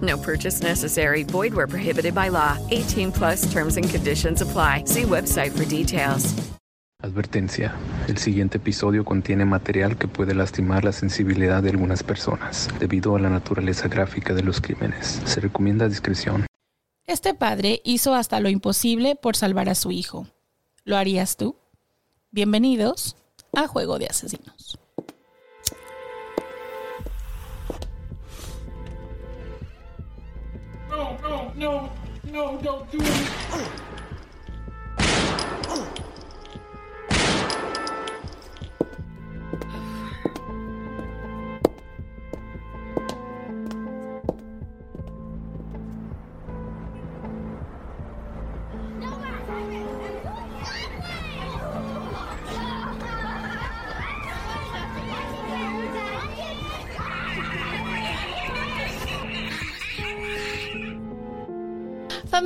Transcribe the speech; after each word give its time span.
No 0.00 0.16
purchase 0.16 0.62
necessary. 0.62 1.24
Void 1.24 1.52
where 1.52 1.66
prohibited 1.66 2.14
by 2.14 2.30
law. 2.30 2.56
18 2.70 3.10
plus 3.12 3.50
terms 3.52 3.76
and 3.76 3.90
conditions 3.90 4.42
apply. 4.42 4.84
See 4.86 5.02
website 5.02 5.50
for 5.50 5.64
details. 5.64 6.34
Advertencia. 7.02 7.74
El 8.08 8.18
siguiente 8.18 8.58
episodio 8.58 9.04
contiene 9.06 9.46
material 9.46 9.96
que 9.96 10.06
puede 10.06 10.34
lastimar 10.34 10.84
la 10.84 10.92
sensibilidad 10.92 11.62
de 11.62 11.70
algunas 11.70 12.02
personas 12.02 12.68
debido 12.78 13.16
a 13.16 13.20
la 13.20 13.30
naturaleza 13.30 13.88
gráfica 13.88 14.34
de 14.34 14.42
los 14.42 14.60
crímenes. 14.60 15.20
Se 15.24 15.40
recomienda 15.40 15.88
discreción. 15.88 16.44
Este 17.06 17.32
padre 17.32 17.80
hizo 17.84 18.14
hasta 18.14 18.38
lo 18.40 18.50
imposible 18.50 19.16
por 19.16 19.34
salvar 19.34 19.70
a 19.70 19.74
su 19.74 19.90
hijo. 19.90 20.26
¿Lo 20.84 20.96
harías 20.96 21.36
tú? 21.36 21.56
Bienvenidos 22.30 23.16
a 23.54 23.66
Juego 23.66 23.98
de 23.98 24.06
Asesinos. 24.06 24.78
No, 30.90 31.16
no, 31.22 31.52
no, 31.54 31.90
no, 32.24 32.58
don't 32.62 32.90
do 32.90 32.98
it. 33.00 33.30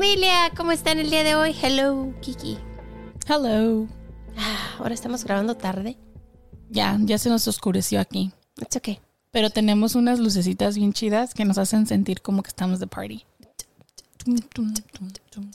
Familia, 0.04 0.52
¿cómo 0.54 0.70
están 0.70 0.98
el 0.98 1.08
día 1.08 1.24
de 1.24 1.34
hoy? 1.34 1.56
Hello, 1.62 2.12
Kiki. 2.20 2.58
Hello. 3.26 3.88
Ah, 4.36 4.74
Ahora 4.78 4.92
estamos 4.92 5.24
grabando 5.24 5.56
tarde. 5.56 5.96
Ya, 6.68 6.98
ya 7.00 7.16
se 7.16 7.30
nos 7.30 7.48
oscureció 7.48 7.98
aquí. 8.00 8.30
It's 8.60 8.76
okay. 8.76 9.00
Pero 9.30 9.48
tenemos 9.48 9.94
unas 9.94 10.18
lucecitas 10.18 10.76
bien 10.76 10.92
chidas 10.92 11.32
que 11.32 11.46
nos 11.46 11.56
hacen 11.56 11.86
sentir 11.86 12.20
como 12.20 12.42
que 12.42 12.48
estamos 12.48 12.80
de 12.80 12.86
party. 12.86 13.24
Tum, 14.22 14.36
tum, 14.52 14.74
tum, 14.74 15.10
tum. 15.30 15.50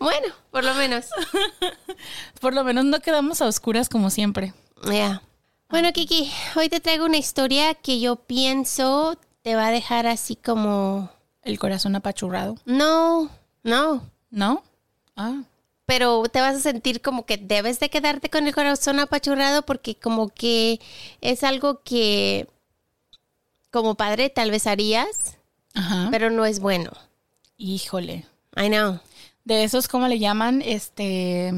Bueno, 0.00 0.26
por 0.50 0.64
lo 0.64 0.74
menos. 0.74 1.06
Por 2.40 2.52
lo 2.52 2.64
menos 2.64 2.84
no 2.84 2.98
quedamos 2.98 3.40
a 3.42 3.46
oscuras 3.46 3.88
como 3.88 4.10
siempre. 4.10 4.54
Ya. 4.90 5.22
Bueno, 5.68 5.92
Kiki, 5.92 6.32
hoy 6.56 6.68
te 6.68 6.80
traigo 6.80 7.04
una 7.04 7.18
historia 7.18 7.74
que 7.74 8.00
yo 8.00 8.16
pienso 8.16 9.16
te 9.42 9.54
va 9.54 9.68
a 9.68 9.70
dejar 9.70 10.08
así 10.08 10.34
como... 10.34 11.16
El 11.48 11.58
corazón 11.58 11.96
apachurrado. 11.96 12.56
No, 12.66 13.30
no. 13.62 14.02
¿No? 14.30 14.62
Ah. 15.16 15.44
Pero 15.86 16.24
te 16.24 16.42
vas 16.42 16.56
a 16.56 16.60
sentir 16.60 17.00
como 17.00 17.24
que 17.24 17.38
debes 17.38 17.80
de 17.80 17.88
quedarte 17.88 18.28
con 18.28 18.46
el 18.46 18.54
corazón 18.54 19.00
apachurrado 19.00 19.62
porque 19.62 19.94
como 19.94 20.28
que 20.28 20.78
es 21.22 21.44
algo 21.44 21.80
que 21.82 22.46
como 23.70 23.94
padre 23.94 24.28
tal 24.28 24.50
vez 24.50 24.66
harías, 24.66 25.38
Ajá. 25.72 26.08
pero 26.10 26.28
no 26.28 26.44
es 26.44 26.60
bueno. 26.60 26.90
Híjole. 27.56 28.26
I 28.54 28.68
know. 28.68 29.00
De 29.44 29.64
esos, 29.64 29.88
¿cómo 29.88 30.06
le 30.06 30.18
llaman? 30.18 30.60
Este. 30.60 31.50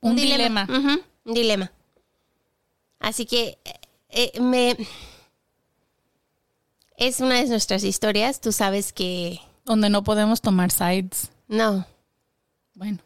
Un, 0.00 0.14
dilema. 0.14 0.68
Ujú, 0.70 1.02
Un 1.24 1.34
dilema. 1.34 1.72
Así 3.00 3.26
que 3.26 3.58
eh, 3.64 3.80
eh, 4.08 4.40
me 4.40 4.76
es 7.06 7.20
una 7.20 7.36
de 7.42 7.48
nuestras 7.48 7.82
historias. 7.84 8.40
Tú 8.40 8.52
sabes 8.52 8.92
que 8.92 9.40
Donde 9.64 9.90
no 9.90 10.04
podemos 10.04 10.40
tomar 10.40 10.70
sides. 10.70 11.30
no, 11.48 11.84
Bueno. 12.74 12.98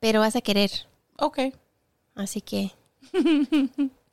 pero 0.00 0.20
vas 0.20 0.34
a 0.36 0.40
querer. 0.40 0.70
Ok. 1.18 1.38
Así 2.16 2.40
que 2.40 2.72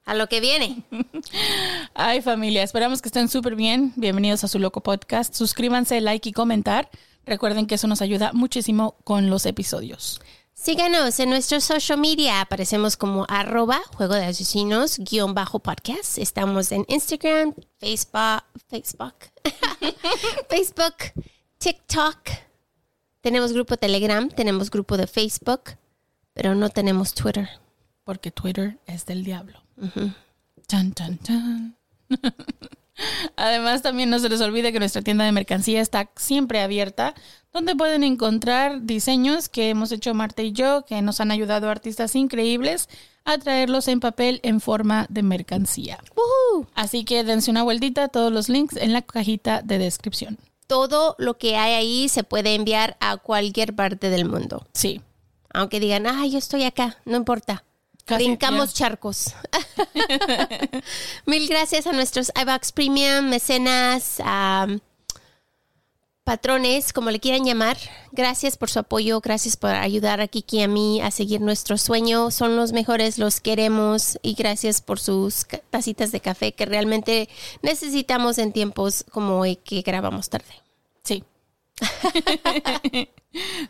a 0.05 0.13
lo 0.13 0.27
que 0.27 0.39
viene. 0.39 0.83
Ay, 1.93 2.21
familia, 2.21 2.63
esperamos 2.63 3.01
que 3.01 3.09
estén 3.09 3.27
súper 3.27 3.55
bien. 3.55 3.91
Bienvenidos 3.95 4.43
a 4.43 4.47
su 4.47 4.59
loco 4.59 4.81
podcast. 4.81 5.33
Suscríbanse, 5.33 5.99
like 6.01 6.29
y 6.29 6.31
comentar. 6.31 6.89
Recuerden 7.25 7.65
que 7.65 7.75
eso 7.75 7.87
nos 7.87 8.01
ayuda 8.01 8.31
muchísimo 8.33 8.95
con 9.03 9.29
los 9.29 9.45
episodios. 9.45 10.21
Síganos 10.59 11.19
en 11.19 11.29
nuestro 11.29 11.61
social 11.61 11.99
media. 11.99 12.41
Aparecemos 12.41 12.97
como 12.97 13.25
arroba 13.29 13.79
juego 13.95 14.15
de 14.15 14.25
asesinos 14.25 14.97
guion 14.97 15.35
bajo 15.35 15.59
podcast. 15.59 16.17
Estamos 16.17 16.71
en 16.71 16.83
Instagram, 16.87 17.53
Facebook, 17.79 18.43
Facebook, 18.67 19.15
Facebook, 20.49 20.95
TikTok. 21.59 22.17
Tenemos 23.21 23.53
grupo 23.53 23.77
Telegram, 23.77 24.27
tenemos 24.29 24.71
grupo 24.71 24.97
de 24.97 25.05
Facebook, 25.05 25.77
pero 26.33 26.55
no 26.55 26.69
tenemos 26.69 27.13
Twitter. 27.13 27.47
Porque 28.03 28.31
Twitter 28.31 28.79
es 28.87 29.05
del 29.05 29.23
diablo. 29.23 29.61
Chan, 30.67 30.91
chan, 30.95 31.19
chan. 31.19 31.77
Además, 33.35 33.81
también 33.81 34.09
no 34.09 34.19
se 34.19 34.29
les 34.29 34.41
olvide 34.41 34.71
que 34.71 34.79
nuestra 34.79 35.01
tienda 35.01 35.25
de 35.25 35.31
mercancía 35.31 35.81
está 35.81 36.09
siempre 36.15 36.61
abierta, 36.61 37.13
donde 37.53 37.75
pueden 37.75 38.03
encontrar 38.03 38.83
diseños 38.83 39.49
que 39.49 39.69
hemos 39.69 39.91
hecho 39.91 40.13
Marta 40.13 40.41
y 40.41 40.51
yo, 40.51 40.85
que 40.85 41.01
nos 41.01 41.19
han 41.21 41.31
ayudado 41.31 41.69
artistas 41.69 42.15
increíbles 42.15 42.89
a 43.25 43.37
traerlos 43.37 43.87
en 43.87 43.99
papel 43.99 44.39
en 44.43 44.61
forma 44.61 45.05
de 45.09 45.21
mercancía. 45.21 45.99
¡Woohoo! 46.15 46.67
Así 46.73 47.03
que 47.03 47.23
dense 47.23 47.51
una 47.51 47.63
vueltita, 47.63 48.07
todos 48.07 48.31
los 48.31 48.47
links 48.47 48.77
en 48.77 48.93
la 48.93 49.01
cajita 49.01 49.61
de 49.61 49.77
descripción. 49.77 50.37
Todo 50.65 51.15
lo 51.17 51.37
que 51.37 51.57
hay 51.57 51.73
ahí 51.73 52.09
se 52.09 52.23
puede 52.23 52.55
enviar 52.55 52.97
a 52.99 53.17
cualquier 53.17 53.75
parte 53.75 54.09
del 54.09 54.25
mundo. 54.25 54.65
Sí. 54.73 55.01
Aunque 55.53 55.79
digan, 55.79 56.07
ah, 56.07 56.25
yo 56.25 56.37
estoy 56.37 56.63
acá, 56.63 56.97
no 57.05 57.17
importa. 57.17 57.63
Casi, 58.07 58.23
Brincamos 58.23 58.73
charcos. 58.73 59.35
Mil 61.25 61.45
gracias 61.49 61.85
a 61.87 61.91
nuestros 61.91 62.31
iBox 62.41 62.71
Premium, 62.71 63.27
mecenas, 63.27 64.21
am, 64.23 64.79
patrones, 66.23 66.93
como 66.93 67.11
le 67.11 67.19
quieran 67.19 67.43
llamar. 67.43 67.75
Gracias 68.13 68.55
por 68.55 68.69
su 68.69 68.79
apoyo, 68.79 69.19
gracias 69.19 69.57
por 69.57 69.71
ayudar 69.71 70.21
a 70.21 70.29
Kiki 70.29 70.59
y 70.59 70.61
a 70.61 70.69
mí 70.69 71.01
a 71.01 71.11
seguir 71.11 71.41
nuestro 71.41 71.77
sueño. 71.77 72.31
Son 72.31 72.55
los 72.55 72.71
mejores, 72.71 73.17
los 73.17 73.41
queremos 73.41 74.17
y 74.21 74.35
gracias 74.35 74.81
por 74.81 75.01
sus 75.01 75.45
tacitas 75.69 76.13
de 76.13 76.21
café 76.21 76.53
que 76.53 76.65
realmente 76.65 77.27
necesitamos 77.61 78.37
en 78.37 78.53
tiempos 78.53 79.03
como 79.11 79.39
hoy 79.41 79.57
que 79.57 79.81
grabamos 79.81 80.29
tarde. 80.29 80.63
Sí. 81.03 81.25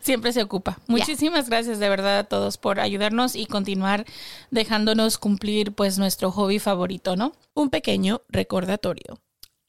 Siempre 0.01 0.31
se 0.33 0.41
ocupa. 0.43 0.79
Muchísimas 0.87 1.49
gracias 1.49 1.79
de 1.79 1.89
verdad 1.89 2.19
a 2.19 2.23
todos 2.23 2.57
por 2.57 2.79
ayudarnos 2.79 3.35
y 3.35 3.45
continuar 3.45 4.05
dejándonos 4.51 5.17
cumplir 5.17 5.73
pues 5.73 5.97
nuestro 5.97 6.31
hobby 6.31 6.59
favorito, 6.59 7.15
¿no? 7.15 7.33
Un 7.53 7.69
pequeño 7.69 8.21
recordatorio. 8.29 9.19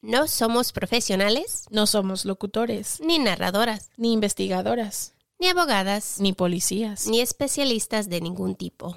No 0.00 0.28
somos 0.28 0.70
profesionales 0.72 1.64
No 1.70 1.86
somos 1.88 2.24
locutores 2.24 3.00
ni 3.00 3.18
narradoras. 3.18 3.90
ni 3.96 4.12
investigadoras. 4.12 5.14
ni 5.40 5.48
abogadas, 5.48 6.20
Ni 6.20 6.32
policías. 6.32 7.06
ni 7.08 7.20
especialistas 7.20 8.08
de 8.08 8.20
ningún 8.20 8.54
tipo. 8.54 8.96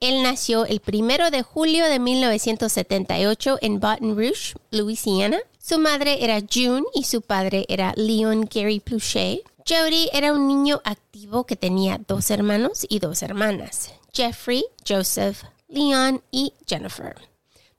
Él 0.00 0.22
nació 0.22 0.64
el 0.64 0.80
primero 0.80 1.30
de 1.30 1.42
julio 1.42 1.84
de 1.84 1.98
1978 1.98 3.58
en 3.60 3.80
Baton 3.80 4.16
Rouge, 4.16 4.54
Louisiana. 4.70 5.38
Su 5.58 5.78
madre 5.78 6.24
era 6.24 6.40
June 6.40 6.84
y 6.94 7.04
su 7.04 7.20
padre 7.20 7.66
era 7.68 7.92
Leon 7.96 8.48
Gary 8.50 8.80
Plachet. 8.80 9.42
Jody 9.68 10.08
era 10.14 10.32
un 10.32 10.48
niño 10.48 10.80
activo 10.84 11.44
que 11.44 11.54
tenía 11.54 12.00
dos 12.08 12.30
hermanos 12.30 12.86
y 12.88 12.98
dos 12.98 13.22
hermanas, 13.22 13.92
Jeffrey, 14.14 14.64
Joseph, 14.88 15.42
Leon 15.68 16.22
y 16.30 16.54
Jennifer. 16.66 17.16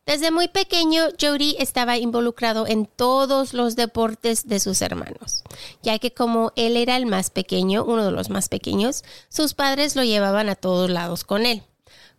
Desde 0.05 0.29
muy 0.29 0.47
pequeño, 0.47 1.05
Jody 1.19 1.55
estaba 1.57 1.97
involucrado 1.97 2.67
en 2.67 2.85
todos 2.85 3.53
los 3.53 3.75
deportes 3.75 4.47
de 4.47 4.59
sus 4.59 4.83
hermanos, 4.83 5.43
ya 5.81 5.97
que 5.97 6.13
como 6.13 6.53
él 6.55 6.77
era 6.77 6.97
el 6.97 7.07
más 7.07 7.31
pequeño, 7.31 7.83
uno 7.83 8.05
de 8.05 8.11
los 8.11 8.29
más 8.29 8.47
pequeños, 8.47 9.03
sus 9.29 9.55
padres 9.55 9.95
lo 9.95 10.03
llevaban 10.03 10.49
a 10.49 10.55
todos 10.55 10.87
lados 10.87 11.23
con 11.23 11.47
él. 11.47 11.63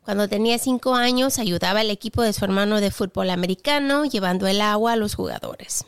Cuando 0.04 0.28
tenía 0.28 0.58
cinco 0.58 0.94
años, 0.94 1.38
ayudaba 1.38 1.81
al 1.81 1.90
equipo 1.90 2.22
de 2.22 2.32
su 2.32 2.44
hermano 2.44 2.81
de 2.81 2.90
fútbol 2.90 3.31
americano, 3.31 4.04
llevando 4.04 4.46
el 4.49 4.60
agua 4.60 4.93
a 4.93 4.96
los 4.96 5.14
jugadores. 5.14 5.84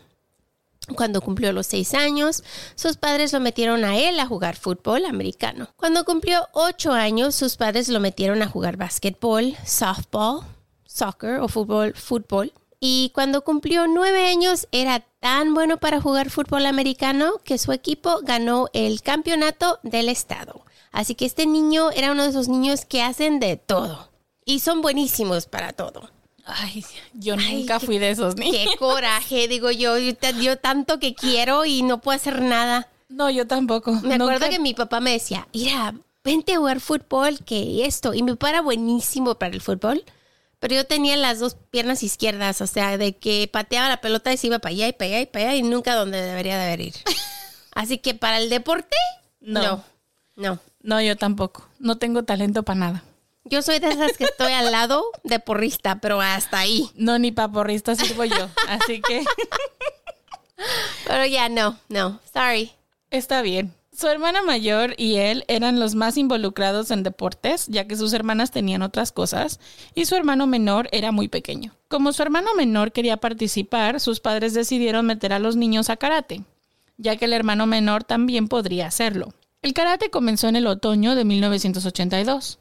Cuando 0.94 1.20
cumplió 1.20 1.52
los 1.52 1.66
seis 1.66 1.94
años, 1.94 2.44
sus 2.74 2.96
padres 2.96 3.32
lo 3.32 3.40
metieron 3.40 3.84
a 3.84 3.96
él 3.96 4.20
a 4.20 4.26
jugar 4.26 4.54
fútbol 4.54 5.06
americano. 5.06 5.68
Cuando 5.76 6.04
cumplió 6.04 6.46
ocho 6.52 6.92
años, 6.92 7.34
sus 7.34 7.56
padres 7.56 7.88
lo 7.88 8.00
metieron 8.00 8.42
a 8.42 8.48
jugar 8.48 8.76
básquetbol, 8.76 9.56
softball, 9.64 10.42
soccer 10.84 11.40
o 11.40 11.48
fútbol, 11.48 11.94
fútbol. 11.94 12.52
Y 12.80 13.10
cuando 13.14 13.42
cumplió 13.42 13.88
nueve 13.88 14.26
años 14.28 14.68
era 14.70 15.00
tan 15.20 15.54
bueno 15.54 15.78
para 15.78 16.02
jugar 16.02 16.28
fútbol 16.28 16.66
americano 16.66 17.38
que 17.42 17.56
su 17.56 17.72
equipo 17.72 18.20
ganó 18.22 18.68
el 18.74 19.00
campeonato 19.00 19.80
del 19.82 20.10
estado. 20.10 20.64
Así 20.94 21.16
que 21.16 21.26
este 21.26 21.44
niño 21.44 21.90
era 21.90 22.12
uno 22.12 22.22
de 22.22 22.30
esos 22.30 22.46
niños 22.46 22.84
que 22.84 23.02
hacen 23.02 23.40
de 23.40 23.56
todo. 23.56 24.10
Y 24.44 24.60
son 24.60 24.80
buenísimos 24.80 25.46
para 25.46 25.72
todo. 25.72 26.08
Ay, 26.46 26.84
yo 27.14 27.36
nunca 27.36 27.80
fui 27.80 27.98
de 27.98 28.10
esos 28.10 28.36
niños. 28.36 28.56
Qué 28.70 28.76
coraje, 28.76 29.48
digo 29.48 29.72
yo, 29.72 29.98
yo, 29.98 30.12
yo 30.40 30.56
tanto 30.56 31.00
que 31.00 31.14
quiero 31.16 31.64
y 31.64 31.82
no 31.82 32.00
puedo 32.00 32.14
hacer 32.14 32.40
nada. 32.42 32.88
No, 33.08 33.28
yo 33.28 33.44
tampoco. 33.46 33.90
Me 34.02 34.14
acuerdo 34.14 34.48
que 34.48 34.60
mi 34.60 34.72
papá 34.72 35.00
me 35.00 35.10
decía, 35.10 35.48
mira, 35.52 35.94
vente 36.22 36.52
a 36.54 36.58
jugar 36.58 36.78
fútbol, 36.80 37.40
que 37.44 37.84
esto. 37.86 38.14
Y 38.14 38.22
mi 38.22 38.30
papá 38.32 38.50
era 38.50 38.60
buenísimo 38.62 39.34
para 39.34 39.52
el 39.52 39.60
fútbol, 39.60 40.04
pero 40.60 40.76
yo 40.76 40.86
tenía 40.86 41.16
las 41.16 41.40
dos 41.40 41.56
piernas 41.70 42.04
izquierdas, 42.04 42.60
o 42.60 42.68
sea, 42.68 42.96
de 42.98 43.16
que 43.16 43.48
pateaba 43.52 43.88
la 43.88 44.00
pelota 44.00 44.32
y 44.32 44.36
se 44.36 44.46
iba 44.46 44.60
para 44.60 44.70
allá 44.74 44.86
y 44.88 44.92
para 44.92 45.06
allá 45.08 45.20
y 45.22 45.26
para 45.26 45.44
allá 45.50 45.54
y 45.56 45.62
nunca 45.64 45.96
donde 45.96 46.20
debería 46.22 46.56
de 46.56 46.64
haber 46.66 46.80
ir. 46.82 46.94
Así 47.74 47.98
que 47.98 48.14
para 48.14 48.38
el 48.38 48.48
deporte, 48.48 48.96
No. 49.40 49.60
no. 49.62 49.93
No. 50.36 50.58
No, 50.82 51.00
yo 51.00 51.16
tampoco. 51.16 51.66
No 51.78 51.96
tengo 51.96 52.24
talento 52.24 52.62
para 52.62 52.78
nada. 52.80 53.04
Yo 53.44 53.62
soy 53.62 53.78
de 53.78 53.88
esas 53.88 54.16
que 54.16 54.24
estoy 54.24 54.52
al 54.52 54.72
lado 54.72 55.04
de 55.22 55.38
porrista, 55.38 55.96
pero 56.00 56.20
hasta 56.20 56.58
ahí. 56.58 56.90
No, 56.94 57.18
ni 57.18 57.30
paporrista 57.30 57.94
sirvo 57.94 58.24
yo. 58.24 58.48
Así 58.68 59.00
que 59.02 59.22
Pero 61.06 61.26
ya 61.26 61.48
no, 61.48 61.78
no, 61.88 62.20
sorry. 62.32 62.72
está 63.10 63.42
bien. 63.42 63.72
Su 63.96 64.08
hermana 64.08 64.42
mayor 64.42 64.94
y 64.96 65.16
él 65.16 65.44
eran 65.46 65.78
los 65.78 65.94
más 65.94 66.16
involucrados 66.16 66.90
en 66.90 67.04
deportes, 67.04 67.66
ya 67.68 67.86
que 67.86 67.96
sus 67.96 68.12
hermanas 68.12 68.50
tenían 68.50 68.82
otras 68.82 69.12
cosas, 69.12 69.60
y 69.94 70.06
su 70.06 70.16
hermano 70.16 70.48
menor 70.48 70.88
era 70.90 71.12
muy 71.12 71.28
pequeño. 71.28 71.72
Como 71.88 72.12
su 72.12 72.22
hermano 72.22 72.54
menor 72.56 72.90
quería 72.90 73.18
participar, 73.18 74.00
sus 74.00 74.18
padres 74.18 74.52
decidieron 74.52 75.06
meter 75.06 75.32
a 75.32 75.38
los 75.38 75.54
niños 75.54 75.90
a 75.90 75.96
karate, 75.96 76.42
ya 76.96 77.14
que 77.16 77.26
el 77.26 77.32
hermano 77.32 77.66
menor 77.66 78.02
también 78.02 78.48
podría 78.48 78.88
hacerlo. 78.88 79.32
El 79.64 79.72
karate 79.72 80.10
comenzó 80.10 80.48
en 80.48 80.56
el 80.56 80.66
otoño 80.66 81.14
de 81.14 81.24
1982. 81.24 82.58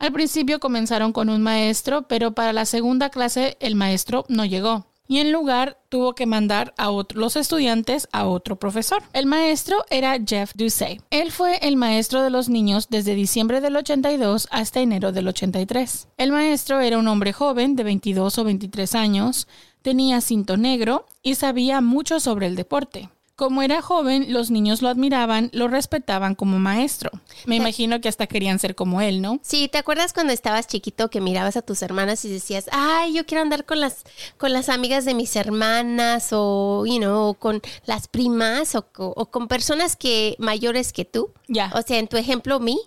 Al 0.00 0.12
principio 0.12 0.58
comenzaron 0.58 1.12
con 1.12 1.28
un 1.28 1.42
maestro, 1.42 2.08
pero 2.08 2.32
para 2.32 2.52
la 2.52 2.64
segunda 2.64 3.08
clase 3.08 3.56
el 3.60 3.76
maestro 3.76 4.24
no 4.28 4.44
llegó. 4.44 4.88
Y 5.06 5.18
en 5.18 5.30
lugar 5.30 5.78
tuvo 5.90 6.16
que 6.16 6.26
mandar 6.26 6.74
a 6.76 6.90
los 7.14 7.36
estudiantes 7.36 8.08
a 8.10 8.26
otro 8.26 8.56
profesor. 8.58 9.00
El 9.12 9.26
maestro 9.26 9.84
era 9.90 10.18
Jeff 10.26 10.50
Ducey. 10.56 11.00
Él 11.10 11.30
fue 11.30 11.58
el 11.58 11.76
maestro 11.76 12.20
de 12.20 12.30
los 12.30 12.48
niños 12.48 12.88
desde 12.90 13.14
diciembre 13.14 13.60
del 13.60 13.76
82 13.76 14.48
hasta 14.50 14.80
enero 14.80 15.12
del 15.12 15.28
83. 15.28 16.08
El 16.16 16.32
maestro 16.32 16.80
era 16.80 16.98
un 16.98 17.06
hombre 17.06 17.32
joven 17.32 17.76
de 17.76 17.84
22 17.84 18.38
o 18.38 18.42
23 18.42 18.96
años, 18.96 19.46
tenía 19.82 20.20
cinto 20.20 20.56
negro 20.56 21.06
y 21.22 21.36
sabía 21.36 21.80
mucho 21.80 22.18
sobre 22.18 22.48
el 22.48 22.56
deporte. 22.56 23.08
Como 23.40 23.62
era 23.62 23.80
joven, 23.80 24.34
los 24.34 24.50
niños 24.50 24.82
lo 24.82 24.90
admiraban, 24.90 25.48
lo 25.54 25.66
respetaban 25.66 26.34
como 26.34 26.58
maestro. 26.58 27.10
Me 27.46 27.56
imagino 27.56 27.98
que 28.02 28.10
hasta 28.10 28.26
querían 28.26 28.58
ser 28.58 28.74
como 28.74 29.00
él, 29.00 29.22
¿no? 29.22 29.40
Sí, 29.42 29.66
¿te 29.68 29.78
acuerdas 29.78 30.12
cuando 30.12 30.34
estabas 30.34 30.66
chiquito 30.66 31.08
que 31.08 31.22
mirabas 31.22 31.56
a 31.56 31.62
tus 31.62 31.80
hermanas 31.80 32.22
y 32.26 32.28
decías, 32.30 32.68
ay, 32.70 33.14
yo 33.14 33.24
quiero 33.24 33.40
andar 33.40 33.64
con 33.64 33.80
las, 33.80 34.04
con 34.36 34.52
las 34.52 34.68
amigas 34.68 35.06
de 35.06 35.14
mis 35.14 35.34
hermanas 35.36 36.28
o, 36.32 36.84
you 36.86 36.98
know, 36.98 37.28
o 37.30 37.32
con 37.34 37.62
las 37.86 38.08
primas 38.08 38.74
o, 38.74 38.82
co- 38.92 39.14
o 39.16 39.30
con 39.30 39.48
personas 39.48 39.96
que 39.96 40.36
mayores 40.38 40.92
que 40.92 41.06
tú? 41.06 41.32
Ya. 41.48 41.72
O 41.74 41.80
sea, 41.80 41.98
en 41.98 42.08
tu 42.08 42.18
ejemplo, 42.18 42.60
mí, 42.60 42.78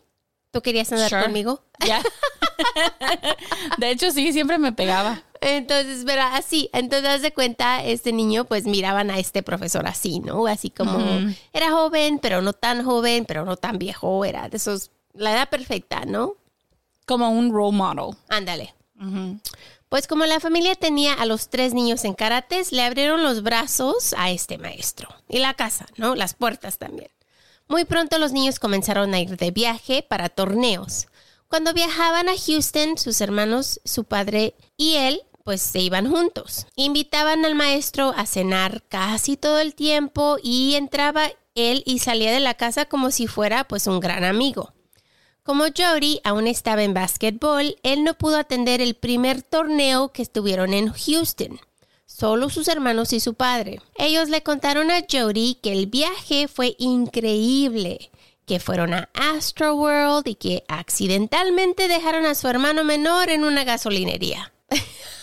¿tú 0.51 0.61
querías 0.61 0.91
andar 0.91 1.09
Sure. 1.09 1.23
conmigo? 1.23 1.63
Ya. 1.83 1.99
de 3.79 3.89
hecho, 3.89 4.11
sí, 4.11 4.31
siempre 4.33 4.59
me 4.59 4.71
pegaba. 4.71 5.23
Entonces, 5.45 6.03
pero 6.05 6.21
así, 6.21 6.69
entonces 6.71 7.21
de 7.21 7.33
cuenta, 7.33 7.83
este 7.83 8.13
niño, 8.13 8.45
pues 8.45 8.63
miraban 8.63 9.11
a 9.11 9.19
este 9.19 9.43
profesor 9.43 9.85
así, 9.87 10.21
¿no? 10.21 10.47
Así 10.47 10.69
como 10.69 10.97
era 11.51 11.71
joven, 11.71 12.19
pero 12.19 12.41
no 12.41 12.53
tan 12.53 12.85
joven, 12.85 13.25
pero 13.25 13.43
no 13.43 13.57
tan 13.57 13.77
viejo, 13.77 14.23
era 14.23 14.47
de 14.47 14.55
esos, 14.55 14.91
la 15.13 15.33
edad 15.33 15.49
perfecta, 15.49 16.05
¿no? 16.05 16.35
Como 17.05 17.29
un 17.29 17.51
role 17.51 17.75
model. 17.75 18.15
Ándale. 18.29 18.73
Pues 19.89 20.07
como 20.07 20.25
la 20.25 20.39
familia 20.39 20.75
tenía 20.75 21.13
a 21.13 21.25
los 21.25 21.49
tres 21.49 21.73
niños 21.73 22.05
en 22.05 22.13
karates, 22.13 22.71
le 22.71 22.81
abrieron 22.81 23.21
los 23.21 23.43
brazos 23.43 24.15
a 24.17 24.31
este 24.31 24.57
maestro. 24.57 25.09
Y 25.27 25.39
la 25.39 25.53
casa, 25.55 25.87
¿no? 25.97 26.15
Las 26.15 26.35
puertas 26.35 26.77
también. 26.77 27.11
Muy 27.67 27.83
pronto 27.83 28.17
los 28.17 28.31
niños 28.31 28.59
comenzaron 28.59 29.13
a 29.13 29.19
ir 29.19 29.35
de 29.35 29.51
viaje 29.51 30.03
para 30.07 30.29
torneos. 30.29 31.07
Cuando 31.49 31.73
viajaban 31.73 32.29
a 32.29 32.37
Houston, 32.37 32.97
sus 32.97 33.19
hermanos, 33.19 33.81
su 33.83 34.05
padre 34.05 34.55
y 34.77 34.95
él, 34.95 35.21
pues 35.43 35.61
se 35.61 35.79
iban 35.79 36.09
juntos. 36.09 36.67
Invitaban 36.75 37.45
al 37.45 37.55
maestro 37.55 38.13
a 38.15 38.25
cenar 38.25 38.83
casi 38.87 39.37
todo 39.37 39.59
el 39.59 39.75
tiempo 39.75 40.37
y 40.41 40.75
entraba 40.75 41.31
él 41.55 41.83
y 41.85 41.99
salía 41.99 42.31
de 42.31 42.39
la 42.39 42.55
casa 42.55 42.85
como 42.85 43.11
si 43.11 43.27
fuera 43.27 43.65
pues 43.65 43.87
un 43.87 43.99
gran 43.99 44.23
amigo. 44.23 44.73
Como 45.43 45.65
Jody 45.65 46.21
aún 46.23 46.47
estaba 46.47 46.83
en 46.83 46.93
básquetbol, 46.93 47.75
él 47.83 48.03
no 48.05 48.13
pudo 48.13 48.37
atender 48.37 48.81
el 48.81 48.95
primer 48.95 49.41
torneo 49.43 50.13
que 50.13 50.21
estuvieron 50.21 50.73
en 50.73 50.93
Houston. 50.93 51.59
Solo 52.05 52.49
sus 52.49 52.67
hermanos 52.69 53.11
y 53.11 53.19
su 53.19 53.33
padre. 53.33 53.81
Ellos 53.95 54.29
le 54.29 54.43
contaron 54.43 54.89
a 54.89 55.01
Jody 55.11 55.55
que 55.61 55.73
el 55.73 55.87
viaje 55.87 56.47
fue 56.47 56.75
increíble, 56.79 58.11
que 58.45 58.59
fueron 58.59 58.93
a 58.93 59.09
Astroworld 59.13 60.27
y 60.27 60.35
que 60.35 60.63
accidentalmente 60.69 61.87
dejaron 61.87 62.25
a 62.25 62.35
su 62.35 62.47
hermano 62.47 62.83
menor 62.83 63.29
en 63.29 63.43
una 63.43 63.63
gasolinería. 63.65 64.53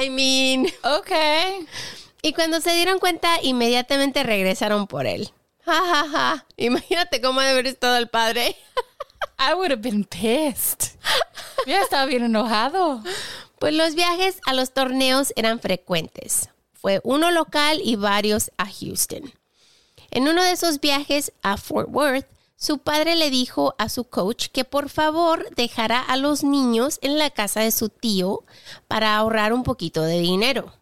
I 0.00 0.10
mean, 0.10 0.66
Ok. 0.82 1.10
y 2.22 2.32
cuando 2.32 2.60
se 2.60 2.72
dieron 2.74 2.98
cuenta, 2.98 3.38
inmediatamente 3.42 4.22
regresaron 4.22 4.86
por 4.86 5.06
él. 5.06 5.30
Ja, 5.64 5.82
ja, 5.84 6.08
ja. 6.08 6.46
Imagínate 6.56 7.20
cómo 7.20 7.40
debe 7.40 7.52
haber 7.52 7.66
estado 7.66 7.96
el 7.96 8.08
padre. 8.08 8.56
I 9.38 9.54
would 9.54 9.70
have 9.70 9.82
been 9.82 10.04
pissed. 10.04 10.96
Ya 11.66 11.82
estaba 11.82 12.06
bien 12.06 12.24
enojado. 12.24 13.02
Pues 13.58 13.74
los 13.74 13.94
viajes 13.94 14.40
a 14.46 14.54
los 14.54 14.72
torneos 14.72 15.32
eran 15.36 15.60
frecuentes. 15.60 16.48
Fue 16.72 17.00
uno 17.02 17.30
local 17.32 17.80
y 17.84 17.96
varios 17.96 18.50
a 18.56 18.66
Houston. 18.66 19.32
En 20.10 20.28
uno 20.28 20.42
de 20.42 20.52
esos 20.52 20.80
viajes 20.80 21.32
a 21.42 21.56
Fort 21.56 21.88
Worth, 21.90 22.26
su 22.60 22.78
padre 22.78 23.14
le 23.14 23.30
dijo 23.30 23.76
a 23.78 23.88
su 23.88 24.02
coach 24.02 24.48
que 24.48 24.64
por 24.64 24.88
favor 24.88 25.48
dejara 25.54 26.00
a 26.00 26.16
los 26.16 26.42
niños 26.42 26.98
en 27.02 27.16
la 27.16 27.30
casa 27.30 27.60
de 27.60 27.70
su 27.70 27.88
tío 27.88 28.42
para 28.88 29.16
ahorrar 29.16 29.52
un 29.52 29.62
poquito 29.62 30.02
de 30.02 30.18
dinero. 30.18 30.72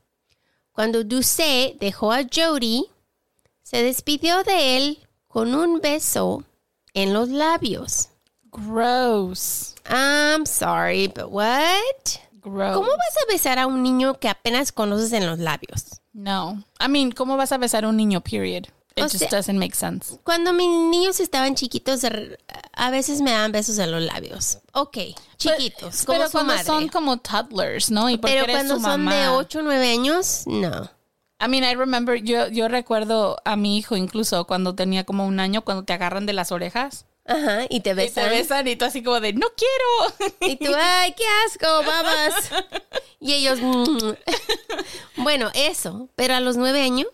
Cuando 0.73 1.04
Ducey 1.04 1.76
dejó 1.78 2.12
a 2.12 2.23
Jody, 2.35 2.87
se 3.62 3.83
despidió 3.83 4.42
de 4.42 4.78
él 4.78 5.06
con 5.28 5.54
un 5.54 5.83
beso 5.83 6.45
en 6.95 7.12
los 7.12 7.28
labios. 7.28 8.09
Gross. 8.45 9.75
I'm 9.87 10.47
sorry, 10.47 11.09
but 11.09 11.30
what? 11.30 11.76
Gross. 12.40 12.75
¿Cómo 12.75 12.88
vas 12.88 13.16
a 13.23 13.33
besar 13.33 13.59
a 13.59 13.66
un 13.66 13.83
niño 13.83 14.18
que 14.18 14.30
apenas 14.30 14.73
conoces 14.73 15.12
en 15.12 15.26
los 15.26 15.38
labios? 15.38 16.00
No. 16.14 16.64
I 16.80 16.88
mean, 16.88 17.12
¿cómo 17.12 17.37
vas 17.37 17.52
a 17.52 17.59
besar 17.59 17.85
a 17.85 17.88
un 17.88 17.99
niño, 17.99 18.23
period? 18.23 18.64
It 18.99 19.03
O 19.05 19.09
just 19.09 19.19
sea- 19.19 19.29
doesn't 19.31 19.59
make 19.59 19.75
sense. 19.75 20.19
Cuando 20.25 20.53
mis 20.55 20.67
niños 20.69 21.21
estaban 21.21 21.55
chiquitos, 21.55 22.00
a 22.73 22.91
veces 22.91 23.21
me 23.21 23.31
daban 23.31 23.53
besos 23.53 23.79
en 23.79 23.91
los 23.93 24.00
labios. 24.03 24.59
Ok, 24.73 24.97
chiquitos, 25.37 26.05
como 26.07 26.19
Pero 26.19 26.26
su 26.29 26.33
cuando 26.33 26.53
madre. 26.55 26.65
son 26.67 26.88
como 26.88 27.19
toddlers, 27.19 27.91
¿no? 27.91 28.09
Y 28.09 28.17
Pero 28.17 28.47
cuando 28.47 28.76
su 28.76 28.81
son 28.81 29.03
mamá. 29.05 29.15
de 29.15 29.29
8 29.29 29.59
o 29.59 29.62
9 29.62 29.91
años, 29.93 30.45
no. 30.47 30.91
I 31.38 31.49
mean, 31.49 31.65
I 31.65 31.75
remember, 31.75 32.17
yo, 32.23 32.49
yo 32.49 32.69
recuerdo 32.69 33.37
a 33.45 33.57
mi 33.57 33.76
hijo 33.76 33.97
incluso 33.99 34.47
cuando 34.47 34.75
tenía 34.75 35.05
como 35.05 35.26
un 35.26 35.38
año, 35.41 35.62
cuando 35.62 35.85
te 35.85 35.93
agarran 35.93 36.25
de 36.25 36.33
las 36.33 36.50
orejas. 36.50 37.05
Ajá, 37.26 37.65
y 37.69 37.81
te 37.81 37.91
Y 37.91 37.93
te 37.93 37.95
besan. 37.95 38.31
besan 38.31 38.69
y 38.69 38.76
tú 38.76 38.85
así 38.87 39.03
como 39.03 39.21
de, 39.21 39.35
no 39.35 39.49
quiero. 39.57 40.31
Y 40.41 40.57
tú, 40.57 40.73
ay, 40.75 41.12
qué 41.12 41.25
asco, 41.47 41.67
babas. 41.85 42.35
Y 43.21 43.33
ellos, 43.35 43.59
mm. 43.61 44.12
bueno, 45.23 45.50
eso. 45.55 46.09
Pero 46.17 46.35
a 46.35 46.41
los 46.41 46.57
9 46.57 46.81
años, 46.83 47.09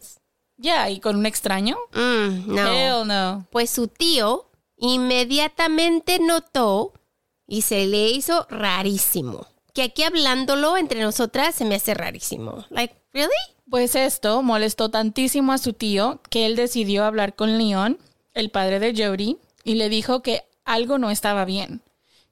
Ya, 0.63 0.89
y 0.91 1.01
con 1.01 1.17
un 1.17 1.27
extraño. 1.27 1.77
mm, 1.93 2.55
no. 2.55 2.67
Hell 2.67 3.07
no. 3.07 3.47
Pues 3.51 3.69
su 3.71 3.89
tío 3.89 4.47
inmediatamente 4.79 6.19
notó 6.21 6.93
y 7.47 7.63
se 7.63 7.87
le 7.87 8.11
hizo 8.11 8.47
rarísimo. 8.49 9.47
Que 9.75 9.83
aquí 9.83 10.03
hablándolo 10.03 10.77
entre 10.77 11.01
nosotras 11.01 11.55
se 11.55 11.65
me 11.65 11.77
hace 11.77 11.95
rarísimo. 11.95 12.65
Like, 12.71 12.95
really? 13.13 13.31
Pues 13.69 13.95
esto 13.95 14.43
molestó 14.43 14.91
tantísimo 14.91 15.53
a 15.53 15.59
su 15.59 15.73
tío 15.73 16.21
que 16.31 16.47
él 16.47 16.57
decidió 16.57 17.05
hablar 17.05 17.35
con 17.35 17.59
Leon, 17.59 17.99
el 18.35 18.51
padre 18.51 18.79
de 18.81 18.93
Jody, 18.95 19.39
y 19.65 19.75
le 19.75 19.89
dijo 19.89 20.23
que 20.23 20.45
algo 20.65 20.99
no 20.99 21.11
estaba 21.11 21.45
bien, 21.45 21.81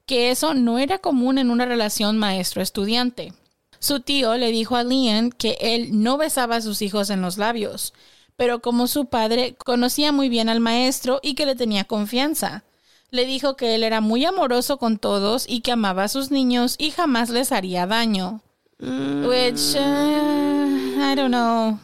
que 0.05 0.29
eso 0.31 0.53
no 0.53 0.77
era 0.77 0.99
común 0.99 1.37
en 1.37 1.49
una 1.49 1.65
relación 1.65 2.17
maestro-estudiante. 2.17 3.33
Su 3.79 4.01
tío 4.01 4.37
le 4.37 4.51
dijo 4.51 4.75
a 4.75 4.83
Leon 4.83 5.31
que 5.31 5.57
él 5.59 6.03
no 6.03 6.17
besaba 6.17 6.57
a 6.57 6.61
sus 6.61 6.83
hijos 6.83 7.09
en 7.09 7.21
los 7.23 7.37
labios, 7.39 7.93
pero 8.41 8.59
como 8.59 8.87
su 8.87 9.05
padre 9.05 9.55
conocía 9.63 10.11
muy 10.11 10.27
bien 10.27 10.49
al 10.49 10.59
maestro 10.59 11.19
y 11.21 11.35
que 11.35 11.45
le 11.45 11.55
tenía 11.55 11.83
confianza. 11.83 12.63
Le 13.11 13.27
dijo 13.27 13.55
que 13.55 13.75
él 13.75 13.83
era 13.83 14.01
muy 14.01 14.25
amoroso 14.25 14.79
con 14.79 14.97
todos 14.97 15.45
y 15.47 15.61
que 15.61 15.73
amaba 15.73 16.05
a 16.05 16.07
sus 16.07 16.31
niños 16.31 16.73
y 16.79 16.89
jamás 16.89 17.29
les 17.29 17.51
haría 17.51 17.85
daño. 17.85 18.41
Which, 18.79 19.75
uh, 19.75 20.99
I 20.99 21.13
don't 21.15 21.29
know. 21.29 21.77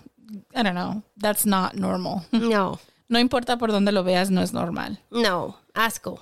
I 0.55 0.63
don't 0.63 0.73
know. 0.73 1.03
That's 1.21 1.45
not 1.45 1.75
normal. 1.75 2.23
No, 2.31 2.79
No 3.07 3.19
importa 3.19 3.59
por 3.59 3.71
dónde 3.71 3.91
lo 3.91 4.03
veas, 4.03 4.31
no 4.31 4.41
es 4.41 4.51
normal. 4.51 4.97
no, 5.11 5.57
asco. 5.75 6.19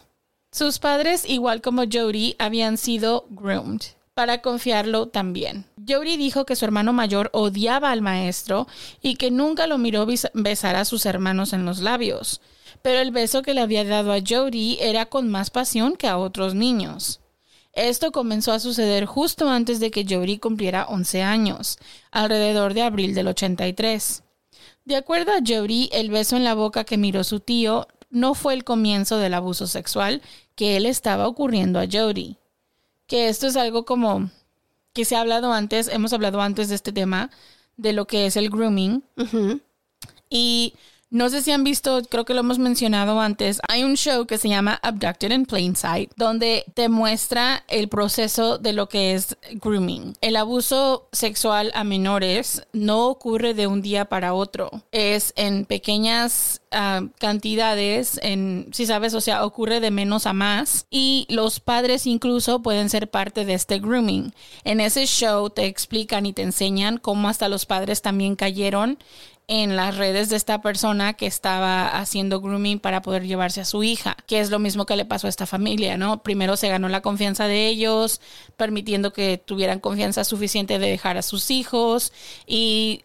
Sus 0.52 0.80
padres, 0.80 1.24
igual 1.30 1.62
como 1.62 1.84
Jody, 1.90 2.36
habían 2.40 2.76
sido 2.78 3.26
groomed 3.30 3.84
para 4.16 4.42
confiarlo 4.42 5.10
también. 5.10 5.66
Jody 5.88 6.16
dijo 6.16 6.46
que 6.46 6.56
su 6.56 6.64
hermano 6.64 6.94
mayor 6.94 7.30
odiaba 7.34 7.92
al 7.92 8.02
maestro 8.02 8.66
y 9.02 9.16
que 9.16 9.30
nunca 9.30 9.68
lo 9.68 9.78
miró 9.78 10.08
besar 10.34 10.78
a 10.78 10.86
sus 10.86 11.06
hermanos 11.06 11.52
en 11.52 11.66
los 11.66 11.80
labios. 11.80 12.42
Pero 12.82 13.00
el 13.00 13.12
beso 13.12 13.42
que 13.42 13.54
le 13.54 13.60
había 13.60 13.84
dado 13.84 14.14
a 14.14 14.22
Jody 14.26 14.78
era 14.80 15.08
con 15.08 15.30
más 15.30 15.50
pasión 15.50 15.98
que 15.98 16.08
a 16.08 16.18
otros 16.18 16.56
niños. 16.56 17.20
Esto 17.74 18.14
comenzó 18.14 18.54
a 18.54 18.60
suceder 18.62 19.06
justo 19.06 19.50
antes 19.50 19.82
de 19.82 19.92
que 19.92 20.06
Jody 20.10 20.38
cumpliera 20.38 20.86
11 20.86 21.22
años, 21.22 21.78
alrededor 22.10 22.74
de 22.74 22.84
abril 22.84 23.16
del 23.16 23.28
83. 23.28 24.24
De 24.86 24.96
acuerdo 24.96 25.34
a 25.34 25.42
Jody, 25.46 25.90
el 25.92 26.10
beso 26.10 26.38
en 26.38 26.46
la 26.46 26.54
boca 26.54 26.86
que 26.86 26.98
miró 26.98 27.26
su 27.26 27.42
tío 27.42 27.88
no 28.10 28.34
fue 28.34 28.54
el 28.54 28.64
comienzo 28.64 29.18
del 29.18 29.34
abuso 29.34 29.68
sexual 29.68 30.22
que 30.56 30.78
él 30.78 30.86
estaba 30.86 31.28
ocurriendo 31.28 31.82
a 31.82 31.88
Jody. 31.92 32.38
Que 33.08 33.30
esto 33.30 33.48
es 33.48 33.56
algo 33.56 33.86
como 33.86 34.30
que 34.94 35.06
se 35.06 35.16
ha 35.16 35.22
hablado 35.22 35.52
antes, 35.52 35.90
hemos 35.90 36.14
hablado 36.14 36.42
antes 36.42 36.70
de 36.70 36.76
este 36.76 36.92
tema, 36.92 37.30
de 37.78 37.94
lo 37.94 38.06
que 38.06 38.26
es 38.26 38.38
el 38.38 38.50
grooming. 38.50 39.04
Y 40.30 40.74
no 41.12 41.30
sé 41.30 41.42
si 41.42 41.52
han 41.52 41.64
visto, 41.64 42.02
creo 42.10 42.26
que 42.26 42.34
lo 42.34 42.42
hemos 42.42 42.60
mencionado 42.60 43.22
antes, 43.22 43.62
hay 43.70 43.84
un 43.84 43.96
show 43.96 44.26
que 44.26 44.38
se 44.38 44.50
llama 44.50 44.80
Abducted 44.82 45.32
in 45.32 45.46
Plain 45.46 45.76
Sight, 45.76 46.12
donde 46.18 46.66
te 46.74 46.90
muestra 46.90 47.64
el 47.68 47.88
proceso 47.90 48.58
de 48.58 48.74
lo 48.74 48.90
que 48.90 49.14
es 49.14 49.38
grooming. 49.54 50.16
El 50.22 50.36
abuso 50.36 51.08
sexual 51.12 51.72
a 51.76 51.84
menores 51.84 52.66
no 52.74 53.08
ocurre 53.08 53.54
de 53.54 53.68
un 53.68 53.82
día 53.82 54.06
para 54.06 54.34
otro, 54.34 54.72
es 54.92 55.32
en 55.36 55.66
pequeñas 55.66 56.62
ah, 56.72 57.04
cantidades, 57.20 58.20
en, 58.24 58.68
si 58.74 58.86
sabes, 58.86 59.14
o 59.14 59.22
sea, 59.22 59.46
ocurre 59.46 59.80
de 59.80 59.92
menos 59.92 60.26
a 60.26 60.34
más 60.34 60.88
y 60.90 61.28
los 61.30 61.60
padres 61.60 62.08
incluso 62.08 62.62
pueden 62.62 62.90
ser 62.90 63.10
parte 63.10 63.46
de 63.46 63.54
este 63.54 63.80
grooming. 63.80 64.34
En 64.64 64.80
ese 64.80 65.06
show 65.06 65.50
te 65.50 65.66
explican 65.66 66.26
y 66.26 66.34
te 66.34 66.42
enseñan 66.42 66.98
cómo 66.98 67.30
hasta 67.30 67.48
los 67.48 67.66
padres 67.66 68.02
también 68.02 68.36
cayeron 68.36 68.98
en 69.48 69.76
las 69.76 69.98
redes 69.98 70.30
de 70.30 70.36
esta 70.38 70.62
persona 70.62 71.14
que 71.14 71.28
estaba 71.28 71.88
haciendo 71.88 72.42
grooming 72.42 72.80
para 72.80 73.02
poder 73.02 73.28
llevarse 73.28 73.62
a 73.62 73.66
su 73.66 73.84
hija, 73.84 74.18
que 74.26 74.40
es 74.40 74.50
lo 74.50 74.60
mismo 74.60 74.86
que 74.86 74.96
le 74.96 75.06
pasó 75.06 75.28
a 75.28 75.30
esta 75.30 75.46
familia, 75.46 75.98
¿no? 75.98 76.24
Primero 76.24 76.58
se 76.58 76.70
ganó 76.70 76.90
la 76.90 77.02
confianza 77.02 77.48
de 77.48 77.68
ellos, 77.68 78.22
permitiendo 78.58 79.14
que 79.14 79.38
tuvieran 79.38 79.80
confianza 79.80 80.24
suficiente 80.24 80.80
de 80.80 80.90
dejar 80.90 81.18
a 81.18 81.22
sus 81.22 81.52
hijos 81.52 82.12
y 82.48 83.04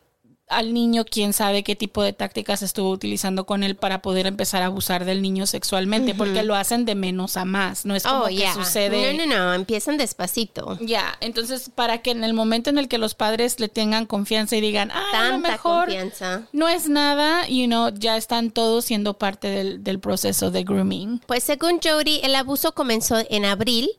al 0.50 0.74
niño 0.74 1.04
quién 1.08 1.32
sabe 1.32 1.62
qué 1.62 1.76
tipo 1.76 2.02
de 2.02 2.12
tácticas 2.12 2.62
estuvo 2.62 2.90
utilizando 2.90 3.46
con 3.46 3.62
él 3.62 3.76
para 3.76 4.02
poder 4.02 4.26
empezar 4.26 4.62
a 4.62 4.66
abusar 4.66 5.04
del 5.04 5.22
niño 5.22 5.46
sexualmente, 5.46 6.14
porque 6.14 6.42
lo 6.42 6.54
hacen 6.54 6.84
de 6.84 6.94
menos 6.94 7.36
a 7.36 7.44
más, 7.44 7.84
no 7.86 7.94
es 7.94 8.02
como 8.02 8.24
Oh, 8.24 8.26
que 8.28 8.52
sucede 8.52 9.14
No, 9.14 9.26
no, 9.26 9.36
no, 9.36 9.54
empiezan 9.54 9.96
despacito. 9.96 10.76
ya, 10.80 11.16
entonces 11.20 11.70
para 11.74 12.02
que 12.02 12.10
en 12.10 12.24
el 12.24 12.34
momento 12.34 12.68
en 12.70 12.78
el 12.78 12.88
que 12.88 12.98
los 12.98 13.14
padres 13.14 13.58
le 13.60 13.68
tengan 13.68 14.06
confianza 14.06 14.56
y 14.56 14.60
digan, 14.60 14.90
ah, 14.90 14.98
a 14.98 15.22
lo 15.24 15.30
Tanta 15.32 15.48
mejor 15.52 15.84
confianza. 15.86 16.42
no 16.52 16.68
es 16.68 16.88
nada, 16.88 17.46
you 17.48 17.66
know, 17.66 17.90
ya 17.94 18.16
están 18.16 18.50
todos 18.50 18.84
siendo 18.84 19.14
parte 19.14 19.48
del, 19.48 19.84
del 19.84 20.00
proceso 20.00 20.50
de 20.50 20.64
grooming. 20.64 21.20
Pues 21.26 21.44
según 21.44 21.80
Jody, 21.82 22.20
el 22.22 22.34
abuso 22.34 22.72
comenzó 22.72 23.16
en 23.30 23.44
abril 23.44 23.90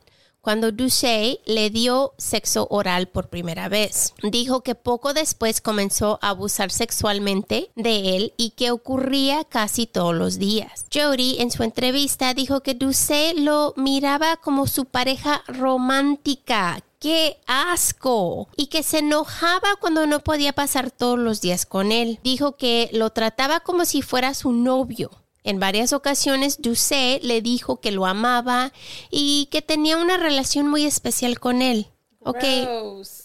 cuando 0.42 0.72
Ducey 0.72 1.38
le 1.46 1.70
dio 1.70 2.12
sexo 2.18 2.66
oral 2.68 3.06
por 3.06 3.28
primera 3.28 3.68
vez. 3.68 4.12
Dijo 4.22 4.62
que 4.62 4.74
poco 4.74 5.14
después 5.14 5.60
comenzó 5.60 6.18
a 6.20 6.30
abusar 6.30 6.70
sexualmente 6.70 7.70
de 7.76 8.16
él 8.16 8.34
y 8.36 8.50
que 8.50 8.72
ocurría 8.72 9.44
casi 9.44 9.86
todos 9.86 10.14
los 10.14 10.38
días. 10.38 10.84
Jody 10.92 11.36
en 11.38 11.50
su 11.50 11.62
entrevista 11.62 12.34
dijo 12.34 12.60
que 12.60 12.74
Ducey 12.74 13.40
lo 13.40 13.72
miraba 13.76 14.36
como 14.36 14.66
su 14.66 14.84
pareja 14.84 15.42
romántica. 15.46 16.82
¡Qué 16.98 17.38
asco! 17.46 18.48
Y 18.56 18.66
que 18.66 18.84
se 18.84 18.98
enojaba 18.98 19.76
cuando 19.80 20.06
no 20.06 20.20
podía 20.20 20.52
pasar 20.52 20.92
todos 20.92 21.18
los 21.18 21.40
días 21.40 21.66
con 21.66 21.90
él. 21.90 22.20
Dijo 22.22 22.56
que 22.56 22.90
lo 22.92 23.10
trataba 23.10 23.58
como 23.58 23.84
si 23.84 24.02
fuera 24.02 24.34
su 24.34 24.52
novio. 24.52 25.10
En 25.44 25.58
varias 25.58 25.92
ocasiones, 25.92 26.62
Ducey 26.62 27.20
le 27.20 27.42
dijo 27.42 27.80
que 27.80 27.90
lo 27.90 28.06
amaba 28.06 28.72
y 29.10 29.48
que 29.50 29.62
tenía 29.62 29.96
una 29.96 30.16
relación 30.16 30.68
muy 30.68 30.84
especial 30.84 31.40
con 31.40 31.62
él. 31.62 31.88
Ok, 32.20 32.44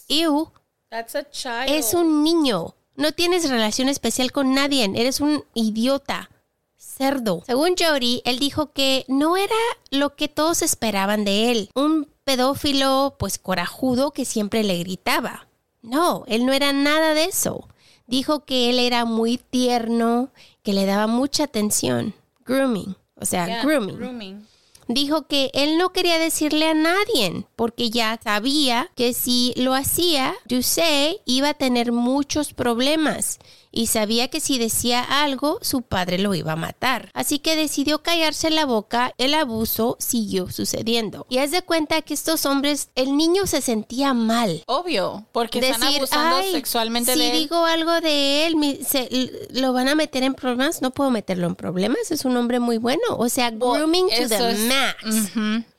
ew, 0.08 0.50
That's 0.90 1.14
a 1.14 1.30
child. 1.30 1.68
es 1.68 1.94
un 1.94 2.24
niño. 2.24 2.74
No 2.96 3.12
tienes 3.12 3.48
relación 3.48 3.88
especial 3.88 4.32
con 4.32 4.54
nadie. 4.54 4.90
Eres 4.96 5.20
un 5.20 5.44
idiota. 5.54 6.30
Cerdo. 6.76 7.44
Según 7.46 7.76
Jody, 7.78 8.22
él 8.24 8.40
dijo 8.40 8.72
que 8.72 9.04
no 9.06 9.36
era 9.36 9.54
lo 9.90 10.16
que 10.16 10.26
todos 10.26 10.62
esperaban 10.62 11.24
de 11.24 11.52
él. 11.52 11.70
Un 11.74 12.08
pedófilo, 12.24 13.14
pues 13.18 13.38
corajudo, 13.38 14.10
que 14.10 14.24
siempre 14.24 14.64
le 14.64 14.78
gritaba. 14.78 15.46
No, 15.80 16.24
él 16.26 16.44
no 16.44 16.52
era 16.52 16.72
nada 16.72 17.14
de 17.14 17.24
eso. 17.24 17.68
Dijo 18.08 18.44
que 18.44 18.70
él 18.70 18.80
era 18.80 19.04
muy 19.04 19.38
tierno, 19.38 20.30
que 20.64 20.72
le 20.72 20.84
daba 20.86 21.06
mucha 21.06 21.44
atención. 21.44 22.14
Grooming. 22.44 22.96
O 23.20 23.24
sea, 23.24 23.46
Yeah, 23.46 23.62
grooming 23.64 23.96
grooming. 23.96 24.46
dijo 24.88 25.26
que 25.26 25.50
él 25.52 25.76
no 25.76 25.90
quería 25.90 26.18
decirle 26.18 26.66
a 26.68 26.74
nadie 26.74 27.44
porque 27.56 27.90
ya 27.90 28.18
sabía 28.22 28.90
que 28.96 29.12
si 29.12 29.52
lo 29.56 29.74
hacía, 29.74 30.34
Ducey 30.46 31.20
iba 31.26 31.50
a 31.50 31.54
tener 31.54 31.92
muchos 31.92 32.54
problemas 32.54 33.38
y 33.70 33.86
sabía 33.88 34.28
que 34.28 34.40
si 34.40 34.58
decía 34.58 35.02
algo 35.02 35.58
su 35.62 35.82
padre 35.82 36.18
lo 36.18 36.34
iba 36.34 36.52
a 36.52 36.56
matar. 36.56 37.10
Así 37.14 37.38
que 37.38 37.56
decidió 37.56 38.02
callarse 38.02 38.50
la 38.50 38.64
boca, 38.66 39.12
el 39.18 39.34
abuso 39.34 39.96
siguió 40.00 40.50
sucediendo. 40.50 41.26
Y 41.28 41.38
haz 41.38 41.50
de 41.50 41.62
cuenta 41.62 42.02
que 42.02 42.14
estos 42.14 42.46
hombres, 42.46 42.88
el 42.94 43.16
niño 43.16 43.46
se 43.46 43.60
sentía 43.60 44.14
mal. 44.14 44.62
Obvio, 44.66 45.26
porque 45.32 45.58
están 45.58 45.82
abusando 45.94 46.36
"Ay, 46.36 46.52
sexualmente 46.52 47.12
si 47.12 47.18
de 47.18 47.30
él. 47.30 47.38
digo 47.38 47.64
algo 47.64 48.00
de 48.00 48.46
él, 48.46 48.56
mi- 48.56 48.76
se- 48.86 49.08
lo 49.50 49.72
van 49.72 49.88
a 49.88 49.94
meter 49.94 50.22
en 50.22 50.34
problemas. 50.34 50.82
No 50.82 50.90
puedo 50.90 51.10
meterlo 51.10 51.46
en 51.46 51.54
problemas, 51.54 52.10
es 52.10 52.24
un 52.24 52.36
hombre 52.36 52.60
muy 52.60 52.78
bueno. 52.78 53.02
O 53.16 53.28
sea, 53.28 53.50
grooming 53.50 54.08
to 54.08 54.28
the 54.28 54.50
es- 54.50 54.58
max. 54.60 55.32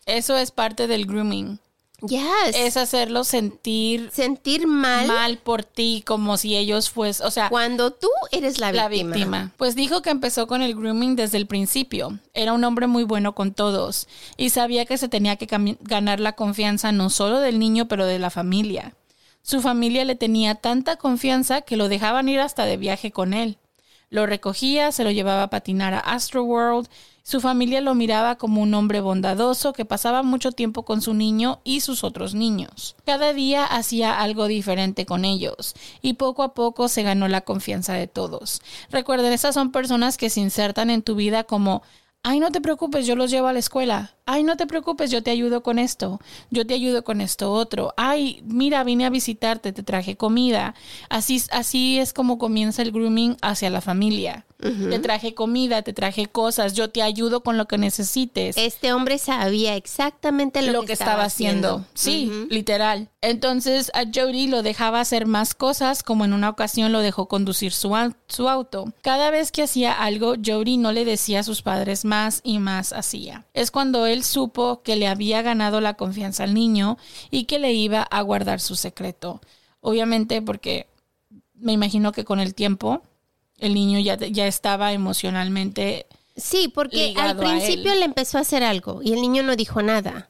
Eso 0.06 0.38
es 0.38 0.52
parte 0.52 0.88
del 0.88 1.06
grooming. 1.06 1.60
Yes. 2.08 2.56
Es 2.56 2.78
hacerlo 2.78 3.24
sentir 3.24 4.10
sentir 4.12 4.68
mal, 4.68 5.08
mal 5.08 5.38
por 5.38 5.64
ti, 5.64 6.04
como 6.06 6.38
si 6.38 6.56
ellos 6.56 6.90
fuesen, 6.90 7.26
o 7.26 7.32
sea, 7.32 7.50
cuando 7.50 7.92
tú 7.92 8.08
eres 8.32 8.60
la 8.60 8.72
la 8.72 8.88
víctima. 8.88 9.16
víctima. 9.16 9.52
Pues 9.58 9.76
dijo 9.76 10.02
que 10.02 10.10
empezó 10.10 10.48
con 10.48 10.62
el 10.62 10.76
grooming 10.76 11.16
desde 11.16 11.38
el 11.38 11.48
principio. 11.48 12.20
Era 12.34 12.54
un 12.54 12.64
hombre 12.64 12.88
muy 12.88 13.04
bueno 13.04 13.36
con 13.36 13.54
todos 13.54 14.08
y 14.38 14.50
sabía 14.50 14.86
que 14.86 14.98
se 14.98 15.10
tenía 15.10 15.36
que 15.36 15.48
ganar 15.82 16.20
la 16.20 16.34
confianza 16.34 16.92
no 16.92 17.10
solo 17.10 17.40
del 17.40 17.60
niño, 17.60 17.88
pero 17.88 18.06
de 18.06 18.20
la 18.20 18.30
familia. 18.30 18.94
Su 19.42 19.62
familia 19.62 20.06
le 20.06 20.16
tenía 20.16 20.56
tanta 20.56 20.98
confianza 20.98 21.62
que 21.62 21.78
lo 21.78 21.90
dejaban 21.90 22.30
ir 22.30 22.40
hasta 22.40 22.66
de 22.66 22.78
viaje 22.78 23.12
con 23.12 23.34
él. 23.34 23.58
Lo 24.10 24.26
recogía, 24.26 24.92
se 24.92 25.04
lo 25.04 25.12
llevaba 25.12 25.44
a 25.44 25.50
patinar 25.50 25.94
a 25.94 26.00
Astroworld. 26.00 26.88
Su 27.30 27.42
familia 27.42 27.80
lo 27.80 27.94
miraba 27.94 28.38
como 28.38 28.60
un 28.60 28.74
hombre 28.74 29.02
bondadoso 29.02 29.72
que 29.72 29.86
pasaba 29.86 30.24
mucho 30.24 30.52
tiempo 30.52 30.82
con 30.84 31.00
su 31.00 31.14
niño 31.14 31.60
y 31.64 31.82
sus 31.82 32.04
otros 32.04 32.34
niños. 32.34 32.96
Cada 33.06 33.34
día 33.34 33.66
hacía 33.66 34.20
algo 34.20 34.48
diferente 34.48 35.06
con 35.06 35.26
ellos 35.26 35.76
y 36.02 36.14
poco 36.14 36.42
a 36.42 36.56
poco 36.56 36.88
se 36.88 37.04
ganó 37.04 37.28
la 37.28 37.42
confianza 37.42 37.94
de 37.94 38.08
todos. 38.08 38.64
Recuerden, 38.90 39.32
estas 39.32 39.54
son 39.54 39.72
personas 39.72 40.18
que 40.18 40.32
se 40.32 40.40
insertan 40.40 40.90
en 40.90 41.04
tu 41.04 41.14
vida 41.14 41.44
como 41.44 41.84
Ay, 42.22 42.40
no 42.40 42.52
te 42.52 42.60
preocupes, 42.62 43.06
yo 43.06 43.16
los 43.16 43.32
llevo 43.32 43.48
a 43.48 43.54
la 43.54 43.60
escuela. 43.60 44.12
Ay, 44.32 44.44
no 44.44 44.58
te 44.58 44.68
preocupes, 44.68 45.10
yo 45.10 45.24
te 45.24 45.32
ayudo 45.32 45.64
con 45.64 45.80
esto. 45.80 46.20
Yo 46.52 46.64
te 46.68 46.76
ayudo 46.76 47.04
con 47.04 47.20
esto 47.20 47.52
otro. 47.52 47.96
Ay, 47.98 48.44
mira, 48.46 48.84
vine 48.84 49.08
a 49.08 49.10
visitarte, 49.10 49.74
te 49.74 49.82
traje 49.82 50.18
comida. 50.18 50.76
Así, 51.10 51.42
así 51.50 51.98
es 51.98 52.14
como 52.14 52.38
comienza 52.38 52.84
el 52.84 52.92
grooming 52.92 53.38
hacia 53.42 53.72
la 53.72 53.82
familia. 53.82 54.46
Te 54.60 55.00
traje 55.00 55.34
comida, 55.34 55.84
te 55.84 55.94
traje 55.94 56.26
cosas, 56.26 56.74
yo 56.74 56.90
te 56.90 57.02
ayudo 57.02 57.44
con 57.44 57.58
lo 57.58 57.66
que 57.66 57.78
necesites. 57.78 58.58
Este 58.58 58.92
hombre 58.92 59.18
sabía 59.18 59.78
exactamente 59.78 60.62
lo, 60.62 60.74
lo 60.74 60.84
que 60.84 60.92
estaba 60.92 61.24
haciendo. 61.24 61.86
Sí, 61.94 62.30
literal. 62.50 63.08
Entonces 63.22 63.90
a 63.94 64.04
Jody 64.14 64.48
lo 64.48 64.62
dejaba 64.62 65.00
hacer 65.00 65.28
más 65.28 65.54
cosas, 65.54 66.04
como 66.04 66.26
en 66.26 66.34
una 66.34 66.50
ocasión 66.50 66.92
lo 66.92 67.00
dejó 67.00 67.30
conducir 67.30 67.72
su, 67.72 67.96
su 68.28 68.50
auto. 68.50 68.92
Cada 69.02 69.32
vez 69.32 69.54
que 69.54 69.64
hacía 69.64 69.94
algo, 69.94 70.34
Jody 70.46 70.76
no 70.76 70.92
le 70.92 71.06
decía 71.06 71.40
a 71.40 71.44
sus 71.44 71.62
padres 71.62 72.04
más 72.04 72.42
y 72.44 72.60
más 72.60 72.92
hacía. 72.92 73.46
Es 73.54 73.72
cuando 73.72 74.08
él 74.08 74.19
supo 74.24 74.82
que 74.84 74.96
le 74.96 75.08
había 75.08 75.42
ganado 75.42 75.82
la 75.82 75.96
confianza 75.96 76.44
al 76.44 76.54
niño 76.54 76.98
y 77.32 77.46
que 77.46 77.60
le 77.60 77.74
iba 77.74 78.02
a 78.02 78.22
guardar 78.22 78.60
su 78.60 78.76
secreto. 78.76 79.42
Obviamente 79.82 80.42
porque 80.42 80.88
me 81.54 81.74
imagino 81.74 82.12
que 82.12 82.26
con 82.26 82.40
el 82.40 82.56
tiempo 82.56 83.02
el 83.58 83.74
niño 83.74 84.00
ya, 84.00 84.16
ya 84.16 84.48
estaba 84.48 84.94
emocionalmente 84.94 86.08
Sí, 86.40 86.72
porque 86.74 87.14
al 87.18 87.38
principio 87.38 87.92
él. 87.94 88.00
le 88.00 88.06
empezó 88.06 88.38
a 88.38 88.42
hacer 88.42 88.64
algo 88.64 89.02
y 89.04 89.12
el 89.14 89.22
niño 89.22 89.44
no 89.44 89.56
dijo 89.56 89.82
nada. 89.82 90.30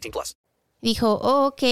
18 0.00 0.10
plus. 0.10 0.36
Dijo, 0.80 1.18
oh, 1.22 1.46
ok, 1.48 1.62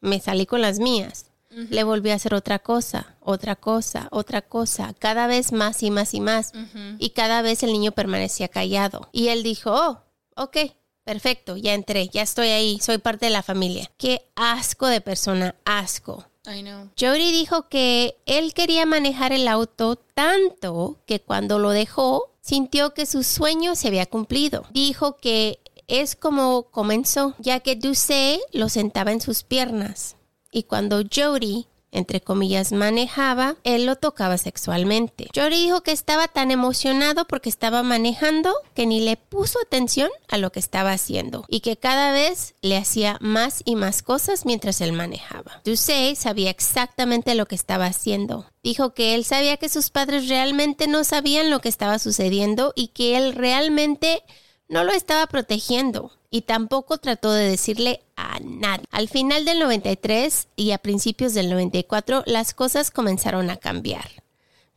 me 0.00 0.20
salí 0.20 0.46
con 0.46 0.60
las 0.60 0.78
mías. 0.78 1.26
Le 1.54 1.84
volví 1.84 2.08
a 2.08 2.14
hacer 2.14 2.32
otra 2.32 2.60
cosa, 2.60 3.14
otra 3.20 3.56
cosa, 3.56 4.08
otra 4.10 4.40
cosa, 4.40 4.94
cada 4.98 5.26
vez 5.26 5.52
más 5.52 5.82
y 5.82 5.90
más 5.90 6.14
y 6.14 6.20
más. 6.20 6.52
Y 6.98 7.10
cada 7.10 7.42
vez 7.42 7.62
el 7.62 7.72
niño 7.72 7.92
permanecía 7.92 8.48
callado. 8.48 9.10
Y 9.12 9.28
él 9.28 9.42
dijo, 9.42 9.70
oh, 9.70 10.00
ok, 10.34 10.56
perfecto, 11.04 11.58
ya 11.58 11.74
entré, 11.74 12.08
ya 12.08 12.22
estoy 12.22 12.48
ahí, 12.48 12.80
soy 12.80 12.96
parte 12.96 13.26
de 13.26 13.32
la 13.32 13.42
familia. 13.42 13.90
Qué 13.98 14.22
asco 14.34 14.86
de 14.86 15.02
persona, 15.02 15.54
asco. 15.66 16.24
I 16.46 16.62
know. 16.62 16.88
Jody 16.98 17.30
dijo 17.30 17.68
que 17.68 18.16
él 18.24 18.54
quería 18.54 18.86
manejar 18.86 19.32
el 19.32 19.46
auto 19.46 19.96
tanto 19.96 20.96
que 21.06 21.20
cuando 21.20 21.58
lo 21.58 21.70
dejó 21.70 22.30
sintió 22.40 22.94
que 22.94 23.06
su 23.06 23.22
sueño 23.22 23.76
se 23.76 23.88
había 23.88 24.06
cumplido. 24.06 24.66
Dijo 24.72 25.18
que 25.18 25.60
es 26.00 26.16
como 26.16 26.64
comenzó, 26.70 27.34
ya 27.38 27.60
que 27.60 27.76
Duce 27.76 28.40
lo 28.52 28.68
sentaba 28.68 29.12
en 29.12 29.20
sus 29.20 29.42
piernas 29.42 30.16
y 30.50 30.64
cuando 30.64 31.02
Jody 31.14 31.66
entre 31.92 32.22
comillas, 32.22 32.72
manejaba, 32.72 33.56
él 33.64 33.84
lo 33.84 33.96
tocaba 33.96 34.38
sexualmente. 34.38 35.28
Jody 35.34 35.64
dijo 35.64 35.82
que 35.82 35.92
estaba 35.92 36.26
tan 36.26 36.50
emocionado 36.50 37.26
porque 37.26 37.50
estaba 37.50 37.82
manejando 37.82 38.54
que 38.74 38.86
ni 38.86 39.00
le 39.00 39.18
puso 39.18 39.58
atención 39.60 40.08
a 40.28 40.38
lo 40.38 40.50
que 40.50 40.58
estaba 40.58 40.92
haciendo 40.92 41.44
y 41.48 41.60
que 41.60 41.76
cada 41.76 42.12
vez 42.12 42.54
le 42.62 42.78
hacía 42.78 43.18
más 43.20 43.60
y 43.66 43.76
más 43.76 44.02
cosas 44.02 44.46
mientras 44.46 44.80
él 44.80 44.94
manejaba. 44.94 45.60
Ducey 45.64 46.16
sabía 46.16 46.50
exactamente 46.50 47.34
lo 47.34 47.46
que 47.46 47.54
estaba 47.54 47.84
haciendo. 47.84 48.46
Dijo 48.62 48.94
que 48.94 49.14
él 49.14 49.24
sabía 49.24 49.58
que 49.58 49.68
sus 49.68 49.90
padres 49.90 50.28
realmente 50.28 50.86
no 50.86 51.04
sabían 51.04 51.50
lo 51.50 51.60
que 51.60 51.68
estaba 51.68 51.98
sucediendo 51.98 52.72
y 52.74 52.88
que 52.88 53.18
él 53.18 53.34
realmente 53.34 54.22
no 54.68 54.84
lo 54.84 54.92
estaba 54.92 55.26
protegiendo 55.26 56.12
y 56.30 56.42
tampoco 56.42 56.98
trató 56.98 57.32
de 57.32 57.48
decirle 57.48 58.00
a 58.16 58.40
nadie. 58.40 58.86
Al 58.90 59.08
final 59.08 59.44
del 59.44 59.58
93 59.58 60.48
y 60.56 60.70
a 60.70 60.78
principios 60.78 61.34
del 61.34 61.50
94 61.50 62.22
las 62.26 62.54
cosas 62.54 62.90
comenzaron 62.90 63.50
a 63.50 63.58
cambiar. 63.58 64.22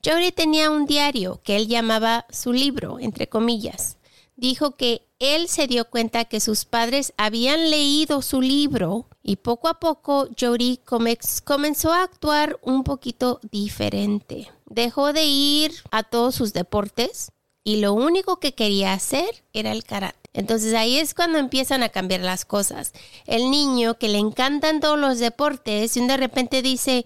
Jody 0.04 0.32
tenía 0.32 0.70
un 0.70 0.86
diario 0.86 1.42
que 1.44 1.56
él 1.56 1.68
llamaba 1.68 2.28
su 2.30 2.54
libro, 2.54 3.00
entre 3.00 3.28
comillas. 3.28 3.98
Dijo 4.36 4.76
que 4.76 5.08
él 5.18 5.48
se 5.48 5.66
dio 5.66 5.90
cuenta 5.90 6.26
que 6.26 6.42
sus 6.42 6.66
padres 6.66 7.14
habían 7.16 7.70
leído 7.70 8.22
su 8.22 8.42
libro 8.42 9.08
y 9.24 9.38
poco 9.38 9.70
a 9.70 9.80
poco 9.80 10.28
Jody 10.38 10.82
comenzó 10.84 11.94
a 11.94 12.04
actuar 12.04 12.60
un 12.62 12.84
poquito 12.84 13.40
diferente. 13.50 14.52
Dejó 14.66 15.14
de 15.14 15.24
ir 15.24 15.72
a 15.90 16.04
todos 16.04 16.36
sus 16.36 16.52
deportes 16.52 17.32
y 17.66 17.78
lo 17.78 17.94
único 17.94 18.40
que 18.40 18.54
quería 18.54 18.94
hacer 18.94 19.44
era 19.52 19.72
el 19.72 19.84
karate. 19.84 20.30
Entonces 20.34 20.74
ahí 20.76 20.98
es 20.98 21.14
cuando 21.14 21.40
empiezan 21.40 21.82
a 21.82 21.90
cambiar 21.90 22.22
las 22.22 22.46
cosas. 22.46 22.94
El 23.26 23.50
niño 23.50 23.98
que 23.98 24.08
le 24.08 24.20
encantan 24.20 24.80
todos 24.80 25.00
los 25.00 25.18
deportes 25.18 25.98
y 25.98 26.06
de 26.06 26.16
repente 26.16 26.62
dice, 26.62 27.06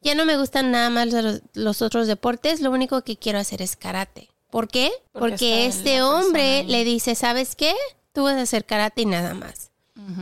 ya 0.00 0.14
no 0.14 0.24
me 0.24 0.38
gustan 0.38 0.70
nada 0.70 0.90
más 0.90 1.08
los, 1.08 1.42
los 1.54 1.82
otros 1.82 2.06
deportes, 2.06 2.60
lo 2.60 2.70
único 2.70 3.02
que 3.02 3.16
quiero 3.16 3.40
hacer 3.40 3.60
es 3.62 3.76
karate. 3.76 4.30
¿Por 4.48 4.68
qué? 4.68 4.92
Porque 5.12 5.30
Porque, 5.30 5.66
este 5.66 6.02
hombre 6.02 6.62
le 6.64 6.84
dice, 6.84 7.16
¿sabes 7.16 7.56
qué? 7.56 7.74
Tú 8.12 8.22
vas 8.24 8.36
a 8.36 8.42
hacer 8.42 8.64
karate 8.64 9.02
y 9.02 9.06
nada 9.06 9.34
más. 9.34 9.70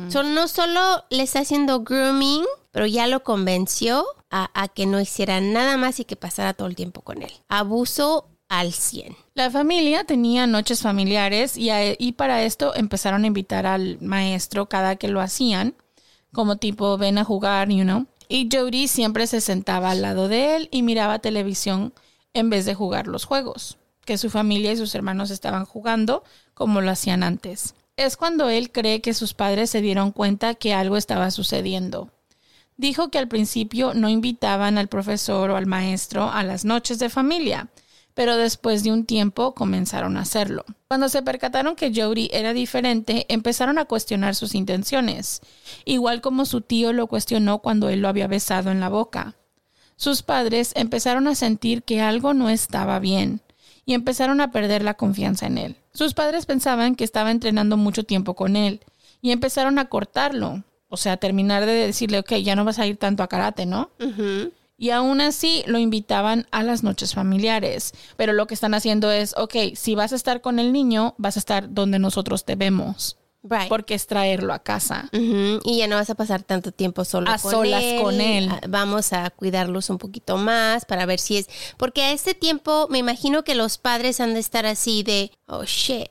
So, 0.09 0.23
no 0.23 0.49
solo 0.49 1.05
le 1.11 1.25
está 1.25 1.40
haciendo 1.40 1.81
grooming, 1.81 2.44
pero 2.70 2.87
ya 2.87 3.07
lo 3.07 3.23
convenció 3.23 4.07
a, 4.31 4.49
a 4.55 4.68
que 4.68 4.87
no 4.87 5.01
hiciera 5.01 5.40
nada 5.40 5.77
más 5.77 6.01
y 6.01 6.05
que 6.05 6.16
pasara 6.16 6.55
todo 6.55 6.68
el 6.68 6.77
tiempo 6.77 7.03
con 7.03 7.23
él. 7.23 7.33
Abuso 7.49 8.29
al 8.59 8.73
100. 8.73 9.17
La 9.35 9.51
familia 9.51 10.05
tenía 10.05 10.47
noches 10.47 10.83
familiares 10.83 11.57
y, 11.57 11.71
y 11.99 12.12
para 12.12 12.43
esto 12.43 12.75
empezaron 12.75 13.25
a 13.25 13.27
invitar 13.27 13.67
al 13.67 14.01
maestro 14.01 14.69
cada 14.69 14.97
que 14.97 15.09
lo 15.09 15.21
hacían, 15.21 15.75
como 16.33 16.57
tipo 16.57 16.97
ven 16.99 17.19
a 17.19 17.25
jugar, 17.25 17.69
you 17.69 17.85
know. 17.85 18.07
Y 18.29 18.49
Jody 18.51 18.88
siempre 18.88 19.27
se 19.27 19.40
sentaba 19.40 19.90
al 19.90 20.03
lado 20.03 20.29
de 20.29 20.57
él 20.57 20.69
y 20.71 20.83
miraba 20.83 21.19
televisión 21.19 21.93
en 22.33 22.51
vez 22.51 22.64
de 22.64 22.75
jugar 22.75 23.07
los 23.07 23.25
juegos, 23.25 23.79
que 24.05 24.19
su 24.19 24.31
familia 24.31 24.73
y 24.73 24.77
sus 24.77 24.95
hermanos 24.95 25.31
estaban 25.31 25.64
jugando 25.64 26.25
como 26.55 26.81
lo 26.81 26.90
hacían 26.90 27.23
antes. 27.23 27.75
Es 27.97 28.17
cuando 28.17 28.49
él 28.49 28.73
cree 28.73 29.01
que 29.01 29.14
sus 29.14 29.35
padres 29.35 29.71
se 29.71 29.81
dieron 29.81 30.11
cuenta 30.11 30.55
que 30.55 30.75
algo 30.75 30.97
estaba 30.97 31.31
sucediendo. 31.31 32.11
Dijo 32.77 33.09
que 33.09 33.19
al 33.19 33.29
principio 33.29 33.95
no 33.95 34.09
invitaban 34.09 34.79
al 34.79 34.88
profesor 34.88 35.51
o 35.51 35.57
al 35.57 35.67
maestro 35.67 36.29
a 36.29 36.43
las 36.43 36.64
noches 36.64 36.99
de 36.99 37.09
familia, 37.09 37.69
pero 38.14 38.37
después 38.37 38.85
de 38.85 38.92
un 38.92 39.05
tiempo 39.05 39.55
comenzaron 39.55 40.16
a 40.16 40.20
hacerlo. 40.20 40.64
Cuando 40.88 41.09
se 41.09 41.22
percataron 41.22 41.74
que 41.74 41.92
Jody 41.94 42.31
era 42.33 42.53
diferente, 42.53 43.27
empezaron 43.29 43.79
a 43.79 43.85
cuestionar 43.85 44.35
sus 44.37 44.55
intenciones, 44.55 45.40
igual 45.85 46.20
como 46.20 46.44
su 46.44 46.61
tío 46.61 46.92
lo 46.92 47.09
cuestionó 47.09 47.59
cuando 47.59 47.88
él 47.88 48.00
lo 48.00 48.09
había 48.09 48.29
besado 48.29 48.70
en 48.70 48.81
la 48.81 48.88
boca. 48.88 49.35
sus 49.96 50.22
padres 50.22 50.72
empezaron 50.74 51.29
a 51.29 51.37
sentir 51.37 51.85
que 51.85 52.00
algo 52.00 52.35
no 52.35 52.50
estaba 52.50 52.98
bien 52.98 53.40
y 53.87 53.94
empezaron 53.94 54.40
a 54.40 54.50
perder 54.50 54.83
la 54.83 54.94
confianza 54.94 55.46
en 55.46 55.59
él. 55.59 55.77
Sus 55.92 56.14
padres 56.14 56.46
pensaban 56.46 56.96
que 56.96 57.05
estaba 57.05 57.31
entrenando 57.31 57.77
mucho 57.77 58.03
tiempo 58.03 58.35
con 58.35 58.57
él 58.57 58.81
y 59.22 59.31
empezaron 59.31 59.79
a 59.79 59.88
cortarlo, 59.88 60.64
o 60.88 60.96
sea, 60.96 61.16
terminar 61.16 61.64
de 61.64 61.72
decirle, 61.72 62.18
ok, 62.18 62.35
ya 62.35 62.57
no 62.57 62.64
vas 62.64 62.79
a 62.81 62.87
ir 62.87 62.96
tanto 62.96 63.22
a 63.22 63.29
karate, 63.29 63.66
¿no? 63.66 63.90
Y 64.85 64.90
aún 64.90 65.23
así 65.23 65.62
lo 65.66 65.79
invitaban 65.79 66.47
a 66.51 66.62
las 66.62 66.83
noches 66.83 67.14
familiares. 67.14 67.92
Pero 68.16 68.35
lo 68.35 68.47
que 68.47 68.53
están 68.53 68.75
haciendo 68.75 69.11
es, 69.11 69.35
ok, 69.38 69.55
si 69.77 69.94
vas 69.94 70.12
a 70.12 70.16
estar 70.16 70.42
con 70.42 70.59
el 70.59 70.75
niño, 70.75 71.14
vas 71.16 71.37
a 71.37 71.38
estar 71.38 71.73
donde 71.73 71.99
nosotros 71.99 72.44
te 72.44 72.55
vemos. 72.55 73.16
Right. 73.42 73.68
Porque 73.70 73.94
es 73.94 74.07
traerlo 74.07 74.53
a 74.53 74.59
casa. 74.59 75.09
Y 75.12 75.79
ya 75.79 75.87
no 75.87 75.97
vas 75.97 76.11
a 76.11 76.14
pasar 76.14 76.42
tanto 76.42 76.70
tiempo 76.70 77.07
solo 77.07 77.31
A 77.31 77.38
con 77.38 77.51
solas 77.51 77.83
él. 77.83 78.03
con 78.03 78.20
él. 78.20 78.49
Ah, 78.51 78.61
Vamos 78.68 79.14
a 79.14 79.31
cuidarlos 79.31 79.88
un 79.88 79.97
poquito 79.97 80.37
más 80.37 80.85
para 80.85 81.07
ver 81.07 81.18
si 81.18 81.38
es. 81.38 81.49
Porque 81.79 82.03
a 82.03 82.12
este 82.12 82.35
tiempo 82.35 82.87
me 82.90 82.99
imagino 82.99 83.42
que 83.42 83.55
los 83.55 83.79
padres 83.79 84.20
han 84.20 84.35
de 84.35 84.40
estar 84.40 84.66
así 84.66 85.03
de, 85.03 85.31
oh 85.47 85.64
shit. 85.64 86.09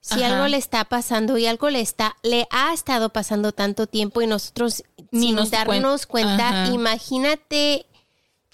Si 0.00 0.22
Ajá. 0.22 0.34
algo 0.34 0.48
le 0.48 0.56
está 0.56 0.84
pasando 0.84 1.38
y 1.38 1.46
algo 1.46 1.70
le 1.70 1.80
está, 1.80 2.16
le 2.24 2.48
ha 2.50 2.72
estado 2.72 3.10
pasando 3.10 3.52
tanto 3.52 3.86
tiempo 3.86 4.20
y 4.20 4.26
nosotros 4.28 4.82
Ni 5.12 5.26
sin 5.28 5.36
nos 5.36 5.48
cuen- 5.48 5.50
darnos 5.50 6.06
cuenta, 6.06 6.48
Ajá. 6.64 6.72
imagínate 6.72 7.86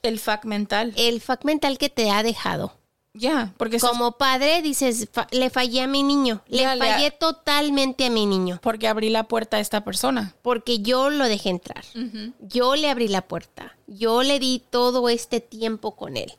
El 0.02 0.18
fac 0.18 0.44
mental. 0.44 0.92
el 0.96 1.20
fac 1.20 1.44
mental 1.44 1.78
que 1.78 1.88
te 1.88 2.10
ha 2.10 2.22
dejado. 2.22 2.74
Ya, 3.14 3.52
porque 3.58 3.78
Como 3.78 4.12
padre 4.12 4.62
dices, 4.62 5.06
"Fa- 5.12 5.26
le 5.32 5.50
fallé 5.50 5.82
a 5.82 5.86
mi 5.86 6.02
niño, 6.02 6.40
le 6.48 6.62
fallé 6.78 7.10
totalmente 7.10 8.06
a 8.06 8.10
mi 8.10 8.24
niño, 8.24 8.58
porque 8.62 8.88
abrí 8.88 9.10
la 9.10 9.24
puerta 9.24 9.58
a 9.58 9.60
esta 9.60 9.84
persona. 9.84 10.34
porque 10.40 10.78
yo 10.78 11.10
lo 11.10 11.28
dejé 11.28 11.50
entrar. 11.50 11.84
Yo 12.40 12.74
le 12.74 12.88
abrí 12.88 13.08
la 13.08 13.20
puerta. 13.22 13.76
Yo 13.86 14.22
le 14.22 14.38
di 14.38 14.62
todo 14.70 15.10
este 15.10 15.40
tiempo 15.40 15.94
con 15.94 16.16
él. 16.16 16.32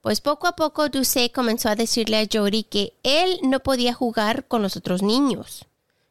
Pues 0.00 0.20
poco 0.20 0.48
a 0.48 0.56
poco 0.56 0.88
Ducey 0.88 1.30
comenzó 1.30 1.68
a 1.68 1.76
decirle 1.76 2.18
a 2.18 2.26
Jody 2.30 2.64
que 2.64 2.92
él 3.04 3.38
no 3.42 3.60
podía 3.60 3.94
jugar 3.94 4.46
con 4.48 4.60
los 4.62 4.76
otros 4.76 5.00
niños 5.02 5.64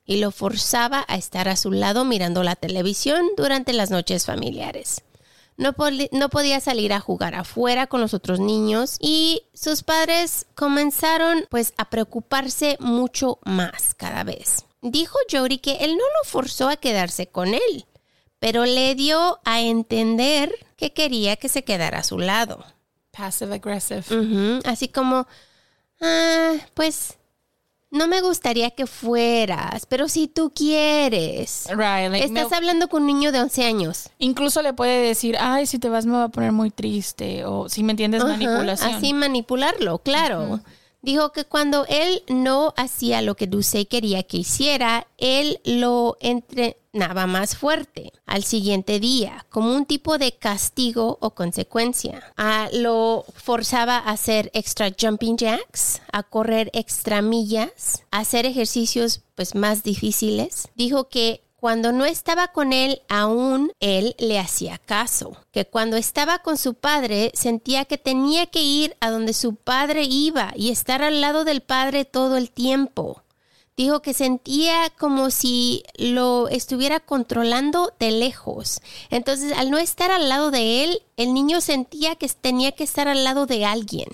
y 0.05 0.17
lo 0.17 0.31
forzaba 0.31 1.03
a 1.09 1.15
estar 1.17 1.47
a 1.49 1.55
su 1.57 1.71
lado 1.71 2.03
mirando 2.05 2.41
la 2.41 2.55
televisión 2.55 3.25
durante 3.37 3.73
las 3.73 3.91
noches 3.91 4.25
familiares. 4.25 5.03
No, 5.55 5.73
podía 5.73 6.59
salir 6.59 6.93
a 6.93 6.99
jugar 6.99 7.35
afuera 7.35 7.87
con 7.87 8.01
los 8.01 8.13
otros 8.13 8.39
niños 8.39 8.97
y 8.99 9.43
sus 9.53 9.83
padres 9.83 10.47
comenzaron 10.55 11.45
pues 11.49 11.73
a 11.77 11.89
preocuparse 11.89 12.77
mucho 12.79 13.39
más 13.43 13.93
cada 13.93 14.23
vez. 14.23 14.65
Dijo 14.81 15.17
Jody 15.31 15.59
que 15.59 15.77
él 15.81 15.91
no 15.91 16.03
lo 16.03 16.29
forzó 16.29 16.69
a 16.69 16.75
quedarse 16.75 17.27
con 17.27 17.53
él, 17.53 17.85
pero 18.39 18.65
le 18.65 18.95
dio 18.95 19.39
a 19.45 19.61
entender 19.61 20.53
que 20.75 20.91
quería 20.91 21.35
que 21.35 21.49
se 21.49 21.63
quedara 21.63 21.99
a 21.99 22.03
su 22.03 22.17
lado. 22.17 22.65
Passive 23.11 23.55
aggressive. 23.55 24.59
Así 24.65 24.87
como, 24.87 25.27
ah, 26.01 26.55
pues 26.73 27.17
no 27.93 28.07
me 28.07 28.21
gustaría 28.21 28.71
que 28.71 28.87
fueras, 28.87 29.85
pero 29.85 30.09
si 30.09 30.27
tú 30.27 30.51
quieres. 30.53 31.67
Right, 31.69 32.09
like, 32.11 32.25
Estás 32.25 32.51
hablando 32.51 32.89
con 32.89 33.03
un 33.03 33.07
niño 33.07 33.31
de 33.31 33.39
11 33.39 33.65
años. 33.65 34.09
Incluso 34.17 34.63
le 34.63 34.73
puede 34.73 35.07
decir, 35.07 35.37
ay, 35.39 35.67
si 35.67 35.77
te 35.77 35.89
vas 35.89 36.07
me 36.07 36.13
va 36.13 36.23
a 36.23 36.29
poner 36.29 36.51
muy 36.51 36.71
triste. 36.71 37.45
O 37.45 37.69
si 37.69 37.83
me 37.83 37.91
entiendes, 37.91 38.23
manipulación. 38.23 38.95
Así 38.95 39.13
manipularlo, 39.13 39.99
claro. 39.99 40.59
Dijo 41.03 41.31
que 41.33 41.45
cuando 41.45 41.85
él 41.87 42.23
no 42.29 42.73
hacía 42.77 43.21
lo 43.21 43.35
que 43.35 43.45
Ducey 43.45 43.85
quería 43.85 44.23
que 44.23 44.37
hiciera, 44.37 45.05
él 45.19 45.59
lo 45.63 46.17
entrenaba 46.93 47.25
más 47.25 47.55
fuerte 47.55 48.13
al 48.27 48.43
siguiente 48.43 48.99
día, 48.99 49.45
como 49.49 49.73
un 49.75 49.85
tipo 49.85 50.17
de 50.17 50.33
castigo 50.33 51.17
o 51.21 51.31
consecuencia. 51.31 52.23
Ah, 52.37 52.69
lo 52.71 53.25
forzaba 53.35 53.97
a 53.97 54.11
hacer 54.11 54.51
extra 54.53 54.91
jumping 54.99 55.37
jacks, 55.37 56.01
a 56.11 56.23
correr 56.23 56.69
extra 56.73 57.21
millas, 57.21 58.03
a 58.11 58.19
hacer 58.19 58.45
ejercicios 58.45 59.21
pues 59.35 59.55
más 59.55 59.83
difíciles. 59.83 60.67
Dijo 60.75 61.09
que 61.09 61.41
cuando 61.63 61.93
no 61.93 62.03
estaba 62.03 62.49
con 62.49 62.73
él, 62.73 63.01
aún 63.07 63.71
él 63.79 64.15
le 64.19 64.37
hacía 64.37 64.77
caso. 64.77 65.37
Que 65.51 65.65
cuando 65.65 65.95
estaba 65.95 66.39
con 66.39 66.57
su 66.57 66.73
padre, 66.73 67.31
sentía 67.33 67.85
que 67.85 67.97
tenía 67.97 68.47
que 68.47 68.61
ir 68.61 68.97
a 68.99 69.09
donde 69.09 69.31
su 69.31 69.55
padre 69.55 70.03
iba 70.03 70.51
y 70.57 70.71
estar 70.71 71.01
al 71.01 71.21
lado 71.21 71.45
del 71.45 71.61
padre 71.61 72.03
todo 72.03 72.35
el 72.35 72.51
tiempo. 72.51 73.22
Dijo 73.75 74.01
que 74.01 74.13
sentía 74.13 74.91
como 74.99 75.31
si 75.31 75.83
lo 75.97 76.47
estuviera 76.47 76.99
controlando 76.99 77.91
de 77.99 78.11
lejos. 78.11 78.79
Entonces, 79.09 79.51
al 79.53 79.71
no 79.71 79.79
estar 79.79 80.11
al 80.11 80.29
lado 80.29 80.51
de 80.51 80.83
él, 80.83 81.01
el 81.17 81.33
niño 81.33 81.59
sentía 81.59 82.15
que 82.15 82.27
tenía 82.29 82.71
que 82.73 82.83
estar 82.83 83.07
al 83.07 83.23
lado 83.23 83.45
de 83.47 83.65
alguien. 83.65 84.07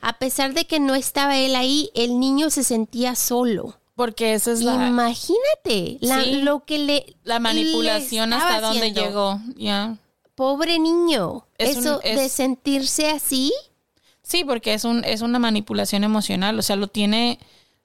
A 0.00 0.18
pesar 0.18 0.54
de 0.54 0.64
que 0.64 0.78
no 0.78 0.94
estaba 0.94 1.36
él 1.36 1.56
ahí, 1.56 1.90
el 1.94 2.20
niño 2.20 2.50
se 2.50 2.62
sentía 2.62 3.16
solo. 3.16 3.76
Porque 3.96 4.32
esa 4.32 4.52
es 4.52 4.62
la, 4.62 4.86
Imagínate 4.88 5.98
la- 6.00 6.22
Sí. 6.24 6.40
lo 6.42 6.64
que 6.64 6.78
le 6.78 7.16
la 7.24 7.38
manipulación 7.38 8.30
le 8.30 8.36
hasta 8.36 8.70
haciendo. 8.70 9.00
llegó. 9.02 9.40
Ya. 9.56 9.98
Pobre 10.36 10.78
niño. 10.78 11.44
Es 11.58 11.76
un- 11.76 11.82
Eso 11.82 12.00
es- 12.02 12.16
de 12.16 12.28
sentirse 12.30 13.10
así. 13.10 13.52
Sí, 14.22 14.44
porque 14.44 14.72
es 14.72 14.84
un 14.84 15.04
es 15.04 15.20
una 15.20 15.38
manipulación 15.38 16.04
emocional, 16.04 16.58
o 16.58 16.62
sea, 16.62 16.76
lo 16.76 16.86
tiene 16.86 17.40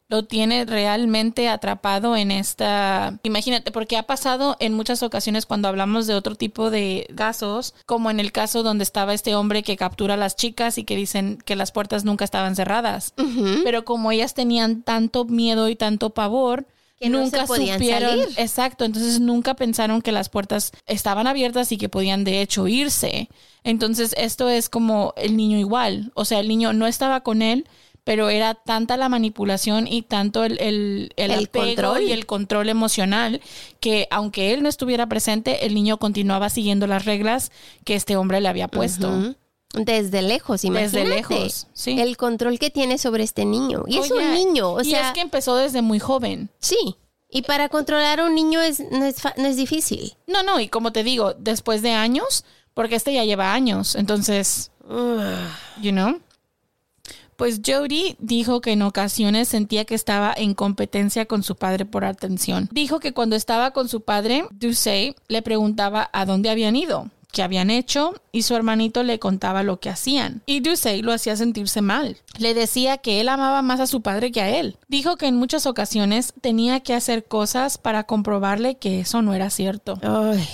lo 0.08 0.24
tiene 0.24 0.65
realmente 0.65 1.50
atrapado 1.50 2.15
en 2.15 2.30
esta, 2.30 3.20
imagínate, 3.24 3.72
porque 3.72 3.98
ha 3.98 4.04
pasado 4.04 4.56
en 4.60 4.74
muchas 4.74 5.02
ocasiones 5.02 5.48
cuando 5.48 5.68
hablamos 5.68 6.06
de 6.06 6.13
otro 6.13 6.36
tipo 6.36 6.70
de 6.70 7.08
casos, 7.15 7.74
como 7.88 8.12
en 8.12 8.20
el 8.20 8.32
caso 8.32 8.62
donde 8.62 8.84
estaba 8.84 9.13
este 9.15 9.34
hombre 9.34 9.63
que 9.63 9.78
captura 9.78 10.13
a 10.13 10.18
las 10.18 10.36
chicas 10.36 10.78
y 10.78 10.84
que 10.84 10.96
dicen 10.96 11.39
que 11.44 11.56
las 11.56 11.72
puertas 11.72 12.06
nunca 12.06 12.24
estaban 12.24 12.56
cerradas, 12.56 13.13
pero 13.63 13.84
como 13.84 14.12
ellas 14.12 14.36
tenían 14.36 14.84
tanto 14.84 15.26
miedo 15.26 15.70
y 15.70 15.76
tanto 15.76 16.12
pavor, 16.12 16.68
Que 17.00 17.10
nunca 17.10 17.46
podían 17.48 17.80
supieron, 17.80 18.12
salir. 18.20 18.28
exacto, 18.38 18.86
entonces 18.86 19.20
nunca 19.20 19.56
pensaron 19.56 20.04
que 20.04 20.12
las 20.12 20.30
puertas 20.30 20.72
estaban 20.86 21.26
abiertas 21.26 21.72
y 21.72 21.78
que 21.78 21.89
podían 21.89 22.24
de 22.24 22.41
hecho 22.41 22.68
irse. 22.68 23.28
Entonces 23.63 24.13
esto 24.18 24.50
es 24.50 24.70
como 24.70 25.13
el 25.18 25.36
niño 25.36 25.58
igual, 25.58 26.12
o 26.13 26.26
sea, 26.26 26.39
el 26.39 26.48
niño 26.48 26.74
no 26.74 26.86
estaba 26.86 27.22
con 27.22 27.41
él, 27.41 27.68
pero 28.06 28.30
era 28.30 28.54
tanta 28.54 28.96
la 28.96 29.10
manipulación 29.10 29.88
y 29.88 30.04
tanto 30.04 30.46
el, 30.46 30.58
el, 30.62 31.12
el, 31.18 31.32
El 31.32 31.46
apego 31.46 31.65
control. 31.65 32.04
y 32.04 32.12
el 32.13 32.26
control 32.26 32.70
emocional 32.70 33.41
que 33.82 34.08
aunque 34.12 34.54
él 34.54 34.63
no 34.63 34.70
estuviera 34.70 35.08
presente, 35.08 35.65
el 35.65 35.74
niño 35.76 35.98
continuaba 35.98 36.50
siguiendo 36.50 36.88
las 36.88 37.04
reglas 37.04 37.52
que 37.84 37.96
este 37.96 38.15
hombre 38.15 38.39
le 38.39 38.48
había 38.48 38.70
puesto. 38.70 39.36
Desde 39.74 40.22
lejos, 40.22 40.63
imagínate. 40.63 41.00
Desde 41.00 41.15
lejos, 41.15 41.68
sí. 41.74 42.00
El 42.00 42.15
control 42.15 42.60
que 42.60 42.70
tiene 42.70 42.98
sobre 42.98 43.24
este 43.26 43.44
niño. 43.44 43.84
Y 43.88 43.98
es 43.98 44.10
un 44.10 44.34
niño, 44.34 44.70
o 44.74 44.82
y 44.82 44.91
sea, 44.91 45.08
es 45.10 45.13
que 45.13 45.20
empezó 45.22 45.58
desde 45.58 45.82
muy 45.82 46.00
joven. 46.00 46.50
sí. 46.60 46.96
Y 47.28 47.41
para 47.41 47.68
controlar 47.68 48.22
a 48.22 48.26
un 48.26 48.36
niño 48.36 48.62
es, 48.62 48.80
no, 48.91 49.04
es 49.04 49.18
no 49.36 49.48
es 49.48 49.58
difícil. 49.58 50.15
No, 50.26 50.44
no, 50.44 50.62
y 50.62 50.70
como 50.70 50.94
te 50.94 51.04
digo, 51.04 51.34
después 51.34 51.82
de 51.82 51.91
años, 51.91 52.46
porque 52.74 52.96
este 52.96 53.12
ya 53.13 53.26
lleva 53.26 53.52
años, 53.54 53.96
entonces, 53.96 54.72
you 55.82 55.91
know. 55.91 56.22
Pues 57.36 57.62
Jody 57.65 58.15
dijo 58.19 58.62
que 58.62 58.71
en 58.71 58.82
ocasiones 58.82 59.48
sentía 59.48 59.86
que 59.86 59.95
estaba 59.95 60.34
en 60.36 60.54
competencia 60.54 61.26
con 61.26 61.43
su 61.43 61.56
padre 61.56 61.86
por 61.86 62.06
atención. 62.06 62.69
Dijo 62.71 63.00
que 63.00 63.13
cuando 63.13 63.36
estaba 63.36 63.71
con 63.71 63.89
su 63.89 64.02
padre, 64.02 64.45
Ducey 64.52 65.15
le 65.28 65.41
preguntaba 65.41 66.10
a 66.13 66.26
dónde 66.26 66.50
habían 66.50 66.76
ido, 66.76 67.10
qué 67.32 67.43
habían 67.43 67.69
hecho, 67.69 68.13
y 68.32 68.43
su 68.43 68.56
hermanito 68.56 69.04
le 69.04 69.19
contaba 69.19 69.63
lo 69.63 69.82
que 69.82 69.89
hacían. 69.89 70.43
Y 70.45 70.62
Ducey 70.62 71.02
lo 71.02 71.12
hacía 71.12 71.36
sentirse 71.36 71.82
mal. 71.82 72.17
Le 72.38 72.54
decía 72.54 72.98
que 72.98 73.19
él 73.19 73.28
amaba 73.28 73.62
más 73.62 73.82
a 73.82 73.88
su 73.88 74.02
padre 74.02 74.32
que 74.32 74.41
a 74.41 74.58
él. 74.58 74.78
Dijo 74.88 75.17
que 75.17 75.28
en 75.28 75.36
muchas 75.36 75.65
ocasiones 75.65 76.34
tenía 76.39 76.80
que 76.80 76.93
hacer 76.93 77.26
cosas 77.26 77.78
para 77.78 78.06
comprobarle 78.06 78.76
que 78.76 79.02
eso 79.02 79.21
no 79.21 79.34
era 79.34 79.50
cierto. 79.50 80.00
Ay. 80.02 80.48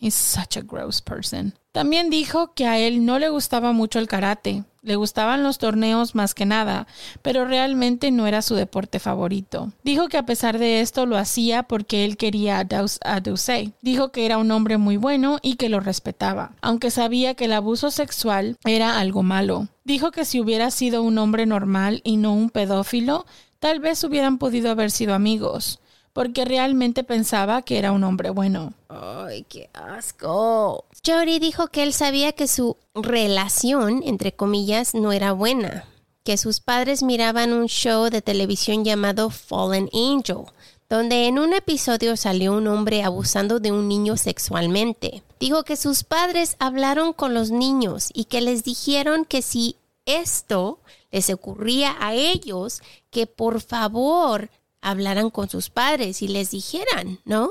He's 0.00 0.14
such 0.14 0.56
a 0.56 0.62
gross 0.62 1.02
person. 1.02 1.52
También 1.72 2.08
dijo 2.08 2.54
que 2.54 2.66
a 2.66 2.78
él 2.78 3.04
no 3.04 3.18
le 3.18 3.28
gustaba 3.28 3.72
mucho 3.72 3.98
el 3.98 4.08
karate. 4.08 4.64
Le 4.82 4.96
gustaban 4.96 5.42
los 5.42 5.58
torneos 5.58 6.14
más 6.14 6.34
que 6.34 6.46
nada, 6.46 6.86
pero 7.20 7.44
realmente 7.44 8.10
no 8.10 8.26
era 8.26 8.40
su 8.40 8.54
deporte 8.54 8.98
favorito. 8.98 9.72
Dijo 9.84 10.08
que 10.08 10.16
a 10.16 10.24
pesar 10.24 10.58
de 10.58 10.80
esto 10.80 11.04
lo 11.04 11.18
hacía 11.18 11.64
porque 11.64 12.06
él 12.06 12.16
quería 12.16 12.66
a 13.04 13.20
Dusey. 13.20 13.74
Dijo 13.82 14.10
que 14.10 14.24
era 14.24 14.38
un 14.38 14.50
hombre 14.50 14.78
muy 14.78 14.96
bueno 14.96 15.38
y 15.42 15.56
que 15.56 15.68
lo 15.68 15.80
respetaba, 15.80 16.52
aunque 16.62 16.90
sabía 16.90 17.34
que 17.34 17.44
el 17.44 17.52
abuso 17.52 17.90
sexual 17.90 18.56
era 18.64 18.98
algo 18.98 19.22
malo. 19.22 19.68
Dijo 19.84 20.12
que 20.12 20.24
si 20.24 20.40
hubiera 20.40 20.70
sido 20.70 21.02
un 21.02 21.18
hombre 21.18 21.44
normal 21.44 22.00
y 22.02 22.16
no 22.16 22.32
un 22.32 22.48
pedófilo, 22.48 23.26
tal 23.58 23.80
vez 23.80 24.02
hubieran 24.02 24.38
podido 24.38 24.70
haber 24.70 24.90
sido 24.90 25.14
amigos, 25.14 25.80
porque 26.12 26.44
realmente 26.44 27.04
pensaba 27.04 27.62
que 27.62 27.78
era 27.78 27.92
un 27.92 28.04
hombre 28.04 28.30
bueno. 28.30 28.72
Ay, 28.88 29.44
qué 29.48 29.70
asco. 29.72 30.84
Jody 31.06 31.38
dijo 31.38 31.68
que 31.68 31.82
él 31.82 31.92
sabía 31.92 32.32
que 32.32 32.48
su 32.48 32.76
relación, 32.94 34.02
entre 34.04 34.32
comillas, 34.32 34.94
no 34.94 35.12
era 35.12 35.32
buena. 35.32 35.84
Que 36.24 36.36
sus 36.36 36.60
padres 36.60 37.02
miraban 37.02 37.52
un 37.52 37.66
show 37.66 38.10
de 38.10 38.22
televisión 38.22 38.84
llamado 38.84 39.30
Fallen 39.30 39.88
Angel, 39.94 40.44
donde 40.88 41.26
en 41.26 41.38
un 41.38 41.52
episodio 41.54 42.16
salió 42.16 42.52
un 42.52 42.66
hombre 42.66 43.02
abusando 43.04 43.60
de 43.60 43.72
un 43.72 43.88
niño 43.88 44.16
sexualmente. 44.16 45.22
Dijo 45.38 45.62
que 45.62 45.76
sus 45.76 46.04
padres 46.04 46.56
hablaron 46.58 47.12
con 47.12 47.32
los 47.32 47.50
niños 47.50 48.10
y 48.12 48.24
que 48.24 48.40
les 48.40 48.64
dijeron 48.64 49.24
que 49.24 49.40
si 49.40 49.76
esto 50.04 50.80
les 51.12 51.30
ocurría 51.30 51.96
a 52.00 52.14
ellos, 52.14 52.82
que 53.10 53.26
por 53.26 53.60
favor 53.60 54.50
hablaran 54.80 55.30
con 55.30 55.48
sus 55.48 55.70
padres 55.70 56.22
y 56.22 56.28
les 56.28 56.50
dijeran, 56.50 57.20
¿no? 57.24 57.50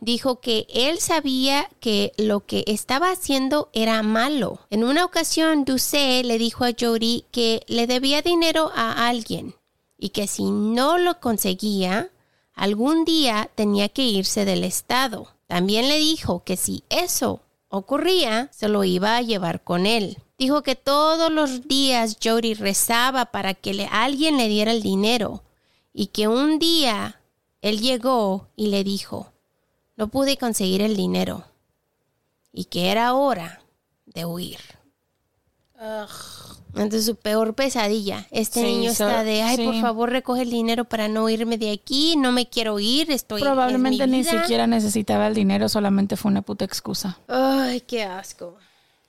Dijo 0.00 0.40
que 0.40 0.66
él 0.68 1.00
sabía 1.00 1.70
que 1.80 2.12
lo 2.18 2.40
que 2.40 2.64
estaba 2.66 3.10
haciendo 3.10 3.70
era 3.72 4.02
malo. 4.02 4.60
En 4.68 4.84
una 4.84 5.04
ocasión, 5.04 5.64
Duce 5.64 6.22
le 6.24 6.36
dijo 6.36 6.64
a 6.64 6.72
Jody 6.78 7.24
que 7.30 7.62
le 7.68 7.86
debía 7.86 8.20
dinero 8.20 8.70
a 8.74 9.08
alguien 9.08 9.54
y 9.98 10.10
que 10.10 10.26
si 10.26 10.44
no 10.44 10.98
lo 10.98 11.20
conseguía, 11.20 12.10
algún 12.54 13.04
día 13.06 13.50
tenía 13.54 13.88
que 13.88 14.02
irse 14.02 14.44
del 14.44 14.64
estado. 14.64 15.28
También 15.46 15.88
le 15.88 15.98
dijo 15.98 16.44
que 16.44 16.56
si 16.56 16.84
eso 16.90 17.40
ocurría, 17.68 18.50
se 18.52 18.68
lo 18.68 18.84
iba 18.84 19.16
a 19.16 19.22
llevar 19.22 19.64
con 19.64 19.86
él. 19.86 20.18
Dijo 20.36 20.62
que 20.62 20.74
todos 20.74 21.30
los 21.30 21.66
días 21.66 22.18
Jody 22.22 22.54
rezaba 22.54 23.26
para 23.26 23.54
que 23.54 23.88
alguien 23.90 24.36
le 24.36 24.48
diera 24.48 24.72
el 24.72 24.82
dinero 24.82 25.43
y 25.94 26.08
que 26.08 26.28
un 26.28 26.58
día 26.58 27.20
él 27.62 27.80
llegó 27.80 28.48
y 28.56 28.66
le 28.66 28.84
dijo, 28.84 29.32
no 29.96 30.08
pude 30.08 30.36
conseguir 30.36 30.82
el 30.82 30.96
dinero 30.96 31.44
y 32.52 32.64
que 32.66 32.90
era 32.90 33.14
hora 33.14 33.62
de 34.04 34.26
huir. 34.26 34.58
Entonces 36.74 37.04
su 37.04 37.16
peor 37.16 37.54
pesadilla. 37.54 38.26
Este 38.30 38.60
Sí, 38.60 38.66
niño 38.66 38.90
está 38.90 39.22
de, 39.22 39.42
ay, 39.42 39.64
por 39.64 39.80
favor 39.80 40.10
recoge 40.10 40.42
el 40.42 40.50
dinero 40.50 40.84
para 40.84 41.08
no 41.08 41.28
irme 41.28 41.56
de 41.58 41.70
aquí, 41.70 42.16
no 42.16 42.32
me 42.32 42.48
quiero 42.48 42.80
ir, 42.80 43.10
estoy... 43.10 43.40
es 43.40 43.44
Probablemente 43.46 44.06
ni 44.06 44.20
vida". 44.22 44.42
siquiera 44.42 44.66
necesitaba 44.66 45.26
el 45.28 45.34
dinero, 45.34 45.68
solamente 45.68 46.16
fue 46.16 46.30
una 46.30 46.42
puta 46.42 46.64
excusa. 46.64 47.18
Ay, 47.28 47.80
qué 47.82 48.02
asco. 48.04 48.56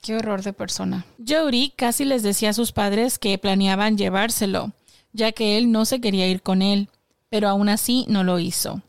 Qué 0.02 0.16
horror 0.16 0.42
de 0.42 0.52
persona. 0.52 1.04
Jody 1.26 1.72
casi 1.74 2.04
les 2.04 2.22
decía 2.22 2.50
a 2.50 2.54
sus 2.54 2.70
padres 2.72 3.18
que 3.18 3.36
planeaban 3.38 3.96
llevárselo, 3.98 4.70
ya 5.16 5.32
que 5.32 5.58
él 5.58 5.72
no 5.72 5.84
se 5.84 6.00
quería 6.00 6.28
ir 6.28 6.42
con 6.42 6.62
él, 6.62 6.88
pero 7.28 7.48
aún 7.48 7.68
así 7.68 8.04
no 8.08 8.22
lo 8.24 8.38
hizo. 8.38 8.82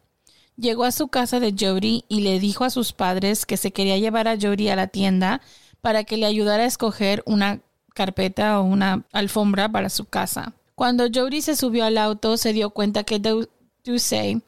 Llegó 0.56 0.84
a 0.84 0.92
su 0.92 1.08
casa 1.08 1.40
de 1.40 1.54
Jody 1.58 2.04
y 2.08 2.22
le 2.22 2.40
dijo 2.40 2.64
a 2.64 2.70
sus 2.70 2.92
padres 2.94 3.46
que 3.46 3.58
se 3.58 3.72
quería 3.72 3.98
llevar 3.98 4.28
a 4.28 4.38
Jody 4.40 4.70
a 4.70 4.76
la 4.76 4.88
tienda 4.88 5.42
para 5.82 6.04
que 6.04 6.18
le 6.18 6.26
ayudara 6.26 6.64
a 6.64 6.68
escoger 6.68 7.24
una 7.26 7.62
carpeta 7.94 8.60
o 8.60 8.64
una 8.64 9.06
alfombra 9.12 9.70
para 9.72 9.90
su 9.90 10.06
casa. 10.06 10.54
Cuando 10.76 11.06
Jody 11.14 11.42
se 11.42 11.56
subió 11.56 11.86
al 11.86 11.98
auto, 11.98 12.38
se 12.38 12.54
dio 12.54 12.70
cuenta 12.72 13.04
que 13.04 13.20
Du- 13.20 13.50
Ducey 13.84 14.42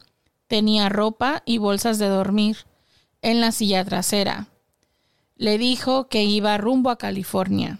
tenía 0.48 0.88
ropa 0.88 1.42
y 1.46 1.58
bolsas 1.58 1.98
de 1.98 2.08
dormir 2.08 2.58
en 3.22 3.40
la 3.40 3.52
silla 3.52 3.84
trasera 3.84 4.48
le 5.36 5.56
dijo 5.56 6.08
que 6.08 6.22
iba 6.24 6.58
rumbo 6.58 6.90
a 6.90 6.98
California. 6.98 7.78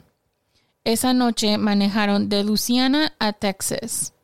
Esa 0.84 1.12
noche 1.12 1.58
manejaron 1.58 2.30
de 2.30 2.42
Luciana 2.42 3.12
a 3.18 3.34
Texas. 3.34 4.14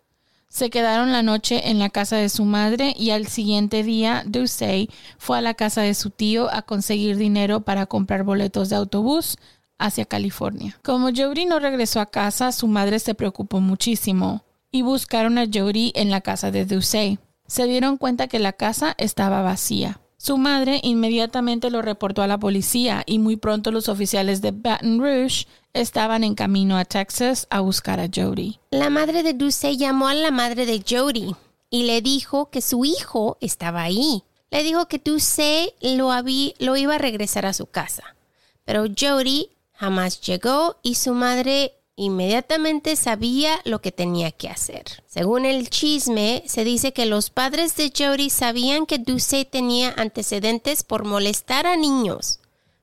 Se 0.48 0.70
quedaron 0.70 1.12
la 1.12 1.22
noche 1.22 1.68
en 1.68 1.78
la 1.78 1.90
casa 1.90 2.16
de 2.16 2.30
su 2.30 2.46
madre 2.46 2.94
y 2.96 3.10
al 3.10 3.26
siguiente 3.26 3.82
día 3.82 4.22
Ducey 4.24 4.88
fue 5.18 5.36
a 5.36 5.42
la 5.42 5.52
casa 5.52 5.82
de 5.82 5.92
su 5.92 6.08
tío 6.08 6.50
a 6.50 6.62
conseguir 6.62 7.18
dinero 7.18 7.60
para 7.60 7.84
comprar 7.84 8.24
boletos 8.24 8.70
de 8.70 8.76
autobús 8.76 9.36
hacia 9.76 10.06
California. 10.06 10.78
Como 10.82 11.10
Jody 11.14 11.44
no 11.44 11.58
regresó 11.58 12.00
a 12.00 12.06
casa, 12.06 12.52
su 12.52 12.68
madre 12.68 13.00
se 13.00 13.14
preocupó 13.14 13.60
muchísimo 13.60 14.42
y 14.70 14.80
buscaron 14.80 15.36
a 15.36 15.44
Jody 15.52 15.92
en 15.94 16.10
la 16.10 16.22
casa 16.22 16.50
de 16.50 16.64
Ducey. 16.64 17.18
Se 17.46 17.66
dieron 17.66 17.98
cuenta 17.98 18.28
que 18.28 18.38
la 18.38 18.54
casa 18.54 18.94
estaba 18.96 19.42
vacía. 19.42 20.00
Su 20.16 20.38
madre 20.38 20.80
inmediatamente 20.82 21.70
lo 21.70 21.82
reportó 21.82 22.22
a 22.22 22.26
la 22.26 22.38
policía 22.38 23.02
y 23.04 23.18
muy 23.18 23.36
pronto 23.36 23.70
los 23.70 23.90
oficiales 23.90 24.40
de 24.40 24.50
Baton 24.50 24.98
Rouge 24.98 25.46
estaban 25.76 26.24
en 26.24 26.34
camino 26.34 26.78
a 26.78 26.84
Texas 26.84 27.46
a 27.50 27.60
buscar 27.60 28.00
a 28.00 28.08
Jody. 28.12 28.58
La 28.70 28.90
madre 28.90 29.22
de 29.22 29.34
Duce 29.34 29.76
llamó 29.76 30.08
a 30.08 30.14
la 30.14 30.30
madre 30.30 30.66
de 30.66 30.82
Jody 30.88 31.36
y 31.70 31.84
le 31.84 32.00
dijo 32.00 32.50
que 32.50 32.62
su 32.62 32.84
hijo 32.84 33.36
estaba 33.40 33.82
ahí. 33.82 34.24
Le 34.50 34.62
dijo 34.62 34.88
que 34.88 34.98
Duce 34.98 35.74
lo, 35.80 36.10
lo 36.58 36.76
iba 36.76 36.94
a 36.94 36.98
regresar 36.98 37.44
a 37.46 37.52
su 37.52 37.66
casa. 37.66 38.16
Pero 38.64 38.86
Jody 38.98 39.50
jamás 39.72 40.20
llegó 40.22 40.76
y 40.82 40.94
su 40.94 41.12
madre 41.12 41.74
inmediatamente 41.94 42.96
sabía 42.96 43.60
lo 43.64 43.80
que 43.80 43.92
tenía 43.92 44.30
que 44.30 44.48
hacer. 44.48 44.84
Según 45.06 45.44
el 45.44 45.68
chisme, 45.70 46.42
se 46.46 46.64
dice 46.64 46.92
que 46.92 47.06
los 47.06 47.30
padres 47.30 47.76
de 47.76 47.92
Jody 47.96 48.30
sabían 48.30 48.86
que 48.86 48.98
Duce 48.98 49.44
tenía 49.44 49.94
antecedentes 49.96 50.84
por 50.84 51.04
molestar 51.04 51.66
a 51.66 51.76
niños, 51.76 52.40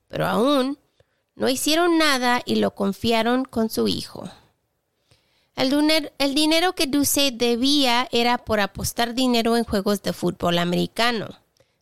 pero 0.07 0.27
aún 0.27 0.77
no 1.35 1.49
hicieron 1.49 1.97
nada 1.97 2.41
y 2.45 2.55
lo 2.55 2.75
confiaron 2.75 3.45
con 3.45 3.69
su 3.69 3.87
hijo. 3.87 4.29
El, 5.55 6.35
dinero 6.35 6.73
que 6.73 6.87
Duce 6.87 7.31
debía 7.31 8.07
era 8.11 8.39
por 8.39 8.59
apostar 8.59 9.13
dinero 9.13 9.55
en 9.55 9.63
juegos 9.63 10.01
de 10.01 10.13
fútbol 10.13 10.57
americano. 10.57 11.29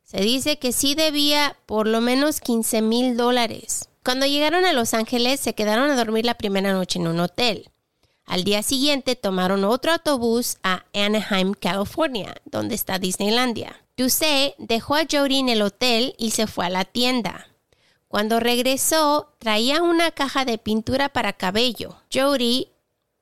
Se 0.04 0.20
dice 0.20 0.60
que 0.60 0.74
sí 0.74 0.94
debía 0.94 1.58
por 1.66 1.88
lo 1.88 2.02
menos 2.02 2.42
15 2.42 2.82
mil 2.82 3.16
dólares. 3.16 3.90
Cuando 4.04 4.26
llegaron 4.26 4.66
a 4.66 4.74
Los 4.74 4.94
Ángeles 4.94 5.40
se 5.40 5.56
quedaron 5.56 5.90
a 5.90 5.96
dormir 5.96 6.26
la 6.26 6.34
primera 6.34 6.74
noche 6.74 7.00
en 7.00 7.08
un 7.08 7.20
hotel. 7.22 7.70
Al 8.26 8.44
día 8.44 8.62
siguiente 8.62 9.16
tomaron 9.16 9.64
otro 9.64 9.94
autobús 9.94 10.58
a 10.64 10.86
Anaheim, 10.94 11.54
California, 11.54 12.36
donde 12.46 12.76
está 12.76 13.00
Disneylandia. 13.00 13.82
Duce 13.96 14.56
dejó 14.58 14.96
a 14.96 15.06
Jody 15.10 15.40
en 15.40 15.50
el 15.50 15.62
hotel 15.62 16.16
y 16.18 16.32
se 16.32 16.48
fue 16.48 16.66
a 16.66 16.70
la 16.70 16.86
tienda. 16.86 17.48
Cuando 18.12 18.42
regresó, 18.42 19.30
traía 19.40 19.82
una 19.82 20.12
caja 20.12 20.44
de 20.44 20.58
pintura 20.58 21.08
para 21.08 21.32
cabello. 21.32 21.96
Jody, 22.14 22.68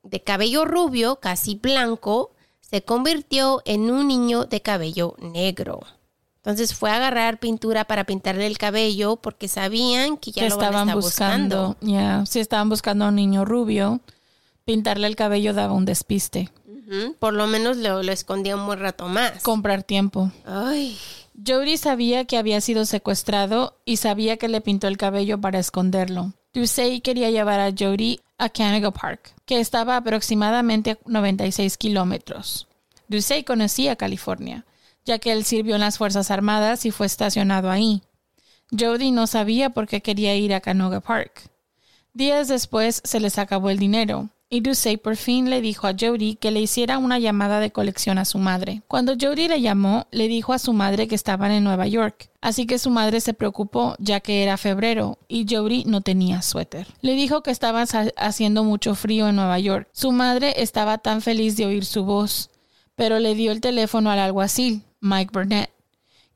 de 0.01 0.23
cabello 0.23 0.65
rubio, 0.65 1.17
casi 1.17 1.53
blanco, 1.53 2.31
se 2.59 2.81
convirtió 2.81 3.61
en 3.65 3.91
un 3.91 4.07
niño 4.07 4.45
de 4.45 4.63
cabello 4.63 5.15
negro. 5.19 5.81
Entonces 6.37 6.73
fue 6.73 6.89
a 6.89 6.95
agarrar 6.95 7.39
pintura 7.39 7.85
para 7.85 8.05
pintarle 8.05 8.47
el 8.47 8.57
cabello 8.57 9.17
porque 9.17 9.47
sabían 9.47 10.17
que 10.17 10.31
ya 10.31 10.49
lo 10.49 10.57
van 10.57 10.63
a 10.63 10.65
estaban 10.65 10.87
estar 10.87 10.95
buscando. 10.95 11.77
Ya, 11.81 12.25
si 12.25 12.39
estaban 12.39 12.69
buscando 12.69 13.05
a 13.05 13.09
un 13.09 13.15
niño 13.15 13.45
rubio, 13.45 13.99
pintarle 14.65 15.05
el 15.05 15.15
cabello 15.15 15.53
daba 15.53 15.73
un 15.73 15.85
despiste. 15.85 16.49
Por 17.19 17.33
lo 17.35 17.45
menos 17.45 17.77
lo, 17.77 18.01
lo 18.01 18.11
escondía 18.11 18.55
un 18.55 18.65
buen 18.65 18.79
rato 18.79 19.07
más. 19.07 19.43
Comprar 19.43 19.83
tiempo. 19.83 20.31
Ay, 20.47 20.97
Jody 21.45 21.77
sabía 21.77 22.25
que 22.25 22.37
había 22.37 22.59
sido 22.59 22.85
secuestrado 22.85 23.77
y 23.85 23.97
sabía 23.97 24.37
que 24.37 24.47
le 24.47 24.61
pintó 24.61 24.87
el 24.87 24.97
cabello 24.97 25.39
para 25.39 25.59
esconderlo. 25.59 26.33
Ducey 26.53 27.01
quería 27.01 27.29
llevar 27.29 27.59
a 27.59 27.71
Jody 27.77 28.19
a 28.37 28.49
Canaga 28.49 28.91
Park, 28.91 29.33
que 29.45 29.59
estaba 29.59 29.95
aproximadamente 29.95 30.91
a 30.91 30.97
96 31.05 31.77
kilómetros. 31.77 32.67
Ducey 33.07 33.43
conocía 33.43 33.95
California, 33.95 34.65
ya 35.05 35.19
que 35.19 35.31
él 35.31 35.45
sirvió 35.45 35.75
en 35.75 35.81
las 35.81 35.97
Fuerzas 35.97 36.31
Armadas 36.31 36.85
y 36.85 36.91
fue 36.91 37.05
estacionado 37.05 37.69
ahí. 37.69 38.01
Jody 38.77 39.11
no 39.11 39.27
sabía 39.27 39.69
por 39.69 39.87
qué 39.87 40.01
quería 40.01 40.35
ir 40.35 40.53
a 40.53 40.61
Canoga 40.61 40.99
Park. 40.99 41.49
Días 42.13 42.47
después 42.47 43.01
se 43.05 43.19
les 43.19 43.37
acabó 43.37 43.69
el 43.69 43.79
dinero 43.79 44.29
y 44.49 44.61
Ducey 44.61 44.97
por 44.97 45.15
fin 45.15 45.49
le 45.49 45.61
dijo 45.61 45.85
a 45.85 45.93
Jody 45.97 46.35
que 46.35 46.49
le 46.49 46.59
hiciera 46.59 46.97
una 46.97 47.19
llamada 47.19 47.59
de 47.59 47.71
colección 47.71 48.17
a 48.17 48.25
su 48.25 48.39
madre. 48.39 48.81
Cuando 48.87 49.13
Jody 49.19 49.47
le 49.47 49.61
llamó, 49.61 50.07
le 50.11 50.27
dijo 50.27 50.53
a 50.53 50.59
su 50.59 50.73
madre 50.73 51.07
que 51.07 51.15
estaban 51.15 51.51
en 51.51 51.63
Nueva 51.63 51.85
York, 51.85 52.31
así 52.41 52.65
que 52.65 52.79
su 52.79 52.89
madre 52.89 53.21
se 53.21 53.35
preocupó 53.35 53.95
ya 53.99 54.19
que 54.19 54.41
era 54.41 54.57
febrero 54.57 55.19
y 55.27 55.45
Jody 55.47 55.83
no 55.85 56.01
tenía 56.01 56.41
suéter. 56.41 56.87
Le 57.01 57.13
dijo 57.13 57.43
que 57.43 57.51
estaba 57.51 57.85
haciendo 58.17 58.63
mucho 58.63 58.95
frío 58.95 59.29
en 59.29 59.35
Nueva 59.35 59.59
York. 59.59 59.87
Su 59.91 60.11
madre 60.11 60.55
estaba 60.57 60.97
tan 60.97 61.21
feliz 61.21 61.55
de 61.55 61.67
oír 61.67 61.85
su 61.85 62.03
voz, 62.03 62.49
pero 62.95 63.19
le 63.19 63.35
dio 63.35 63.51
el 63.51 63.61
teléfono 63.61 64.09
al 64.09 64.19
alguacil, 64.19 64.81
Mike 64.99 65.31
Burnett, 65.31 65.69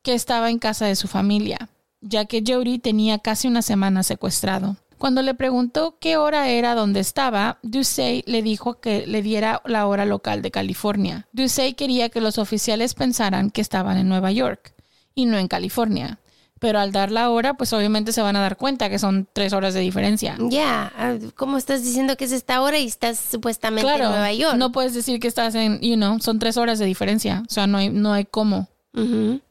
que 0.04 0.14
estaba 0.14 0.52
en 0.52 0.60
casa 0.60 0.86
de 0.86 0.96
su 0.96 1.08
familia, 1.08 1.70
ya 2.02 2.26
que 2.26 2.44
Jody 2.46 2.78
tenía 2.78 3.18
casi 3.18 3.48
una 3.48 3.64
semana 3.64 4.04
secuestrado. 4.04 4.78
Cuando 4.98 5.22
le 5.22 5.34
preguntó 5.34 5.98
qué 6.00 6.18
hora 6.18 6.48
era 6.50 6.76
donde 6.76 7.00
estaba, 7.00 7.58
Ducey 7.64 8.24
le 8.26 8.42
dijo 8.42 8.80
que 8.80 9.06
le 9.08 9.22
diera 9.22 9.62
la 9.66 9.88
hora 9.88 10.06
local 10.06 10.42
de 10.42 10.52
California. 10.52 11.28
Ducey 11.34 11.74
quería 11.74 12.10
que 12.10 12.22
los 12.22 12.38
oficiales 12.38 12.94
pensaran 12.94 13.50
que 13.52 13.62
estaban 13.62 13.98
en 13.98 14.08
Nueva 14.10 14.32
York 14.32 14.74
y 15.16 15.26
no 15.26 15.38
en 15.38 15.48
California. 15.48 16.20
Pero 16.60 16.80
al 16.80 16.94
dar 16.94 17.12
la 17.12 17.30
hora, 17.30 17.56
pues 17.56 17.74
obviamente 17.74 18.14
se 18.14 18.22
van 18.22 18.38
a 18.38 18.42
dar 18.42 18.56
cuenta 18.56 18.90
que 18.90 18.98
son 18.98 19.28
tres 19.34 19.52
horas 19.52 19.74
de 19.74 19.82
diferencia. 19.82 20.38
ya, 20.50 20.94
ah, 20.98 21.16
¿cómo 21.36 21.58
estás 21.58 21.84
diciendo 21.84 22.16
que 22.16 22.24
es 22.24 22.32
esta 22.32 22.62
hora 22.62 22.80
y 22.80 22.86
estás 22.88 23.20
supuestamente 23.20 23.86
Claro, 23.86 24.06
en 24.06 24.10
Nueva 24.12 24.32
York? 24.32 24.56
no 24.56 24.72
puedes 24.72 24.94
decir 24.94 25.20
que 25.20 25.28
estás 25.28 25.56
en, 25.56 25.82
you 25.82 25.96
know, 25.96 26.20
son 26.22 26.40
tres 26.40 26.56
horas 26.56 26.80
de 26.80 26.86
diferencia. 26.86 27.44
O 27.50 27.54
sea, 27.54 27.68
no 27.68 27.80
hay, 27.80 27.90
no 27.90 28.14
hay 28.14 28.24
cómo. 28.24 28.70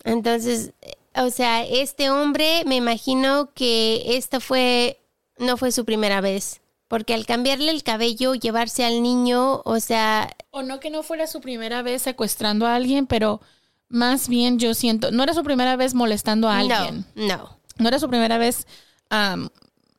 Entonces, 0.04 0.72
eh, 0.80 0.92
o 1.16 1.28
sea, 1.30 1.64
este 1.64 2.10
hombre, 2.10 2.62
me 2.66 2.76
imagino 2.76 3.50
que 3.54 4.16
esta 4.16 4.40
fue, 4.40 4.98
no 5.42 5.56
fue 5.56 5.72
su 5.72 5.84
primera 5.84 6.20
vez. 6.20 6.60
Porque 6.88 7.14
al 7.14 7.24
cambiarle 7.26 7.70
el 7.70 7.82
cabello, 7.82 8.34
llevarse 8.34 8.84
al 8.84 9.02
niño, 9.02 9.62
o 9.64 9.80
sea, 9.80 10.30
O 10.50 10.62
no 10.62 10.78
que 10.80 10.90
no 10.90 11.02
fuera 11.02 11.26
su 11.26 11.40
primera 11.40 11.80
vez 11.82 12.02
secuestrando 12.02 12.66
a 12.66 12.74
alguien, 12.74 13.06
pero 13.06 13.40
más 13.88 14.28
bien 14.28 14.58
yo 14.58 14.74
siento, 14.74 15.10
no 15.10 15.22
era 15.22 15.32
su 15.34 15.42
primera 15.42 15.76
vez 15.76 15.94
molestando 15.94 16.48
a 16.48 16.58
alguien. 16.58 17.06
no, 17.14 17.26
no. 17.36 17.62
No 17.78 17.88
era 17.88 17.98
su 17.98 18.08
primera 18.08 18.36
vez 18.36 18.66
um, 19.10 19.48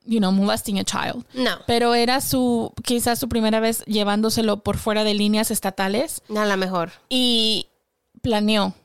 you 0.06 0.20
know, 0.20 0.32
molesting 0.32 0.78
a 0.80 0.84
child. 0.84 1.26
No. 1.34 1.52
Pero 1.66 1.96
era 1.96 2.22
su, 2.22 2.72
quizás 2.84 3.18
su 3.20 3.28
primera 3.28 3.60
vez 3.60 3.84
llevándoselo 3.86 4.62
por 4.62 4.78
fuera 4.78 5.04
de 5.04 5.16
líneas 5.16 5.50
estatales 5.50 6.22
A 6.36 6.46
lo 6.46 6.58
mejor. 6.58 6.92
y 7.10 7.68
planeó. 8.22 8.76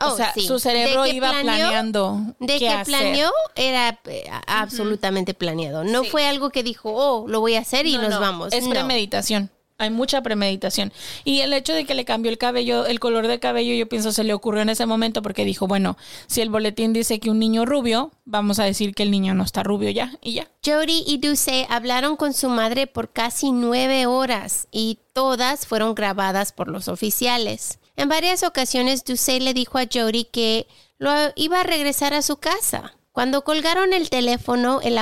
Oh, 0.00 0.12
o 0.12 0.16
sea, 0.16 0.32
sí. 0.32 0.46
su 0.46 0.58
cerebro 0.60 1.02
De 1.02 1.10
que 1.10 1.16
iba 1.16 1.30
planeó- 1.30 1.42
planeando. 1.42 2.20
De 2.38 2.46
qué 2.54 2.58
que 2.60 2.68
hacer. 2.68 2.86
planeó 2.86 3.30
era 3.56 3.98
eh, 4.06 4.30
absolutamente 4.46 5.34
planeado. 5.34 5.84
No 5.84 6.04
Sí. 6.04 6.10
fue 6.10 6.26
algo 6.26 6.50
que 6.50 6.62
dijo, 6.62 6.92
oh, 6.94 7.26
lo 7.28 7.40
voy 7.40 7.54
a 7.54 7.60
hacer 7.60 7.86
y 7.86 7.96
No, 7.96 8.02
nos 8.02 8.10
no, 8.10 8.20
vamos. 8.20 8.52
Es 8.52 8.64
No. 8.64 8.70
premeditación. 8.70 9.50
Hay 9.80 9.90
mucha 9.90 10.22
premeditación. 10.22 10.92
Y 11.24 11.38
el 11.40 11.52
hecho 11.52 11.72
de 11.72 11.84
que 11.84 11.94
le 11.94 12.04
cambió 12.04 12.32
el 12.32 12.38
cabello, 12.38 12.84
el 12.86 12.98
color 12.98 13.28
de 13.28 13.38
cabello, 13.38 13.74
yo 13.74 13.88
pienso 13.88 14.10
se 14.10 14.24
le 14.24 14.34
ocurrió 14.34 14.62
en 14.62 14.70
ese 14.70 14.86
momento 14.86 15.22
porque 15.22 15.44
dijo, 15.44 15.68
bueno, 15.68 15.96
si 16.26 16.40
el 16.40 16.50
boletín 16.50 16.92
dice 16.92 17.20
que 17.20 17.30
un 17.30 17.38
niño 17.38 17.64
rubio, 17.64 18.10
vamos 18.24 18.58
a 18.58 18.64
decir 18.64 18.92
que 18.92 19.04
el 19.04 19.12
niño 19.12 19.34
no 19.34 19.44
está 19.44 19.62
rubio 19.62 19.90
ya 19.90 20.12
y 20.20 20.32
ya. 20.32 20.48
Jody 20.66 21.04
y 21.06 21.18
Duce 21.18 21.64
hablaron 21.70 22.16
con 22.16 22.32
su 22.34 22.48
madre 22.48 22.88
por 22.88 23.12
casi 23.12 23.52
nueve 23.52 24.06
horas 24.06 24.66
y 24.72 24.98
todas 25.12 25.64
fueron 25.68 25.94
grabadas 25.94 26.50
por 26.52 26.66
los 26.68 26.88
oficiales. 26.88 27.78
En 27.98 28.08
varias 28.08 28.44
ocasiones 28.44 29.02
Duce 29.02 29.40
le 29.40 29.52
dijo 29.54 29.76
a 29.76 29.88
Jody 29.92 30.22
que 30.22 30.68
lo 30.98 31.10
iba 31.34 31.60
a 31.60 31.64
regresar 31.64 32.14
a 32.14 32.22
su 32.22 32.36
casa. 32.36 32.96
Cuando 33.10 33.42
colgaron 33.42 33.92
el 33.92 34.08
teléfono, 34.08 34.80
el, 34.82 34.96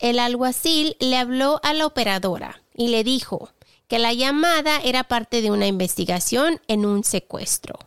el 0.00 0.18
alguacil 0.18 0.94
le 1.00 1.16
habló 1.16 1.60
a 1.62 1.72
la 1.72 1.86
operadora 1.86 2.62
y 2.74 2.88
le 2.88 3.04
dijo 3.04 3.48
que 3.88 3.98
la 3.98 4.12
llamada 4.12 4.82
era 4.84 5.04
parte 5.04 5.40
de 5.40 5.50
una 5.50 5.66
investigación 5.66 6.60
en 6.68 6.84
un 6.84 7.04
secuestro. 7.04 7.78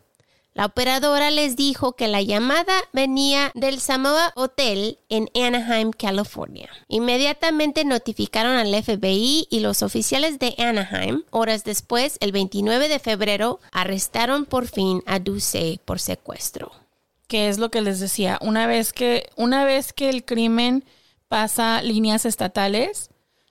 La 0.55 0.67
operadora 0.67 1.31
les 1.31 1.57
dijo 1.57 1.97
que 1.97 2.07
la 2.07 2.21
llamada 2.21 2.73
venía 2.93 3.51
del 3.55 3.81
Samoa 3.81 4.31
Hotel 4.37 4.99
en 5.09 5.29
Anaheim, 5.35 5.91
California. 5.91 6.69
Inmediatamente 6.87 7.83
notificaron 7.83 8.55
al 8.55 8.73
FBI 8.73 9.49
y 9.49 9.59
los 9.59 9.83
oficiales 9.83 10.39
de 10.39 10.55
Anaheim. 10.57 11.23
Horas 11.29 11.65
después, 11.65 12.15
el 12.21 12.31
29 12.31 12.87
de 12.87 12.99
febrero, 12.99 13.59
arrestaron 13.73 14.45
por 14.45 14.65
fin 14.65 15.03
a 15.05 15.19
Duce 15.19 15.81
por 15.83 15.99
secuestro. 15.99 16.71
Que 17.27 17.49
es 17.49 17.57
lo 17.57 17.69
que 17.69 17.81
les 17.81 17.99
decía. 17.99 18.39
Una 18.39 18.65
vez 18.65 18.93
que, 18.93 19.27
una 19.35 19.65
vez 19.65 19.91
que 19.91 20.09
el 20.09 20.23
crimen 20.23 20.85
pasa 21.27 21.81
líneas 21.81 22.25
estatales, 22.25 23.09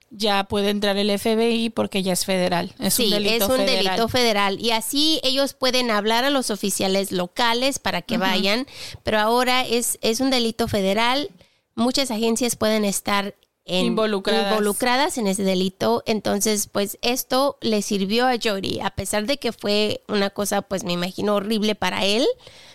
ya 0.09 0.43
puede 0.45 0.69
entrar 0.69 0.97
el 0.97 1.09
FBI 1.17 1.69
porque 1.71 2.03
ya 2.03 2.13
es 2.13 2.25
federal. 2.25 2.73
Es 2.79 2.93
sí, 2.95 3.05
un 3.05 3.09
delito 3.11 3.35
es 3.45 3.49
un 3.49 3.57
federal. 3.57 3.83
delito 3.85 4.07
federal. 4.07 4.59
Y 4.59 4.71
así 4.71 5.19
ellos 5.23 5.53
pueden 5.53 5.91
hablar 5.91 6.23
a 6.23 6.29
los 6.29 6.49
oficiales 6.51 7.11
locales 7.11 7.79
para 7.79 8.01
que 8.01 8.17
vayan, 8.17 8.65
pero 9.03 9.19
ahora 9.19 9.65
es, 9.65 9.97
es 10.01 10.19
un 10.19 10.29
delito 10.29 10.67
federal. 10.67 11.29
Muchas 11.75 12.11
agencias 12.11 12.55
pueden 12.55 12.85
estar 12.85 13.35
en- 13.65 13.85
Involucradas. 13.87 14.51
involucradas 14.51 15.17
en 15.17 15.27
ese 15.27 15.43
delito. 15.43 16.03
Entonces, 16.05 16.67
pues 16.67 16.97
esto 17.01 17.57
le 17.61 17.81
sirvió 17.81 18.27
a 18.27 18.35
Jody, 18.41 18.79
a 18.81 18.91
pesar 18.91 19.25
de 19.25 19.37
que 19.37 19.51
fue 19.51 20.03
una 20.07 20.29
cosa, 20.29 20.61
pues 20.61 20.83
me 20.83 20.93
imagino, 20.93 21.33
horrible 21.35 21.73
para 21.75 22.05
él. 22.05 22.25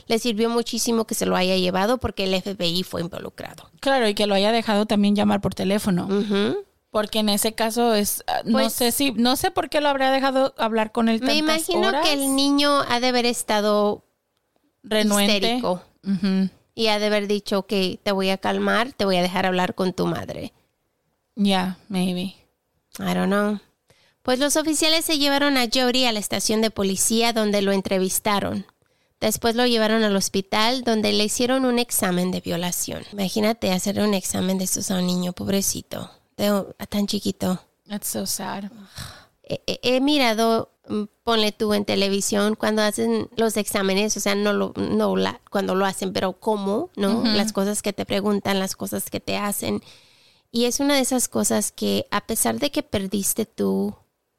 Le 0.08 0.18
sirvió 0.18 0.50
muchísimo 0.50 1.06
que 1.06 1.14
se 1.14 1.24
lo 1.26 1.36
haya 1.36 1.56
llevado 1.56 1.98
porque 1.98 2.24
el 2.24 2.34
FBI 2.34 2.82
fue 2.82 3.02
involucrado. 3.02 3.70
Claro, 3.78 4.08
y 4.08 4.14
que 4.14 4.26
lo 4.26 4.34
haya 4.34 4.50
dejado 4.50 4.84
también 4.86 5.14
llamar 5.14 5.40
por 5.40 5.54
teléfono. 5.54 6.08
Porque 6.90 7.20
en 7.20 7.28
ese 7.28 7.54
caso 7.54 7.94
es, 7.94 8.24
ah, 8.26 8.42
no 8.44 8.52
Pues- 8.58 8.72
sé 8.72 8.90
si, 8.92 9.12
no 9.12 9.36
sé 9.36 9.50
por 9.50 9.68
qué 9.70 9.80
lo 9.80 9.88
habría 9.88 10.10
dejado 10.10 10.54
hablar 10.58 10.90
con 10.92 11.08
él 11.08 11.20
Me 11.20 11.26
tantas 11.26 11.36
imagino 11.38 11.88
horas. 11.88 12.04
que 12.06 12.12
el 12.14 12.34
niño 12.34 12.80
ha 12.88 12.98
de 13.00 13.06
haber 13.08 13.26
estado 13.26 14.04
renuente. 14.82 15.34
histérico. 15.36 15.82
Y 16.74 16.86
ha 16.88 16.98
de 16.98 17.06
haber 17.06 17.26
dicho 17.28 17.66
que 17.66 18.00
te 18.02 18.10
voy 18.12 18.30
a 18.30 18.38
calmar, 18.38 18.92
te 18.92 19.04
voy 19.04 19.16
a 19.16 19.22
dejar 19.22 19.46
hablar 19.46 19.74
con 19.74 19.92
tu 19.92 20.06
madre. 20.06 20.52
Yeah, 21.36 21.78
maybe. 21.88 22.34
I 22.98 23.14
don't 23.14 23.26
know. 23.26 23.60
Pues 24.22 24.38
los 24.38 24.56
oficiales 24.56 25.04
se 25.04 25.18
llevaron 25.18 25.56
a 25.56 25.66
Jody 25.72 26.04
a 26.06 26.12
la 26.12 26.18
estación 26.18 26.60
de 26.60 26.70
policía 26.70 27.32
donde 27.32 27.62
lo 27.62 27.72
entrevistaron. 27.72 28.66
Después 29.20 29.54
lo 29.54 29.66
llevaron 29.66 30.02
al 30.02 30.16
hospital 30.16 30.82
donde 30.82 31.12
le 31.12 31.24
hicieron 31.24 31.64
un 31.66 31.78
examen 31.78 32.30
de 32.30 32.40
violación. 32.40 33.04
Imagínate 33.12 33.70
hacer 33.72 34.00
un 34.00 34.14
examen 34.14 34.58
de 34.58 34.64
estos 34.64 34.90
a 34.90 34.96
un 34.96 35.06
niño, 35.06 35.32
pobrecito, 35.32 36.10
de- 36.40 36.74
tan 36.88 37.06
chiquito. 37.06 37.58
That's 37.88 38.08
so 38.08 38.26
sad. 38.26 38.64
He, 39.42 39.60
he- 39.82 40.00
mirado, 40.00 40.70
mm, 40.88 41.04
ponle 41.24 41.50
tú 41.52 41.74
en 41.74 41.84
televisión, 41.84 42.54
cuando 42.54 42.82
hacen 42.82 43.28
los 43.36 43.56
exámenes, 43.56 44.16
o 44.16 44.20
sea, 44.20 44.34
no, 44.34 44.52
lo, 44.52 44.72
no 44.76 45.16
la, 45.16 45.40
cuando 45.50 45.74
lo 45.74 45.84
hacen, 45.86 46.12
pero 46.12 46.34
cómo, 46.34 46.90
¿no? 46.96 47.22
Las 47.24 47.52
cosas 47.52 47.82
que 47.82 47.92
te 47.92 48.04
preguntan, 48.06 48.58
las 48.60 48.76
cosas 48.76 49.10
que 49.10 49.18
te 49.20 49.36
hacen. 49.36 49.82
Y 50.52 50.64
es 50.66 50.80
una 50.80 50.94
de 50.94 51.00
esas 51.00 51.28
cosas 51.28 51.72
que 51.72 52.06
a 52.10 52.20
pesar 52.26 52.58
de 52.58 52.70
que 52.70 52.82
perdiste 52.82 53.44
tú 53.46 53.94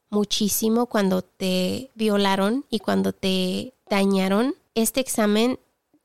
muchísimo 0.10 0.86
cuando 0.88 1.22
te 1.22 1.90
violaron 1.96 2.66
y 2.70 2.80
cuando 2.80 3.14
te 3.14 3.74
dañaron, 3.90 4.56
este 4.76 5.00
examen 5.00 5.60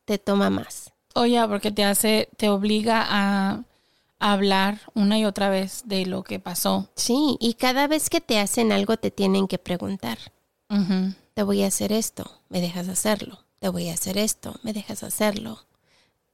te 0.05 0.19
toma 0.19 0.51
más. 0.51 0.93
Oye, 1.15 1.41
porque 1.49 1.71
te 1.73 1.85
hace, 1.85 2.29
te 2.37 2.49
obliga 2.49 3.05
a 3.09 3.65
hablar 4.19 4.81
una 4.95 5.19
y 5.19 5.25
otra 5.25 5.49
vez 5.49 5.83
de 5.87 6.07
lo 6.07 6.23
que 6.23 6.39
pasó. 6.41 6.89
Sí, 6.95 7.37
y 7.41 7.55
cada 7.55 7.87
vez 7.87 8.11
que 8.11 8.21
te 8.21 8.39
hacen 8.39 8.73
algo 8.73 8.97
te 8.97 9.11
tienen 9.11 9.47
que 9.49 9.59
preguntar. 9.59 10.19
Ujú. 10.69 11.15
te 11.35 11.45
voy 11.45 11.63
a 11.63 11.69
hacer 11.69 11.93
esto, 11.93 12.41
me 12.49 12.61
dejas 12.61 12.89
hacerlo, 12.89 13.45
te 13.61 13.69
voy 13.69 13.89
a 13.89 13.95
hacer 13.95 14.19
esto, 14.19 14.57
me 14.63 14.73
dejas 14.73 15.05
hacerlo. 15.05 15.65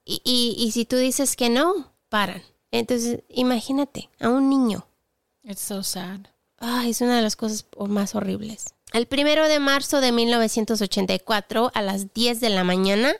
Y, 0.04 0.22
y, 0.24 0.54
y 0.58 0.70
si 0.70 0.84
tú 0.84 0.96
dices 0.96 1.36
que 1.36 1.50
no, 1.50 1.92
paran. 2.08 2.42
Entonces, 2.70 3.22
imagínate 3.28 4.08
a 4.20 4.28
un 4.28 4.48
niño. 4.48 4.86
It's 5.42 5.60
so 5.60 5.82
sad. 5.82 6.20
Ay, 6.58 6.90
es 6.90 7.00
una 7.00 7.16
de 7.16 7.22
las 7.22 7.36
cosas 7.36 7.66
más 7.88 8.14
horribles. 8.14 8.74
El 8.92 9.06
primero 9.06 9.48
de 9.48 9.58
marzo 9.58 10.00
de 10.00 10.12
1984, 10.12 11.72
a 11.74 11.82
las 11.82 12.14
10 12.14 12.40
de 12.40 12.50
la 12.50 12.62
mañana, 12.62 13.12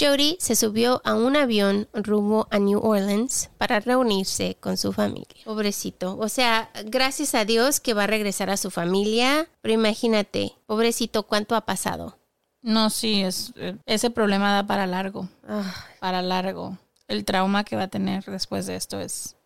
Jody 0.00 0.36
se 0.38 0.54
subió 0.54 1.00
a 1.04 1.14
un 1.14 1.36
avión 1.36 1.88
rumbo 1.92 2.46
a 2.50 2.58
New 2.58 2.78
Orleans 2.78 3.50
para 3.58 3.80
reunirse 3.80 4.56
con 4.60 4.76
su 4.76 4.92
familia. 4.92 5.26
Pobrecito. 5.44 6.16
O 6.18 6.28
sea, 6.28 6.70
gracias 6.84 7.34
a 7.34 7.44
Dios 7.44 7.80
que 7.80 7.94
va 7.94 8.04
a 8.04 8.06
regresar 8.06 8.48
a 8.50 8.56
su 8.56 8.70
familia. 8.70 9.48
Pero 9.60 9.74
imagínate, 9.74 10.52
pobrecito, 10.66 11.24
cuánto 11.24 11.56
ha 11.56 11.62
pasado. 11.62 12.16
No, 12.62 12.90
sí, 12.90 13.22
es, 13.22 13.52
eh, 13.56 13.76
ese 13.86 14.10
problema 14.10 14.52
da 14.52 14.66
para 14.66 14.86
largo. 14.86 15.28
Ah, 15.46 15.74
Para 16.00 16.22
largo. 16.22 16.78
El 17.08 17.24
trauma 17.24 17.64
que 17.64 17.76
va 17.76 17.84
a 17.84 17.88
tener 17.88 18.24
después 18.24 18.66
de 18.66 18.76
esto 18.76 19.00
es, 19.00 19.36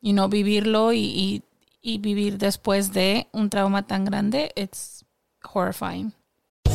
you 0.00 0.12
know, 0.12 0.28
vivirlo 0.28 0.92
y, 0.92 1.00
y, 1.00 1.42
y 1.82 1.98
vivir 1.98 2.38
después 2.38 2.92
de 2.92 3.28
un 3.32 3.50
trauma 3.50 3.86
tan 3.86 4.04
grande, 4.04 4.50
it's 4.56 5.04
horrifying. 5.44 6.12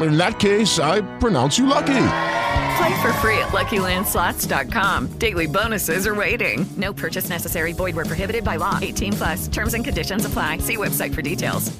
In 0.00 0.16
that 0.16 0.38
case, 0.38 0.78
I 0.78 1.00
pronounce 1.18 1.58
you 1.58 1.66
lucky. 1.66 1.86
Play 2.78 2.94
for 3.02 3.12
free 3.14 3.38
at 3.38 3.48
LuckyLandSlots.com. 3.52 5.08
Daily 5.18 5.46
bonuses 5.46 6.06
are 6.06 6.14
waiting. 6.14 6.64
No 6.76 6.92
purchase 6.92 7.28
necessary. 7.28 7.72
Void 7.72 7.96
where 7.96 8.04
prohibited 8.06 8.44
by 8.44 8.56
law. 8.58 8.78
18 8.80 9.12
plus. 9.14 9.48
Terms 9.48 9.74
and 9.74 9.84
conditions 9.84 10.24
apply. 10.24 10.58
See 10.58 10.76
website 10.76 11.12
for 11.14 11.22
details. 11.22 11.72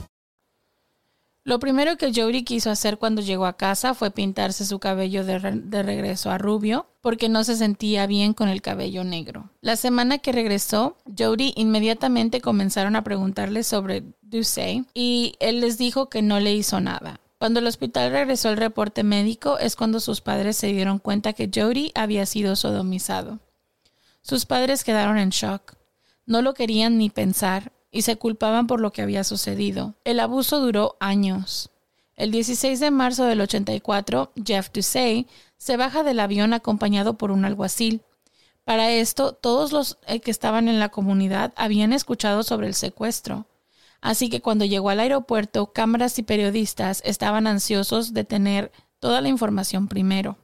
Lo 1.45 1.59
primero 1.61 1.97
que 1.97 2.13
Jody 2.13 2.43
quiso 2.45 2.71
hacer 2.71 2.99
cuando 2.99 3.23
llegó 3.23 3.47
a 3.47 3.57
casa 3.57 3.95
fue 3.95 4.11
pintarse 4.11 4.67
su 4.67 4.81
cabello 4.81 5.25
de, 5.25 5.39
re- 5.39 5.53
de 5.63 5.83
regreso 5.83 6.31
a 6.31 6.37
rubio 6.37 6.87
porque 7.01 7.31
no 7.31 7.43
se 7.43 7.57
sentía 7.57 8.07
bien 8.07 8.35
con 8.35 8.51
el 8.51 8.61
cabello 8.61 9.03
negro. 9.03 9.49
La 9.63 9.77
semana 9.77 10.19
que 10.19 10.33
regresó, 10.33 10.99
Jody 11.17 11.55
inmediatamente 11.57 12.43
comenzaron 12.43 12.97
a 12.97 13.05
preguntarle 13.05 13.63
sobre 13.63 14.03
Ducey 14.21 14.85
y 14.93 15.37
él 15.41 15.61
les 15.61 15.79
dijo 15.79 16.11
que 16.11 16.21
no 16.21 16.39
le 16.39 16.53
hizo 16.55 16.81
nada. 16.81 17.19
Cuando 17.39 17.61
el 17.61 17.69
hospital 17.69 18.11
regresó 18.11 18.51
el 18.51 18.57
reporte 18.57 19.05
médico 19.05 19.59
es 19.59 19.77
cuando 19.77 20.01
sus 20.01 20.21
padres 20.21 20.57
se 20.57 20.67
dieron 20.69 20.99
cuenta 20.99 21.33
que 21.33 21.49
Jody 21.55 21.93
había 21.95 22.27
sido 22.27 22.57
sodomizado. 22.57 23.39
Sus 24.23 24.45
padres 24.45 24.83
quedaron 24.83 25.19
en 25.19 25.31
shock. 25.31 25.75
No 26.27 26.43
lo 26.43 26.55
querían 26.55 26.99
ni 26.99 27.11
pensar 27.11 27.73
y 27.93 28.03
se 28.03 28.17
culpaban 28.17 28.67
por 28.67 28.81
lo 28.81 28.93
que 28.93 29.03
había 29.03 29.23
sucedido. 29.23 29.95
El 30.05 30.19
abuso 30.19 30.61
duró 30.61 30.97
años. 30.99 31.71
El 32.17 32.33
16 32.33 32.81
de 32.81 32.91
marzo 32.91 33.25
del 33.25 33.41
84, 33.41 34.33
Jeff 34.45 34.71
Ducey 34.73 35.29
se 35.57 35.77
baja 35.77 36.03
del 36.03 36.19
avión 36.19 36.53
acompañado 36.53 37.15
por 37.15 37.31
un 37.31 37.45
alguacil. 37.45 38.03
Para 38.65 38.91
esto, 38.91 39.33
todos 39.33 39.73
los 39.73 39.99
eh, 40.07 40.21
que 40.21 40.33
estaban 40.33 40.69
en 40.69 40.81
la 40.81 40.89
comunidad 40.89 41.55
habían 41.57 41.93
escuchado 41.93 42.43
sobre 42.43 42.67
el 42.67 42.75
secuestro. 42.75 43.47
Así 44.01 44.29
que 44.29 44.41
cuando 44.41 44.65
llegó 44.65 44.91
al 44.91 45.01
aeropuerto, 45.01 45.73
cámaras 45.73 46.19
y 46.19 46.23
periodistas 46.23 47.03
estaban 47.05 47.47
ansiosos 47.47 48.15
de 48.15 48.25
tener 48.25 48.73
toda 49.01 49.21
la 49.21 49.29
información 49.29 49.89
primero. 49.89 50.37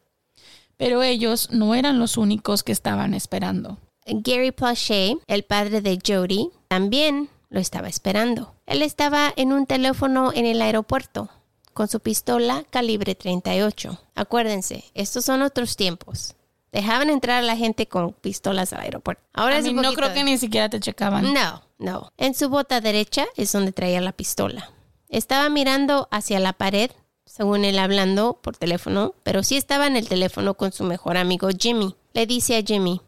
Pero 0.77 1.03
ellos 1.03 1.51
no 1.51 1.75
eran 1.75 1.99
los 1.99 2.17
únicos 2.17 2.63
que 2.63 2.73
estaban 2.73 3.15
esperando. 3.15 3.79
Gary 4.07 4.51
Plauché, 4.51 5.17
el 5.27 5.45
padre 5.45 5.81
de 5.81 5.99
Jody, 6.05 6.51
también 6.69 7.29
lo 7.49 7.61
estaba 7.61 7.89
esperando. 7.89 8.55
Él 8.67 8.83
estaba 8.83 9.33
en 9.37 9.53
un 9.53 9.67
teléfono 9.67 10.33
en 10.35 10.47
el 10.47 10.61
aeropuerto 10.61 11.31
con 11.73 11.89
su 11.89 12.01
pistola 12.01 12.65
calibre 12.71 13.15
38. 13.15 14.01
Acuérdense, 14.15 14.85
estos 14.95 15.25
son 15.25 15.43
otros 15.43 15.77
tiempos. 15.77 16.35
Dejaban 16.73 17.09
entrar 17.09 17.39
a 17.39 17.47
la 17.47 17.57
gente 17.57 17.87
con 17.87 18.13
pistolas 18.15 18.73
al 18.73 18.81
aeropuerto. 18.81 19.23
Ahora 19.33 19.59
es 19.59 19.67
un 19.67 19.77
no 19.77 19.93
creo 19.93 20.13
que 20.13 20.25
ni 20.25 20.39
siquiera 20.39 20.69
te 20.69 20.81
checaban. 20.81 21.33
No, 21.33 21.63
no. 21.79 22.13
En 22.17 22.35
su 22.35 22.49
bota 22.49 22.81
derecha 22.81 23.27
es 23.37 23.53
donde 23.53 23.73
traía 23.73 24.01
la 24.01 24.13
pistola. 24.13 24.71
Estaba 25.09 25.49
mirando 25.49 26.09
hacia 26.11 26.41
la 26.41 26.53
pared, 26.53 26.91
según 27.25 27.65
él 27.65 27.79
hablando 27.79 28.41
por 28.43 28.57
teléfono, 28.57 29.15
pero 29.23 29.43
sí 29.43 29.57
estaba 29.57 29.87
en 29.87 29.97
el 29.97 30.09
teléfono 30.09 30.55
con 30.55 30.73
su 30.73 30.85
mejor 30.85 31.17
amigo 31.17 31.49
Jimmy. 31.57 31.95
Le 32.13 32.27
dice 32.27 32.57
a 32.57 32.63
Jimmy, 32.63 33.01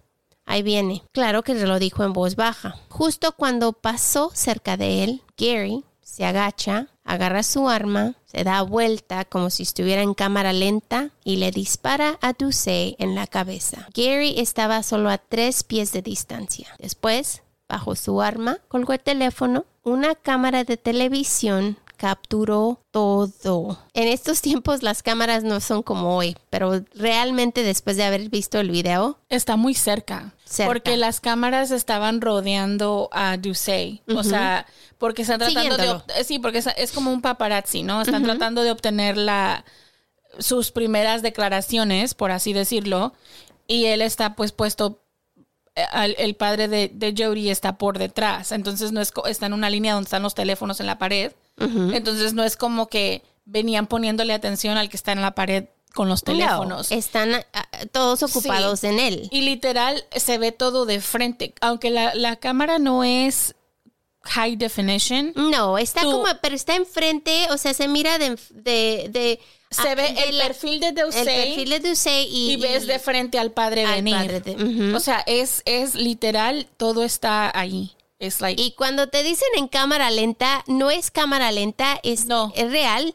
ahí 0.44 0.62
viene. 0.62 1.02
Claro 1.12 1.42
que 1.42 1.58
se 1.58 1.66
lo 1.66 1.78
dijo 1.78 2.04
en 2.04 2.12
voz 2.12 2.36
baja. 2.36 2.76
Justo 2.88 3.32
cuando 3.32 3.72
pasó 3.72 4.30
cerca 4.34 4.76
de 4.76 5.04
él, 5.04 5.22
Gary 5.36 5.84
se 6.02 6.24
agacha, 6.24 6.88
agarra 7.04 7.42
su 7.42 7.68
arma, 7.68 8.14
se 8.24 8.42
da 8.42 8.62
vuelta 8.62 9.24
como 9.24 9.50
si 9.50 9.64
estuviera 9.64 10.02
en 10.02 10.14
cámara 10.14 10.52
lenta 10.52 11.10
y 11.24 11.36
le 11.36 11.50
dispara 11.50 12.18
a 12.22 12.32
Ducey 12.32 12.96
en 12.98 13.14
la 13.14 13.26
cabeza. 13.26 13.86
Gary 13.94 14.34
estaba 14.38 14.82
solo 14.82 15.10
a 15.10 15.18
tres 15.18 15.62
pies 15.62 15.92
de 15.92 16.02
distancia. 16.02 16.68
Después, 16.78 17.42
bajo 17.68 17.96
su 17.96 18.20
arma, 18.22 18.58
colgó 18.68 18.92
el 18.92 19.00
teléfono, 19.00 19.64
una 19.82 20.14
cámara 20.14 20.64
de 20.64 20.76
televisión 20.76 21.78
capturó 21.96 22.80
todo. 22.90 23.78
En 23.94 24.08
estos 24.08 24.40
tiempos 24.42 24.82
las 24.82 25.02
cámaras 25.02 25.44
no 25.44 25.60
son 25.60 25.82
como 25.82 26.16
hoy, 26.16 26.36
pero 26.50 26.84
realmente 26.94 27.62
después 27.62 27.96
de 27.96 28.04
haber 28.04 28.28
visto 28.28 28.60
el 28.60 28.70
video, 28.70 29.18
Está 29.28 29.56
muy 29.56 29.74
cerca. 29.74 30.32
Cerca. 30.44 30.72
Porque 30.72 30.96
las 30.96 31.20
cámaras 31.20 31.70
estaban 31.72 32.20
rodeando 32.20 33.08
a 33.12 33.36
Ducey. 33.36 34.02
O 34.14 34.22
sea, 34.22 34.66
porque 34.98 35.22
están 35.22 35.40
tratando 35.40 35.76
de... 35.76 36.24
Sí, 36.24 36.38
porque 36.38 36.58
es, 36.58 36.68
es 36.76 36.92
como 36.92 37.12
un 37.12 37.20
paparazzi, 37.20 37.82
¿no? 37.82 38.00
Están 38.00 38.22
tratando 38.22 38.62
de 38.62 38.70
obtener 38.70 39.16
la 39.16 39.64
sus 40.38 40.70
primeras 40.70 41.22
declaraciones, 41.22 42.14
por 42.14 42.30
así 42.30 42.52
decirlo. 42.52 43.14
Y 43.66 43.86
él 43.86 44.02
está 44.02 44.36
pues 44.36 44.52
puesto... 44.52 45.02
al- 45.92 46.14
el 46.18 46.34
padre 46.36 46.68
de, 46.68 46.90
de 46.92 47.14
Jody 47.16 47.50
está 47.50 47.76
por 47.78 47.98
detrás. 47.98 48.52
Entonces 48.52 48.92
no 48.92 49.00
es... 49.00 49.12
Está 49.26 49.46
en 49.46 49.52
una 49.52 49.70
línea 49.70 49.94
donde 49.94 50.06
están 50.06 50.22
los 50.22 50.34
teléfonos 50.34 50.80
en 50.80 50.86
la 50.86 50.98
pared. 50.98 51.32
Entonces 51.58 52.34
no 52.34 52.44
es 52.44 52.56
como 52.56 52.88
que 52.88 53.22
venían 53.44 53.86
poniéndole 53.86 54.32
atención 54.34 54.76
al 54.76 54.88
que 54.90 54.96
está 54.96 55.12
en 55.12 55.22
la 55.22 55.34
pared 55.34 55.64
con 55.94 56.08
los 56.08 56.22
teléfonos. 56.22 56.90
No, 56.90 56.96
están 56.98 57.32
ah, 57.54 57.68
todos 57.92 58.22
ocupados 58.22 58.80
Sí. 58.80 58.88
en 58.88 58.98
él. 59.00 59.28
Y 59.30 59.40
literal 59.42 60.04
se 60.14 60.36
ve 60.36 60.52
todo 60.52 60.84
de 60.84 61.00
frente. 61.00 61.54
Aunque 61.62 61.88
la, 61.90 62.14
la 62.14 62.36
cámara 62.36 62.78
no 62.78 63.02
es 63.04 63.54
high 64.24 64.56
definition. 64.56 65.32
No, 65.36 65.78
está 65.78 66.02
Tú- 66.02 66.10
como, 66.10 66.24
pero 66.42 66.54
está 66.54 66.74
enfrente, 66.74 67.46
o 67.50 67.56
sea, 67.56 67.72
se 67.72 67.88
mira 67.88 68.18
de, 68.18 68.36
de, 68.50 69.08
de- 69.10 69.40
Se 69.70 69.88
ah, 69.88 69.94
ve 69.96 70.14
el 70.28 70.38
la- 70.38 70.44
perfil 70.46 70.80
de 70.80 70.88
el 70.88 70.94
Ducey 70.94 71.24
perfil 71.24 71.70
de 71.70 71.80
Ducey 71.80 72.28
y, 72.30 72.52
y, 72.52 72.56
ves 72.56 72.86
de 72.86 72.98
frente 72.98 73.38
al 73.38 73.50
padre 73.50 73.84
al 73.84 73.96
venir. 73.96 74.14
padre 74.14 74.40
de- 74.40 74.54
ujú. 74.64 74.96
O 74.96 75.00
sea, 75.00 75.22
es, 75.26 75.62
es 75.64 75.94
literal, 75.94 76.68
todo 76.76 77.02
está 77.04 77.50
ahí. 77.58 77.92
Es 78.18 78.40
like, 78.40 78.62
Y 78.62 78.70
cuando 78.72 79.08
te 79.08 79.22
dicen 79.22 79.48
en 79.56 79.68
cámara 79.68 80.10
lenta, 80.10 80.64
no 80.68 80.90
es 80.90 81.10
cámara 81.10 81.52
lenta, 81.52 82.00
es, 82.02 82.26
es 82.54 82.70
real, 82.70 83.14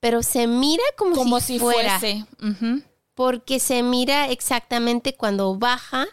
pero 0.00 0.22
se 0.22 0.46
mira 0.46 0.82
como, 0.98 1.14
como 1.16 1.40
si, 1.40 1.54
si 1.54 1.58
fuera. 1.60 1.98
fuese. 1.98 2.26
Porque 3.14 3.60
se 3.60 3.82
mira 3.82 4.28
exactamente 4.28 5.14
cuando 5.14 5.54
baja, 5.56 6.06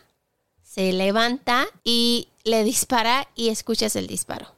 se 0.64 0.94
levanta 0.94 1.66
y 1.84 2.30
le 2.44 2.64
dispara 2.64 3.28
y 3.36 3.50
escuchas 3.50 3.96
el 3.98 4.08
disparo. 4.08 4.54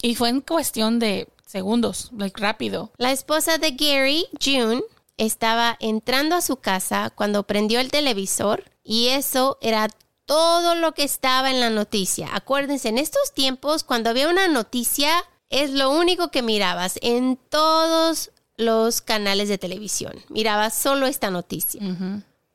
Y 0.00 0.14
fue 0.14 0.28
en 0.28 0.40
cuestión 0.40 0.98
de 1.00 1.26
segundos, 1.52 2.10
like 2.16 2.40
rápido. 2.40 2.90
La 2.96 3.12
esposa 3.12 3.58
de 3.58 3.72
Gary, 3.72 4.26
June, 4.42 4.82
estaba 5.18 5.76
entrando 5.78 6.34
a 6.34 6.40
su 6.40 6.56
casa 6.56 7.10
cuando 7.14 7.44
prendió 7.44 7.78
el 7.78 7.90
televisor 7.90 8.64
y 8.82 9.08
eso 9.08 9.58
era 9.60 9.88
todo 10.24 10.74
lo 10.74 10.92
que 10.92 11.04
estaba 11.04 11.50
en 11.50 11.60
la 11.60 11.70
noticia. 11.70 12.30
Acuérdense, 12.32 12.88
en 12.88 12.98
estos 12.98 13.32
tiempos, 13.34 13.84
cuando 13.84 14.10
había 14.10 14.28
una 14.28 14.48
noticia, 14.48 15.12
es 15.50 15.70
lo 15.70 15.90
único 15.90 16.30
que 16.30 16.42
mirabas 16.42 16.98
en 17.02 17.38
todos 17.50 18.30
los 18.56 19.02
canales 19.02 19.48
de 19.48 19.58
televisión. 19.58 20.14
Mirabas 20.30 20.74
solo 20.74 21.06
esta 21.06 21.30
noticia. 21.30 21.82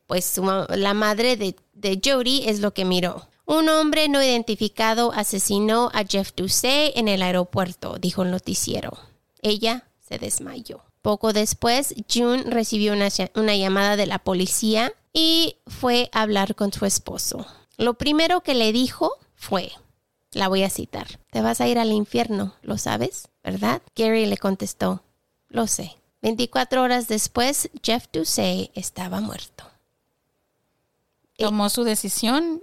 Pues 0.08 0.26
su 0.26 0.43
la 0.70 0.93
madre 0.93 1.38
de, 1.38 1.56
de 1.74 2.02
Jody 2.04 2.48
es 2.48 2.62
lo 2.62 2.74
que 2.74 2.86
miró. 2.86 3.28
Un 3.48 3.70
hombre 3.70 4.10
no 4.10 4.22
identificado 4.22 5.14
asesinó 5.14 5.89
a 5.93 6.04
Jeff 6.04 6.32
Ducey 6.36 6.91
en 6.95 7.08
el 7.08 7.22
aeropuerto, 7.22 7.98
dijo 7.98 8.24
el 8.24 8.32
noticiero. 8.32 8.98
Ella 9.41 9.88
se 10.00 10.20
desmayó. 10.20 10.82
Poco 11.02 11.32
después, 11.32 11.95
June 12.14 12.43
recibió 12.43 12.91
una, 12.91 13.08
lla- 13.08 13.32
una 13.36 13.56
llamada 13.56 13.95
de 13.95 14.06
la 14.06 14.20
policía 14.20 14.91
y 15.14 15.56
fue 15.66 16.10
a 16.12 16.24
hablar 16.24 16.56
con 16.56 16.74
su 16.74 16.86
esposo. 16.86 17.45
Lo 17.78 17.93
primero 17.93 18.41
que 18.41 18.54
le 18.54 18.74
dijo 18.74 19.14
fue, 19.36 19.72
la 20.32 20.50
voy 20.50 20.64
a 20.64 20.70
citar, 20.70 21.08
te 21.32 21.41
vas 21.41 21.62
a 21.62 21.70
ir 21.70 21.80
al 21.80 21.93
infierno, 21.93 22.54
¿lo 22.64 22.78
sabes? 22.78 23.30
¿Verdad? 23.43 23.82
Gary 23.95 24.26
le 24.26 24.38
contestó, 24.38 25.04
lo 25.48 25.68
sé. 25.68 25.95
24 26.22 26.82
horas 26.82 27.08
después, 27.08 27.70
Jeff 27.82 28.08
Ducey 28.12 28.72
estaba 28.74 29.22
muerto. 29.22 29.64
Tomó 31.38 31.70
su 31.70 31.84
decisión 31.86 32.62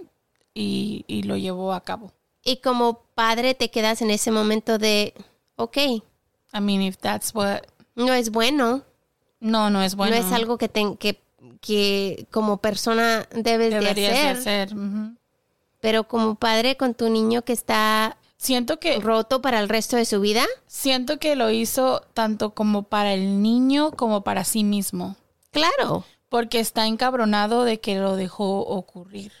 y, 0.55 1.03
y 1.07 1.21
lo 1.23 1.37
llevó 1.37 1.73
a 1.73 1.81
cabo. 1.83 2.11
Y 2.43 2.57
como 2.57 3.01
padre 3.13 3.53
te 3.53 3.69
quedas 3.69 4.01
en 4.01 4.09
ese 4.09 4.31
momento 4.31 4.77
de, 4.79 5.13
ok, 5.57 5.77
I 5.77 6.01
mean, 6.61 6.81
if 6.81 6.97
that's 6.97 7.35
what... 7.35 7.61
no 7.95 8.13
es 8.13 8.31
bueno, 8.31 8.83
No, 9.39 9.69
no 9.69 9.83
es 9.83 9.95
bueno. 9.95 10.15
no 10.15 10.21
es 10.25 10.31
algo 10.31 10.57
que, 10.57 10.69
ten- 10.69 10.95
que, 10.97 11.21
que 11.61 12.25
como 12.31 12.57
persona 12.57 13.27
debes 13.31 13.69
de 13.71 13.79
Deberías 13.79 14.13
de 14.13 14.27
hacer, 14.29 14.69
hacer. 14.69 14.77
pero 15.81 16.07
como 16.07 16.35
padre 16.35 16.77
con 16.77 16.93
tu 16.93 17.09
niño 17.09 17.41
que 17.43 17.53
está 17.53 18.17
Siento 18.37 18.79
que... 18.79 18.99
roto 18.99 19.41
para 19.41 19.59
el 19.59 19.69
resto 19.69 19.95
de 19.97 20.05
su 20.05 20.19
vida, 20.21 20.45
Siento 20.67 21.17
que 21.19 21.35
lo 21.35 21.49
hizo 21.51 22.01
tanto 22.13 22.53
como 22.53 22.83
para 22.83 23.13
el 23.13 23.41
niño 23.41 23.91
como 23.91 24.23
para 24.23 24.43
sí 24.43 24.63
mismo. 24.63 25.15
claro, 25.51 26.05
Porque 26.29 26.59
está 26.59 26.85
encabronado 26.85 27.63
de 27.63 27.79
que 27.79 27.95
lo 27.97 28.15
dejó 28.17 28.59
ocurrir. 28.59 29.31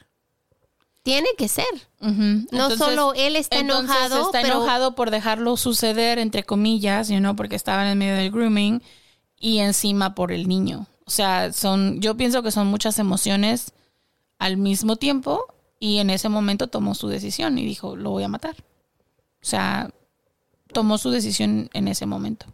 Tiene 1.05 1.27
que 1.37 1.47
ser. 1.47 1.67
No 1.99 2.09
Entonces- 2.09 2.79
solo 2.79 3.13
él 3.13 3.35
está 3.35 3.59
enojado, 3.59 4.25
está 4.25 4.41
pero 4.41 4.55
enojado 4.55 4.95
por 4.95 5.11
dejarlo 5.11 5.55
suceder, 5.55 6.17
entre 6.17 6.43
comillas, 6.43 7.09
you 7.09 7.19
know, 7.19 7.35
porque 7.35 7.55
estaba 7.55 7.83
en 7.83 7.89
el 7.89 7.95
medio 7.95 8.15
del 8.15 8.31
grooming 8.31 8.81
y 9.39 9.59
encima 9.59 10.15
por 10.15 10.31
el 10.31 10.47
niño. 10.47 10.87
O 11.05 11.11
sea, 11.11 11.53
son, 11.53 12.01
yo 12.01 12.17
pienso 12.17 12.41
que 12.41 12.49
son 12.49 12.65
muchas 12.65 12.97
emociones 12.97 13.71
al 14.39 14.57
mismo 14.57 14.95
tiempo 14.95 15.45
y 15.79 15.99
en 15.99 16.09
ese 16.09 16.27
momento 16.27 16.69
tomó 16.69 16.95
su 16.95 17.07
decisión 17.07 17.59
y 17.59 17.65
dijo, 17.65 17.95
lo 17.95 18.09
voy 18.09 18.23
a 18.23 18.27
matar. 18.27 18.55
O 19.43 19.45
sea, 19.45 19.91
tomó 20.73 20.97
su 20.97 21.11
decisión 21.11 21.69
en 21.73 21.87
ese 21.87 22.07
momento. 22.07 22.47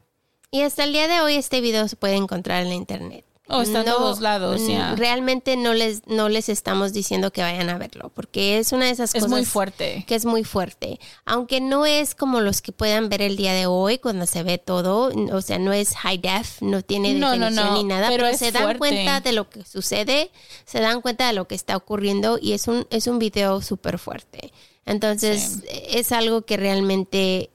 Y 0.51 0.63
hasta 0.63 0.83
el 0.83 0.91
día 0.91 1.07
de 1.07 1.21
hoy 1.21 1.35
este 1.35 1.61
video 1.61 1.87
se 1.87 1.95
puede 1.95 2.17
encontrar 2.17 2.63
en 2.63 2.67
la 2.67 2.75
internet. 2.75 3.23
Oh, 3.51 3.61
está 3.61 3.79
en 3.79 3.85
todos 3.85 4.19
lados. 4.21 4.61
Realmente 4.95 5.57
no 5.57 5.73
les, 5.73 6.07
no 6.07 6.29
les 6.29 6.49
estamos 6.49 6.93
diciendo 6.93 7.31
que 7.31 7.41
vayan 7.41 7.69
a 7.69 7.77
verlo, 7.77 8.09
porque 8.13 8.57
es 8.57 8.71
una 8.71 8.85
de 8.85 8.91
esas 8.91 9.09
Es 9.15 9.23
cosas 9.23 9.29
muy 9.29 9.45
fuerte. 9.45 10.03
que 10.07 10.15
es 10.15 10.25
muy 10.25 10.43
fuerte. 10.43 10.99
Aunque 11.25 11.61
no 11.61 11.85
es 11.85 12.15
como 12.15 12.39
los 12.41 12.61
que 12.61 12.71
puedan 12.71 13.09
ver 13.09 13.21
el 13.21 13.35
día 13.37 13.53
de 13.53 13.65
hoy 13.65 13.97
cuando 13.97 14.25
se 14.25 14.43
ve 14.43 14.57
todo, 14.57 15.11
o 15.33 15.41
sea, 15.41 15.59
no 15.59 15.73
es 15.73 15.95
high 15.97 16.17
def, 16.17 16.61
no 16.61 16.81
tiene 16.81 17.13
No, 17.13 17.35
no, 17.35 17.45
definición 17.45 17.67
no, 17.67 17.77
ni 17.77 17.83
nada, 17.83 18.09
pero 18.09 18.31
se 18.37 18.51
dan 18.51 18.63
fuerte. 18.63 18.79
cuenta 18.79 19.19
de 19.21 19.31
lo 19.33 19.49
que 19.49 19.63
sucede, 19.65 20.31
se 20.65 20.79
dan 20.79 21.01
cuenta 21.01 21.27
de 21.27 21.33
lo 21.33 21.47
que 21.47 21.55
está 21.55 21.75
ocurriendo 21.77 22.39
y 22.41 22.53
es 22.53 22.67
un, 22.67 22.87
es 22.89 23.07
un 23.07 23.19
video 23.19 23.61
súper 23.61 23.99
fuerte. 23.99 24.51
Entonces, 24.85 25.59
es 25.89 26.11
algo 26.11 26.41
que 26.41 26.57
realmente 26.57 27.51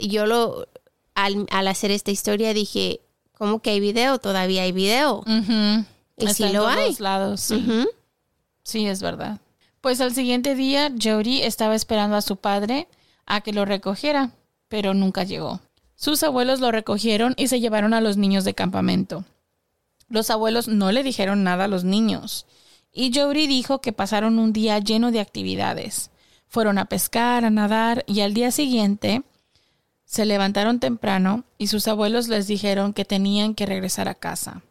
yo 0.00 0.26
lo, 0.26 0.66
al, 1.14 1.46
al 1.50 1.68
hacer 1.68 1.90
esta 1.92 2.10
historia 2.10 2.52
dije, 2.52 3.00
¿Cómo 3.36 3.60
que 3.60 3.70
hay 3.70 3.80
video? 3.80 4.18
Todavía 4.18 4.62
hay 4.62 4.72
video. 4.72 5.18
Ujú. 5.20 5.84
Y 6.16 6.24
Está 6.26 6.34
sí 6.34 6.42
en 6.44 6.52
lo 6.54 6.60
todos 6.62 6.76
hay. 6.76 6.96
lados, 6.98 7.40
sí. 7.40 7.86
Sí, 8.62 8.86
es 8.86 9.02
verdad. 9.02 9.40
Pues 9.80 10.00
al 10.00 10.14
siguiente 10.14 10.54
día, 10.54 10.92
Jody 11.02 11.42
estaba 11.42 11.74
esperando 11.74 12.16
a 12.16 12.22
su 12.22 12.36
padre 12.36 12.88
a 13.26 13.40
que 13.40 13.52
lo 13.52 13.64
recogiera, 13.64 14.30
pero 14.68 14.94
nunca 14.94 15.24
llegó. 15.24 15.60
Sus 15.96 16.22
abuelos 16.22 16.60
lo 16.60 16.70
recogieron 16.70 17.34
y 17.36 17.48
se 17.48 17.60
llevaron 17.60 17.92
a 17.94 18.00
los 18.00 18.16
niños 18.16 18.44
de 18.44 18.54
campamento. 18.54 19.24
Los 20.08 20.30
abuelos 20.30 20.68
no 20.68 20.92
le 20.92 21.02
dijeron 21.02 21.42
nada 21.44 21.64
a 21.64 21.68
los 21.68 21.84
niños. 21.84 22.46
Y 22.92 23.12
Jody 23.12 23.46
dijo 23.46 23.80
que 23.80 23.92
pasaron 23.92 24.38
un 24.38 24.52
día 24.52 24.78
lleno 24.78 25.10
de 25.10 25.20
actividades. 25.20 26.10
Fueron 26.46 26.78
a 26.78 26.84
pescar, 26.84 27.44
a 27.44 27.50
nadar 27.50 28.04
y 28.06 28.20
al 28.20 28.32
día 28.34 28.50
siguiente 28.52 29.22
se 30.04 30.24
levantaron 30.24 30.80
temprano 30.80 31.44
y 31.58 31.68
sus 31.68 31.88
abuelos 31.88 32.28
les 32.28 32.46
dijeron 32.46 32.92
que 32.92 33.04
tenían 33.04 33.54
que 33.54 33.66
regresar 33.66 34.08
a 34.08 34.14
casa. 34.14 34.62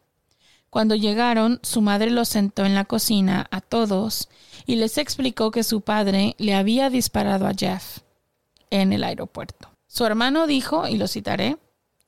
Cuando 0.70 0.96
llegaron, 0.96 1.60
su 1.62 1.82
madre 1.82 2.10
los 2.10 2.30
sentó 2.30 2.66
en 2.66 2.74
la 2.74 2.86
cocina 2.86 3.48
a 3.52 3.62
todos 3.62 4.30
y 4.66 4.78
les 4.78 4.98
explicó 4.98 5.52
que 5.52 5.64
su 5.64 5.82
padre 5.82 6.36
le 6.40 6.56
había 6.56 6.90
disparado 6.90 7.46
a 7.46 7.54
Jeff 7.54 8.00
en 8.72 8.92
el 8.92 9.04
aeropuerto. 9.04 9.70
Su 9.88 10.06
hermano 10.06 10.48
dijo, 10.48 10.88
y 10.88 10.98
lo 10.98 11.08
citaré, 11.08 11.58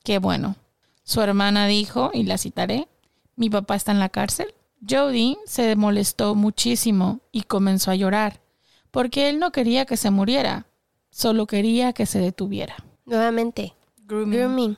qué 0.04 0.18
bueno. 0.18 0.56
Su 1.04 1.22
hermana 1.22 1.68
dijo, 1.68 2.10
y 2.14 2.24
la 2.24 2.40
citaré, 2.40 2.88
mi 3.36 3.52
papá 3.52 3.76
está 3.76 3.92
en 3.92 4.00
la 4.00 4.10
cárcel. 4.10 4.56
Jody 4.88 5.38
se 5.46 5.76
molestó 5.76 6.34
muchísimo 6.34 7.20
y 7.32 7.44
comenzó 7.44 7.92
a 7.92 7.96
llorar, 7.96 8.42
porque 8.90 9.30
él 9.30 9.40
no 9.40 9.52
quería 9.52 9.86
que 9.86 9.98
se 9.98 10.10
muriera, 10.10 10.66
solo 11.12 11.46
quería 11.46 11.94
que 11.94 12.06
se 12.06 12.20
detuviera. 12.20 12.85
Nuevamente. 13.06 13.74
Grooming. 14.06 14.38
Grooming. 14.40 14.78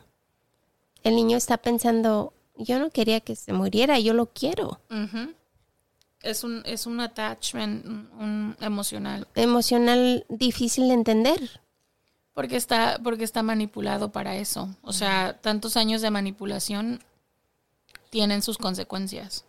El 1.03 1.15
niño 1.15 1.37
está 1.37 1.57
pensando, 1.57 2.33
yo 2.55 2.79
no 2.79 2.89
quería 2.89 3.19
que 3.21 3.35
se 3.35 3.53
muriera, 3.53 3.99
yo 3.99 4.13
lo 4.13 4.27
quiero. 4.27 4.79
Es 6.21 6.43
un, 6.43 6.61
es 6.65 6.85
un 6.87 6.99
attachment 6.99 7.85
un- 7.85 8.55
emocional. 8.59 9.27
Emocional 9.35 10.25
difícil 10.29 10.87
de 10.87 10.93
entender. 10.95 11.61
Porque 12.33 12.55
está, 12.57 12.99
porque 13.03 13.23
está 13.23 13.41
manipulado 13.43 14.11
para 14.11 14.35
eso. 14.35 14.69
O 14.81 14.93
sea, 14.93 15.37
tantos 15.41 15.77
años 15.77 16.01
de 16.01 16.11
manipulación 16.11 17.01
tienen 18.09 18.41
sus 18.41 18.57
consecuencias. 18.57 19.45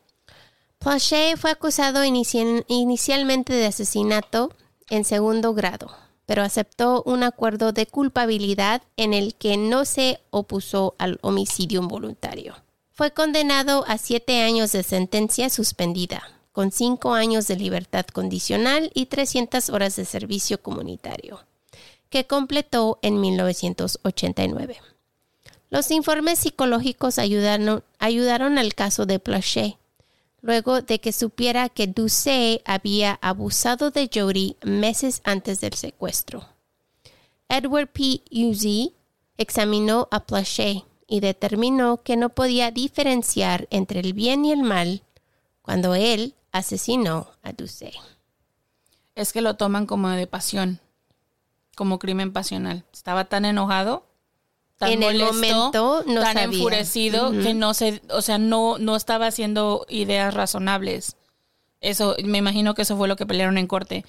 Plaché 0.79 1.37
fue 1.37 1.51
acusado 1.51 2.05
inici- 2.05 2.65
inicialmente 2.69 3.53
de 3.53 3.67
asesinato 3.67 4.53
en 4.91 5.05
segundo 5.05 5.53
grado, 5.55 5.91
pero 6.29 6.43
aceptó 6.43 7.03
un 7.07 7.23
acuerdo 7.23 7.73
de 7.73 7.87
culpabilidad 7.87 8.83
en 8.99 9.15
el 9.15 9.35
que 9.35 9.57
no 9.57 9.87
se 9.87 10.21
opuso 10.29 10.95
al 10.99 11.19
homicidio 11.23 11.81
involuntario. 11.81 12.55
Fue 12.93 13.13
condenado 13.13 13.87
a 13.89 13.97
siete 13.97 14.43
años 14.43 14.73
de 14.73 14.83
sentencia 14.83 15.49
suspendida, 15.49 16.23
con 16.53 16.71
cinco 16.71 17.15
años 17.15 17.49
de 17.49 17.57
libertad 17.57 18.05
condicional 18.05 18.91
y 18.93 19.07
300 19.07 19.71
horas 19.71 19.97
de 19.97 20.05
servicio 20.05 20.61
comunitario, 20.61 21.47
que 22.11 22.27
completó 22.27 22.99
en 23.01 23.23
1989. 23.23 24.77
Los 25.71 25.91
informes 25.91 26.41
psicológicos 26.41 27.19
ayudaron, 27.19 28.59
al 28.59 28.75
caso 28.75 29.07
de 29.07 29.19
Plaché, 29.19 29.79
luego 30.41 30.83
de 30.83 31.01
que 31.01 31.13
supiera 31.13 31.69
que 31.69 31.87
Ducey 31.87 32.61
había 32.65 33.19
abusado 33.23 33.91
de 33.91 34.11
Jody 34.13 34.57
meses 34.63 35.21
antes 35.25 35.61
del 35.61 35.75
secuestro. 35.75 36.47
Edward 37.49 37.89
P. 37.89 38.23
Uzzi 38.31 38.95
examinó 39.37 40.09
a 40.11 40.25
Plaché 40.27 40.85
y 41.07 41.21
determinó 41.21 42.03
que 42.03 42.17
no 42.17 42.29
podía 42.29 42.71
diferenciar 42.71 43.67
entre 43.71 44.01
el 44.01 44.13
bien 44.13 44.45
y 44.45 44.53
el 44.53 44.63
mal 44.63 45.03
cuando 45.63 45.95
él 45.95 46.35
asesinó 46.53 47.29
a 47.43 47.53
Ducey. 47.53 47.95
Es 49.15 49.33
que 49.33 49.41
lo 49.41 49.57
toman 49.57 49.87
como 49.87 50.09
de 50.11 50.27
pasión, 50.27 50.81
como 51.75 51.99
crimen 51.99 52.33
pasional. 52.33 52.85
Estaba 52.93 53.25
tan 53.25 53.45
enojado, 53.45 54.08
tan 54.79 54.93
En 54.93 55.03
el 55.03 55.19
molesto, 55.19 55.35
momento 55.35 56.05
no 56.07 56.21
tan 56.23 56.35
sabía. 56.35 56.57
enfurecido 56.57 57.31
que 57.33 57.53
no 57.53 57.75
se, 57.75 58.01
o 58.11 58.23
sea, 58.23 58.39
no, 58.39 58.79
no 58.79 58.97
estaba 58.97 59.27
haciendo 59.27 59.85
ideas 59.89 60.33
razonables. 60.33 61.17
Eso, 61.81 62.17
me 62.25 62.39
imagino 62.39 62.75
que 62.75 62.83
eso 62.83 62.97
fue 62.97 63.09
lo 63.09 63.17
que 63.17 63.27
pelearon 63.27 63.59
en 63.59 63.67
corte. 63.67 64.05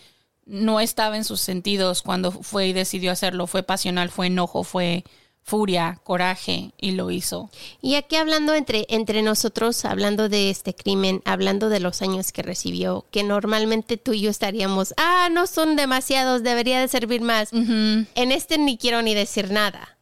No 0.46 0.80
estaba 0.80 1.18
en 1.18 1.24
sus 1.26 1.42
sentidos 1.42 2.02
cuando 2.02 2.32
fue 2.32 2.68
y 2.68 2.74
decidió 2.74 3.12
hacerlo. 3.12 3.46
Fue 3.48 3.64
pasional, 3.64 4.10
fue 4.10 4.28
enojo, 4.28 4.64
fue 4.64 5.04
furia, 5.44 6.00
coraje 6.04 6.72
y 6.78 6.92
lo 6.92 7.10
hizo. 7.12 7.50
Y 7.82 7.96
aquí 7.96 8.16
hablando 8.16 8.54
entre, 8.54 8.86
entre 8.90 9.22
nosotros, 9.24 9.84
hablando 9.86 10.30
de 10.30 10.50
este 10.52 10.76
crimen, 10.76 11.22
hablando 11.26 11.70
de 11.70 11.80
los 11.80 12.02
años 12.02 12.32
que 12.32 12.44
recibió, 12.44 13.06
que 13.12 13.24
normalmente 13.24 13.98
tú 13.98 14.14
y 14.14 14.22
yo 14.22 14.30
estaríamos, 14.30 14.94
ah, 14.98 15.30
no 15.32 15.48
son 15.48 15.76
demasiados, 15.76 16.44
debería 16.44 16.80
de 16.80 16.88
servir 16.88 17.22
más. 17.22 17.52
En 17.52 18.08
este 18.32 18.58
ni 18.60 18.78
quiero 18.78 19.02
ni 19.02 19.16
decir 19.16 19.52
nada. 19.52 19.99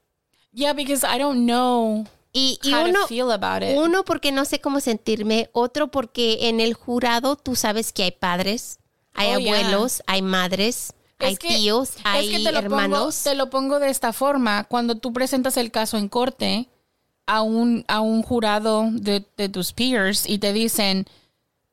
Yeah, 0.58 0.74
because 0.74 1.03
I 1.05 1.20
don't 1.20 1.45
know 1.45 2.05
Y, 2.34 2.58
y 2.64 2.74
how 2.74 2.86
uno, 2.86 3.01
to 3.01 3.08
feel 3.08 3.32
about 3.32 3.62
it. 3.64 3.78
uno 3.78 4.03
porque 4.03 4.32
no 4.32 4.43
sé 4.43 4.60
cómo 4.60 4.80
sentirme, 4.80 5.49
otro 5.53 5.89
porque 5.89 6.49
en 6.49 6.60
el 6.60 6.74
jurado 6.74 7.36
tú 7.36 7.55
sabes 7.55 7.93
que 7.93 8.03
hay 8.03 8.12
padres, 8.12 8.80
hay 9.14 9.36
Oh, 9.36 9.39
yeah. 9.39 9.53
abuelos, 9.60 10.01
hay 10.08 10.22
madres, 10.24 10.93
hay 11.20 11.36
que- 11.38 11.47
tíos, 11.49 11.91
hay 12.03 12.26
es 12.28 12.38
que 12.38 12.43
te 12.43 12.51
lo 12.51 12.60
hermanos. 12.60 12.99
Pongo, 12.99 13.24
te 13.24 13.36
lo 13.36 13.49
pongo 13.51 13.80
de 13.80 13.89
esta 13.89 14.14
forma. 14.14 14.64
Cuando 14.64 14.95
tú 14.95 15.14
presentas 15.14 15.58
el 15.58 15.70
caso 15.72 15.97
en 15.97 16.10
corte 16.10 16.68
a 17.28 17.43
un, 17.43 17.86
a 17.88 17.99
un 18.01 18.24
jurado 18.24 18.88
de, 18.91 19.24
de 19.38 19.49
tus 19.49 19.74
peers 19.74 20.28
y 20.28 20.39
te 20.39 20.53
dicen, 20.53 21.05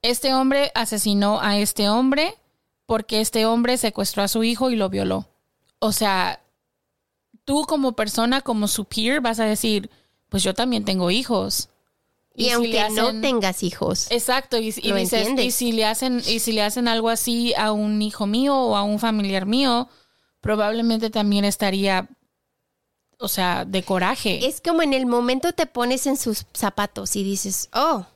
este 0.03 0.35
hombre 0.35 0.73
asesinó 0.75 1.41
a 1.41 1.57
este 1.59 1.89
hombre 1.89 2.35
porque 2.87 3.21
este 3.23 3.47
hombre 3.47 3.79
secuestró 3.79 4.23
a 4.23 4.29
su 4.29 4.45
hijo 4.45 4.71
y 4.71 4.77
lo 4.77 4.91
violó. 4.91 5.27
O 5.79 5.93
sea, 5.93 6.41
tú 7.45 7.65
como 7.65 7.93
persona, 7.93 8.41
como 8.41 8.69
su 8.69 8.85
peer, 8.85 9.21
vas 9.21 9.41
a 9.41 9.45
decir, 9.45 9.91
pues 10.29 10.43
yo 10.43 10.55
también 10.55 10.85
tengo 10.85 11.11
hijos. 11.11 11.69
y 12.35 12.51
aunque 12.51 12.89
no 12.91 13.21
tengas 13.21 13.63
hijos, 13.63 14.11
Exacto, 14.11 14.59
y, 14.59 14.75
y 14.77 14.93
dices, 14.93 15.29
y 15.39 15.51
si 15.51 15.73
le 15.73 15.85
hacen, 15.85 16.21
y 16.27 16.41
si 16.41 16.53
le 16.53 16.63
hacen 16.63 16.89
algo 16.89 17.09
así 17.09 17.55
a 17.55 17.73
un 17.73 18.03
hijo 18.03 18.27
mío 18.27 18.57
o 18.57 18.77
a 18.77 18.83
un 18.83 18.99
familiar 18.99 19.47
mío, 19.47 19.89
probablemente 20.41 21.11
también 21.11 21.45
estaría, 21.45 22.09
o 23.19 23.29
sea, 23.29 23.65
de 23.65 23.83
coraje. 23.83 24.47
es 24.47 24.61
como 24.61 24.83
en 24.83 24.93
el 24.93 25.07
momento 25.07 25.53
te 25.53 25.67
pones 25.67 26.07
en 26.07 26.17
sus 26.17 26.47
zapatos 26.53 27.15
y 27.17 27.23
dices, 27.23 27.69
oh, 27.73 28.07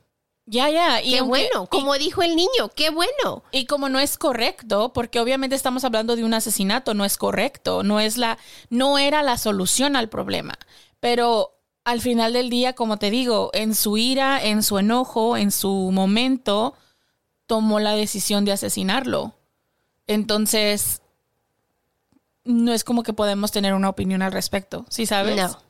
ya, 0.50 0.70
ya. 0.70 1.02
y 1.02 1.10
qué 1.12 1.18
aunque- 1.18 1.48
bueno, 1.50 1.66
como 1.66 1.94
dijo 1.94 2.22
el 2.22 2.34
niño, 2.34 2.70
qué 2.74 2.90
bueno. 2.90 3.42
Y 3.52 3.66
como 3.66 3.88
no 3.88 3.98
es 3.98 4.16
correcto, 4.18 4.92
porque 4.92 5.20
obviamente 5.20 5.54
estamos 5.54 5.84
hablando 5.84 6.16
de 6.16 6.24
un 6.24 6.34
asesinato, 6.34 6.94
no 6.94 7.04
es 7.04 7.16
correcto, 7.18 7.82
no 7.82 8.00
es 8.00 8.16
la, 8.16 8.38
no 8.70 8.98
era 8.98 9.22
la 9.22 9.36
solución 9.38 9.94
al 9.96 10.08
problema. 10.08 10.54
Pero 11.00 11.54
al 11.84 12.00
final 12.00 12.32
del 12.32 12.50
día, 12.50 12.74
como 12.74 12.96
te 12.98 13.10
digo, 13.10 13.50
en 13.52 13.74
su 13.74 13.96
ira, 13.96 14.42
en 14.42 14.62
su 14.62 14.78
enojo, 14.78 15.36
en 15.36 15.50
su 15.50 15.90
momento, 15.92 16.74
tomó 17.46 17.78
la 17.80 17.92
decisión 17.92 18.44
de 18.44 18.52
asesinarlo. 18.52 19.34
Entonces, 20.06 21.02
no 22.44 22.72
es 22.72 22.84
como 22.84 23.02
que 23.02 23.12
podemos 23.12 23.52
tener 23.52 23.74
una 23.74 23.88
opinión 23.90 24.22
al 24.22 24.32
respecto, 24.32 24.86
¿sí 24.88 25.06
sabes? 25.06 25.36
No. 25.36 25.67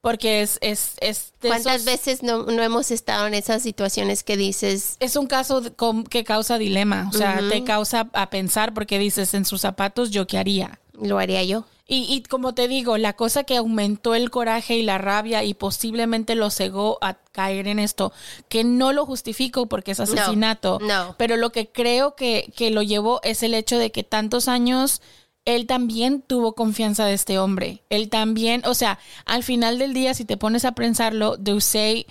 Porque 0.00 0.42
es, 0.42 0.58
es, 0.60 0.92
es 1.00 1.32
de 1.40 1.48
¿Cuántas 1.48 1.74
esos- 1.82 1.84
veces 1.86 2.22
no, 2.22 2.44
no 2.44 2.62
hemos 2.62 2.90
estado 2.90 3.26
en 3.26 3.34
esas 3.34 3.62
situaciones 3.62 4.22
que 4.22 4.36
dices, 4.36 4.96
es 5.00 5.16
un 5.16 5.26
caso 5.26 5.60
de- 5.60 5.72
que 6.08 6.22
causa 6.24 6.56
dilema, 6.58 7.08
o 7.12 7.16
sea, 7.16 7.40
te 7.48 7.64
causa 7.64 8.08
a 8.12 8.30
pensar 8.30 8.74
porque 8.74 8.98
dices 8.98 9.34
en 9.34 9.44
sus 9.44 9.60
zapatos 9.60 10.10
yo 10.10 10.26
qué 10.26 10.38
haría. 10.38 10.78
lo 11.00 11.18
haría 11.18 11.42
yo? 11.44 11.64
Y, 11.90 12.04
y 12.12 12.22
como 12.22 12.54
te 12.54 12.68
digo, 12.68 12.98
la 12.98 13.14
cosa 13.14 13.44
que 13.44 13.56
aumentó 13.56 14.14
el 14.14 14.30
coraje 14.30 14.76
y 14.76 14.82
la 14.82 14.98
rabia 14.98 15.42
y 15.42 15.54
posiblemente 15.54 16.34
lo 16.34 16.50
cegó 16.50 16.98
a 17.00 17.14
caer 17.32 17.66
en 17.66 17.78
esto, 17.78 18.12
que 18.50 18.62
no 18.62 18.92
lo 18.92 19.06
justifico 19.06 19.66
porque 19.66 19.92
es 19.92 20.00
asesinato, 20.00 20.78
no. 20.82 21.14
pero 21.18 21.36
lo 21.38 21.50
que 21.50 21.70
creo 21.72 22.14
que, 22.14 22.52
que 22.56 22.70
lo 22.70 22.82
llevó 22.82 23.20
es 23.22 23.42
el 23.42 23.54
hecho 23.54 23.78
de 23.78 23.90
que 23.90 24.04
tantos 24.04 24.48
años 24.48 25.00
él 25.48 25.66
también 25.66 26.20
tuvo 26.20 26.54
confianza 26.54 27.06
de 27.06 27.14
este 27.14 27.38
hombre. 27.38 27.82
Él 27.88 28.10
también, 28.10 28.60
o 28.66 28.74
sea, 28.74 28.98
al 29.24 29.42
final 29.42 29.78
del 29.78 29.94
día, 29.94 30.12
si 30.12 30.26
te 30.26 30.36
pones 30.36 30.66
a 30.66 30.72
pensarlo, 30.72 31.38
Deusey 31.38 32.06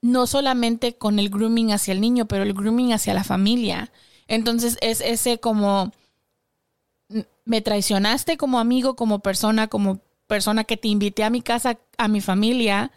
no 0.00 0.28
solamente 0.28 0.94
con 0.94 1.18
el 1.18 1.28
grooming 1.28 1.72
hacia 1.72 1.90
el 1.90 2.00
niño, 2.00 2.26
pero 2.26 2.44
el 2.44 2.54
grooming 2.54 2.92
hacia 2.92 3.14
la 3.14 3.24
familia. 3.24 3.90
Entonces 4.28 4.78
es 4.80 5.00
ese 5.00 5.40
como 5.40 5.90
me 7.44 7.62
traicionaste 7.62 8.36
como 8.36 8.60
amigo, 8.60 8.94
como 8.94 9.18
persona, 9.18 9.66
como 9.66 9.98
persona 10.28 10.62
que 10.62 10.76
te 10.76 10.86
invité 10.86 11.24
a 11.24 11.30
mi 11.30 11.42
casa, 11.42 11.80
a 11.96 12.06
mi 12.06 12.20
familia, 12.20 12.92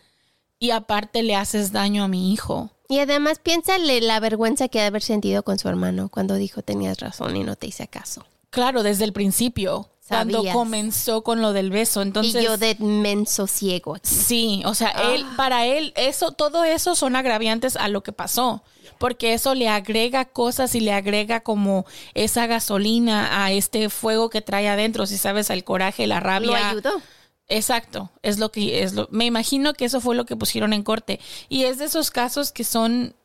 y 0.59 0.69
aparte 0.69 1.23
le 1.23 1.35
haces 1.35 1.71
daño 1.71 2.03
a 2.03 2.07
mi 2.07 2.31
hijo. 2.31 2.69
Y 2.87 2.99
además 2.99 3.39
piénsale 3.39 3.99
la 4.01 4.19
vergüenza 4.19 4.67
que 4.67 4.77
ha 4.77 4.83
de 4.83 4.89
haber 4.89 5.01
sentido 5.01 5.41
con 5.41 5.57
su 5.57 5.69
hermano 5.69 6.09
cuando 6.09 6.35
dijo 6.35 6.61
tenías 6.61 6.99
razón 6.99 7.35
y 7.35 7.43
no 7.43 7.55
te 7.55 7.65
hice 7.65 7.87
caso. 7.87 8.27
Claro, 8.51 8.83
desde 8.83 9.05
el 9.05 9.13
principio. 9.13 9.87
cuando 10.07 10.43
comenzó 10.51 11.23
con 11.23 11.41
lo 11.41 11.53
del 11.53 11.69
beso. 11.69 12.01
Entonces, 12.01 12.41
y 12.41 12.45
yo 12.45 12.57
de 12.57 12.75
menso 12.79 13.47
ciego. 13.47 13.95
aquí. 13.95 14.09
Sí, 14.13 14.61
o 14.65 14.75
sea, 14.75 14.89
él, 14.89 15.23
Ah. 15.25 15.33
para 15.37 15.65
él, 15.65 15.93
eso, 15.95 16.33
todo 16.33 16.65
eso 16.65 16.95
son 16.95 17.15
agraviantes 17.15 17.77
a 17.77 17.87
lo 17.87 18.03
que 18.03 18.11
pasó. 18.11 18.61
Porque 18.97 19.33
eso 19.33 19.55
le 19.55 19.69
agrega 19.69 20.25
cosas 20.25 20.75
y 20.75 20.81
le 20.81 20.91
agrega 20.91 21.39
como 21.39 21.85
esa 22.13 22.45
gasolina 22.45 23.45
a 23.45 23.53
este 23.53 23.89
fuego 23.89 24.29
que 24.29 24.41
trae 24.41 24.67
adentro, 24.67 25.05
si 25.05 25.17
sabes, 25.17 25.49
el 25.49 25.63
coraje, 25.63 26.05
la 26.07 26.19
rabia. 26.19 26.47
Lo 26.47 26.55
ayudó. 26.55 27.01
Exacto, 27.47 28.11
es 28.21 28.37
lo 28.37 28.51
que 28.51 28.83
es 28.83 28.91
lo. 28.93 29.07
Me 29.11 29.25
imagino 29.25 29.73
que 29.73 29.85
eso 29.85 30.01
fue 30.01 30.15
lo 30.17 30.25
que 30.25 30.35
pusieron 30.35 30.73
en 30.73 30.83
corte 30.83 31.21
y 31.47 31.63
es 31.63 31.77
de 31.77 31.85
esos 31.85 32.11
casos 32.11 32.51
que 32.51 32.63
son 32.65 33.15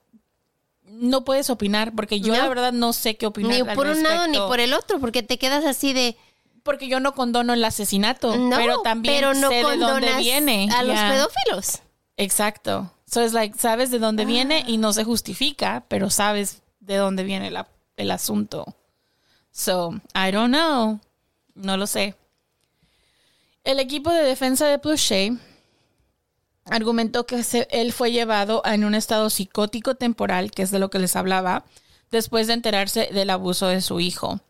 no 0.99 1.24
puedes 1.24 1.51
opinar 1.51 1.92
porque 1.94 2.20
yo 2.20 2.32
No. 2.34 2.38
la 2.42 2.49
verdad 2.49 2.72
no 2.72 2.92
sé 2.92 3.16
qué 3.16 3.26
opinar. 3.26 3.53
Ni 3.53 3.61
al 3.68 3.74
por 3.76 3.86
un 3.86 4.03
lado 4.03 4.26
ni 4.28 4.38
por 4.38 4.61
el 4.61 4.72
otro, 4.74 4.99
porque 5.01 5.22
te 5.22 5.38
quedas 5.38 5.64
así 5.64 5.92
de. 5.92 6.16
porque 6.62 6.88
yo 6.88 6.99
no 7.01 7.14
condono 7.14 7.53
el 7.53 7.64
asesinato, 7.64 8.36
No, 8.36 8.57
pero 8.57 8.80
también 8.82 9.14
pero 9.16 9.34
no 9.34 9.49
sé 9.51 9.55
de 9.57 9.76
dónde 9.76 10.16
viene 10.16 10.68
a 10.74 10.82
los 10.82 10.99
pedófilos. 10.99 11.80
Exacto. 12.16 12.90
So 13.07 13.20
es 13.20 13.32
like 13.32 13.57
sabes 13.57 13.90
de 13.92 13.99
dónde 14.01 14.24
viene 14.24 14.64
y 14.66 14.78
no 14.78 14.92
se 14.92 15.05
justifica, 15.05 15.84
pero 15.88 16.11
sabes 16.11 16.62
de 16.80 16.97
dónde 16.97 17.22
viene 17.22 17.51
la- 17.53 17.68
el 17.97 18.11
asunto. 18.11 18.64
So, 19.53 19.92
I 20.14 20.32
don't 20.32 20.53
know. 20.53 20.99
No 21.55 21.76
lo 21.76 21.86
sé. 21.86 22.14
El 23.64 23.80
equipo 23.80 24.11
de 24.11 24.22
defensa 24.22 24.66
de 24.66 24.78
Plushey 24.78 25.38
argumentó 26.66 27.26
que 27.26 27.42
él 27.70 27.92
fue 27.92 28.12
llevado 28.12 28.62
en 28.64 28.84
un 28.84 28.94
estado 28.94 29.30
psicótico 29.30 29.94
temporal, 29.94 30.50
que 30.50 30.62
es 30.62 30.70
de 30.70 30.78
lo 30.78 30.90
que 30.90 30.98
les 30.98 31.16
hablaba, 31.16 31.64
después 32.10 32.46
de 32.46 32.54
enterarse 32.54 33.08
del 33.12 33.30
abuso 33.30 33.66
de 33.66 33.80
su 33.80 34.00
hijo. 34.00 34.40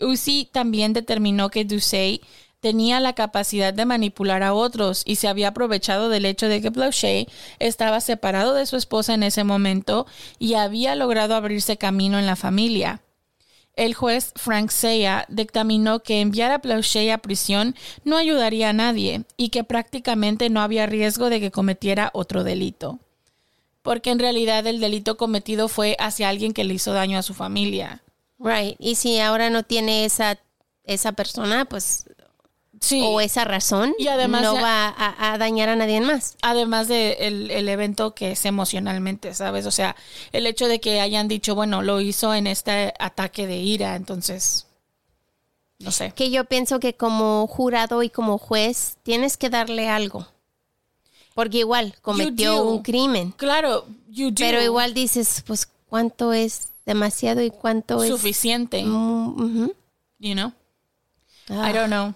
Uzi 0.00 0.48
también 0.52 0.92
determinó 0.92 1.48
que 1.48 1.64
Ducey 1.64 2.20
tenía 2.60 3.00
la 3.00 3.14
capacidad 3.14 3.72
de 3.72 3.86
manipular 3.86 4.42
a 4.42 4.52
otros 4.54 5.02
y 5.04 5.16
se 5.16 5.28
había 5.28 5.48
aprovechado 5.48 6.08
del 6.08 6.24
hecho 6.24 6.48
de 6.48 6.60
que 6.60 6.70
Blanchet 6.70 7.30
estaba 7.58 8.00
separado 8.00 8.54
de 8.54 8.66
su 8.66 8.76
esposa 8.76 9.14
en 9.14 9.22
ese 9.22 9.44
momento 9.44 10.06
y 10.38 10.54
había 10.54 10.94
logrado 10.96 11.34
abrirse 11.34 11.76
camino 11.76 12.18
en 12.18 12.26
la 12.26 12.36
familia. 12.36 13.02
El 13.76 13.92
juez 13.92 14.32
Frank 14.36 14.70
Seya 14.70 15.26
dictaminó 15.28 16.02
que 16.02 16.22
enviar 16.22 16.50
a 16.50 16.58
Blanchet 16.58 17.12
a 17.12 17.18
prisión 17.18 17.76
no 18.04 18.16
ayudaría 18.16 18.70
a 18.70 18.72
nadie 18.72 19.24
y 19.36 19.50
que 19.50 19.64
prácticamente 19.64 20.48
no 20.48 20.62
había 20.62 20.86
riesgo 20.86 21.28
de 21.28 21.40
que 21.40 21.50
cometiera 21.50 22.10
otro 22.14 22.42
delito. 22.42 22.98
Porque 23.82 24.10
en 24.10 24.18
realidad 24.18 24.66
el 24.66 24.80
delito 24.80 25.18
cometido 25.18 25.68
fue 25.68 25.94
hacia 26.00 26.30
alguien 26.30 26.54
que 26.54 26.64
le 26.64 26.74
hizo 26.74 26.92
daño 26.94 27.18
a 27.18 27.22
su 27.22 27.34
familia. 27.34 28.02
Right. 28.38 28.76
Y 28.78 28.96
si 28.96 29.20
ahora 29.20 29.50
no 29.50 29.62
tiene 29.62 30.06
esa, 30.06 30.38
esa 30.84 31.12
persona, 31.12 31.66
pues. 31.66 32.06
Sí. 32.80 33.00
O 33.04 33.20
esa 33.20 33.44
razón, 33.44 33.94
Y 33.98 34.08
además 34.08 34.42
no 34.42 34.54
ya- 34.54 34.62
va 34.62 34.88
a, 34.88 35.32
a 35.32 35.38
dañar 35.38 35.68
a 35.70 35.76
nadie 35.76 36.00
más. 36.00 36.36
Además 36.42 36.88
de 36.88 37.12
el, 37.20 37.50
el 37.50 37.68
evento 37.68 38.14
que 38.14 38.32
es 38.32 38.44
emocionalmente, 38.44 39.32
¿sabes? 39.34 39.66
O 39.66 39.70
sea, 39.70 39.96
el 40.32 40.46
hecho 40.46 40.68
de 40.68 40.78
que 40.80 41.00
hayan 41.00 41.26
dicho, 41.26 41.54
bueno, 41.54 41.82
lo 41.82 42.00
hizo 42.00 42.34
en 42.34 42.46
este 42.46 42.92
ataque 42.98 43.46
de 43.46 43.56
ira, 43.56 43.96
entonces, 43.96 44.66
no 45.78 45.90
sé. 45.90 46.12
Que 46.14 46.30
yo 46.30 46.44
pienso 46.44 46.78
que 46.78 46.94
como 46.94 47.46
jurado 47.46 48.02
y 48.02 48.10
como 48.10 48.38
juez 48.38 48.96
tienes 49.02 49.36
que 49.36 49.48
darle 49.50 49.88
algo. 49.88 50.26
Porque 51.34 51.58
igual 51.58 51.94
cometió 52.02 52.62
un 52.64 52.82
crimen. 52.82 53.32
Claro, 53.32 53.86
you 54.08 54.30
do. 54.30 54.36
Pero 54.38 54.62
igual 54.62 54.94
dices, 54.94 55.42
pues, 55.46 55.68
¿cuánto 55.88 56.32
es 56.32 56.68
demasiado 56.86 57.42
y 57.42 57.50
cuánto 57.50 58.02
es 58.02 58.10
Suficiente. 58.10 58.82
Mm. 58.84 59.70
You 60.18 60.32
know? 60.34 60.52
Ah. 61.50 61.68
I 61.70 61.72
don't 61.74 61.88
know. 61.88 62.14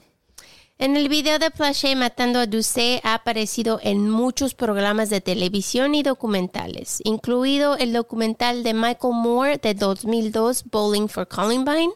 En 0.81 0.97
el 0.97 1.11
video 1.11 1.39
de 1.39 1.51
Plaché 1.51 1.95
matando 1.95 2.39
a 2.39 2.47
Ducey 2.47 3.01
ha 3.05 3.13
aparecido 3.13 3.81
en 3.83 4.09
muchos 4.09 4.55
programas 4.55 5.11
de 5.11 5.21
televisión 5.21 5.95
y 5.95 6.03
documentales, 6.03 7.01
incluido 7.05 7.77
el 7.77 7.93
documental 7.93 8.63
de 8.63 8.73
Michael 8.73 9.13
Moore 9.13 9.59
de 9.59 9.75
2002, 9.75 10.65
Bowling 10.71 11.09
for 11.09 11.29
Columbine, 11.29 11.93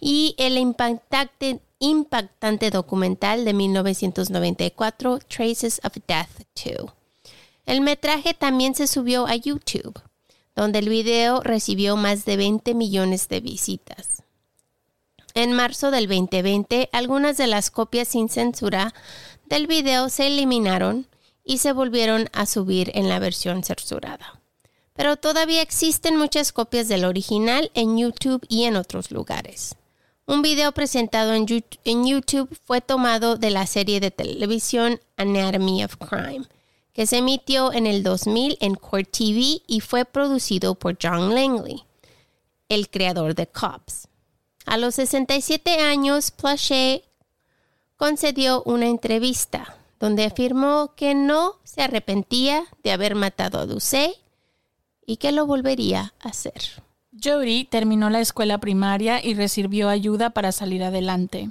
y 0.00 0.34
el 0.36 0.58
impactante, 0.58 1.60
impactante 1.78 2.70
documental 2.70 3.46
de 3.46 3.54
1994, 3.54 5.18
Traces 5.20 5.80
of 5.82 5.96
Death 6.06 6.28
2. 6.62 6.92
El 7.64 7.80
metraje 7.80 8.34
también 8.34 8.74
se 8.74 8.86
subió 8.86 9.26
a 9.26 9.34
YouTube, 9.36 9.98
donde 10.54 10.80
el 10.80 10.90
video 10.90 11.40
recibió 11.40 11.96
más 11.96 12.26
de 12.26 12.36
20 12.36 12.74
millones 12.74 13.28
de 13.28 13.40
visitas. 13.40 14.25
En 15.36 15.52
marzo 15.52 15.90
del 15.90 16.08
2020, 16.08 16.88
algunas 16.92 17.36
de 17.36 17.46
las 17.46 17.70
copias 17.70 18.08
sin 18.08 18.30
censura 18.30 18.94
del 19.44 19.66
video 19.66 20.08
se 20.08 20.28
eliminaron 20.28 21.08
y 21.44 21.58
se 21.58 21.72
volvieron 21.72 22.30
a 22.32 22.46
subir 22.46 22.90
en 22.94 23.10
la 23.10 23.18
versión 23.18 23.62
censurada. 23.62 24.40
Pero 24.94 25.18
todavía 25.18 25.60
existen 25.60 26.16
muchas 26.16 26.52
copias 26.52 26.88
del 26.88 27.04
original 27.04 27.70
en 27.74 27.98
YouTube 27.98 28.46
y 28.48 28.64
en 28.64 28.76
otros 28.76 29.10
lugares. 29.10 29.76
Un 30.24 30.40
video 30.40 30.72
presentado 30.72 31.34
en 31.34 32.06
YouTube 32.06 32.58
fue 32.64 32.80
tomado 32.80 33.36
de 33.36 33.50
la 33.50 33.66
serie 33.66 34.00
de 34.00 34.10
televisión 34.10 35.00
Anatomy 35.18 35.84
of 35.84 35.96
Crime, 35.98 36.46
que 36.94 37.06
se 37.06 37.18
emitió 37.18 37.74
en 37.74 37.86
el 37.86 38.02
2000 38.02 38.56
en 38.62 38.74
Court 38.74 39.10
TV 39.10 39.60
y 39.66 39.80
fue 39.80 40.06
producido 40.06 40.76
por 40.76 40.96
John 41.00 41.34
Langley, 41.34 41.84
el 42.70 42.88
creador 42.88 43.34
de 43.34 43.46
Cops. 43.46 44.08
A 44.66 44.76
los 44.78 44.96
67 44.96 45.78
años, 45.78 46.32
Plaché 46.32 47.04
concedió 47.96 48.64
una 48.64 48.86
entrevista 48.86 49.76
donde 50.00 50.24
afirmó 50.24 50.92
que 50.96 51.14
no 51.14 51.54
se 51.62 51.82
arrepentía 51.82 52.64
de 52.82 52.90
haber 52.90 53.14
matado 53.14 53.60
a 53.60 53.66
Ducey 53.66 54.14
y 55.06 55.18
que 55.18 55.30
lo 55.30 55.46
volvería 55.46 56.12
a 56.20 56.28
hacer. 56.30 56.82
Jody 57.22 57.64
terminó 57.64 58.10
la 58.10 58.20
escuela 58.20 58.58
primaria 58.58 59.24
y 59.24 59.34
recibió 59.34 59.88
ayuda 59.88 60.30
para 60.30 60.50
salir 60.50 60.82
adelante. 60.82 61.50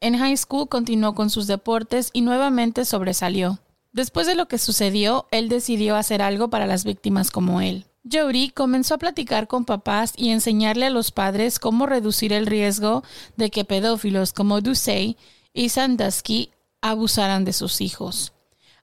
En 0.00 0.18
high 0.18 0.36
school 0.36 0.68
continuó 0.68 1.14
con 1.14 1.30
sus 1.30 1.46
deportes 1.46 2.10
y 2.12 2.20
nuevamente 2.20 2.84
sobresalió. 2.84 3.60
Después 3.92 4.26
de 4.26 4.34
lo 4.34 4.48
que 4.48 4.58
sucedió, 4.58 5.26
él 5.30 5.48
decidió 5.48 5.94
hacer 5.94 6.20
algo 6.20 6.48
para 6.48 6.66
las 6.66 6.84
víctimas 6.84 7.30
como 7.30 7.60
él. 7.60 7.86
Jody 8.10 8.50
comenzó 8.50 8.94
a 8.94 8.98
platicar 8.98 9.46
con 9.46 9.64
papás 9.64 10.12
y 10.16 10.30
enseñarle 10.30 10.86
a 10.86 10.90
los 10.90 11.10
padres 11.10 11.58
cómo 11.58 11.86
reducir 11.86 12.32
el 12.32 12.46
riesgo 12.46 13.02
de 13.36 13.50
que 13.50 13.64
pedófilos 13.64 14.32
como 14.32 14.60
Ducey 14.60 15.16
y 15.52 15.68
Sandusky 15.68 16.50
abusaran 16.80 17.44
de 17.44 17.52
sus 17.52 17.80
hijos. 17.80 18.32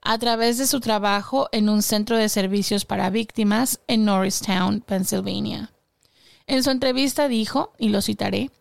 A 0.02 0.18
través 0.20 0.58
de 0.58 0.68
su 0.68 0.80
trabajo 0.80 1.50
en 1.52 1.68
un 1.68 1.82
centro 1.82 2.16
de 2.16 2.30
servicios 2.30 2.86
para 2.86 3.10
víctimas 3.10 3.82
en 3.88 4.06
Norristown, 4.06 4.82
Pennsylvania. 4.82 5.74
En 6.46 6.64
su 6.64 6.70
entrevista 6.70 7.28
dijo, 7.28 7.74
y 7.80 7.90
lo 7.90 8.02
citaré, 8.02 8.52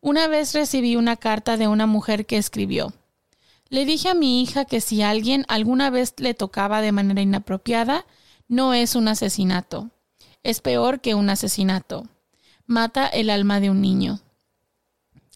una 0.00 0.26
vez 0.26 0.54
recibí 0.54 0.96
una 0.96 1.16
carta 1.16 1.56
de 1.56 1.68
una 1.68 1.86
mujer 1.86 2.24
que 2.24 2.38
escribió, 2.38 2.94
le 3.68 3.84
dije 3.84 4.08
a 4.08 4.14
mi 4.14 4.40
hija 4.42 4.64
que 4.64 4.80
si 4.80 5.02
alguien 5.02 5.44
alguna 5.48 5.90
vez 5.90 6.14
le 6.16 6.32
tocaba 6.32 6.80
de 6.80 6.92
manera 6.92 7.20
inapropiada, 7.20 8.06
no 8.48 8.72
es 8.72 8.94
un 8.94 9.08
asesinato. 9.08 9.90
Es 10.42 10.60
peor 10.60 11.00
que 11.00 11.14
un 11.14 11.30
asesinato. 11.30 12.06
Mata 12.66 13.06
el 13.06 13.30
alma 13.30 13.60
de 13.60 13.70
un 13.70 13.80
niño. 13.80 14.20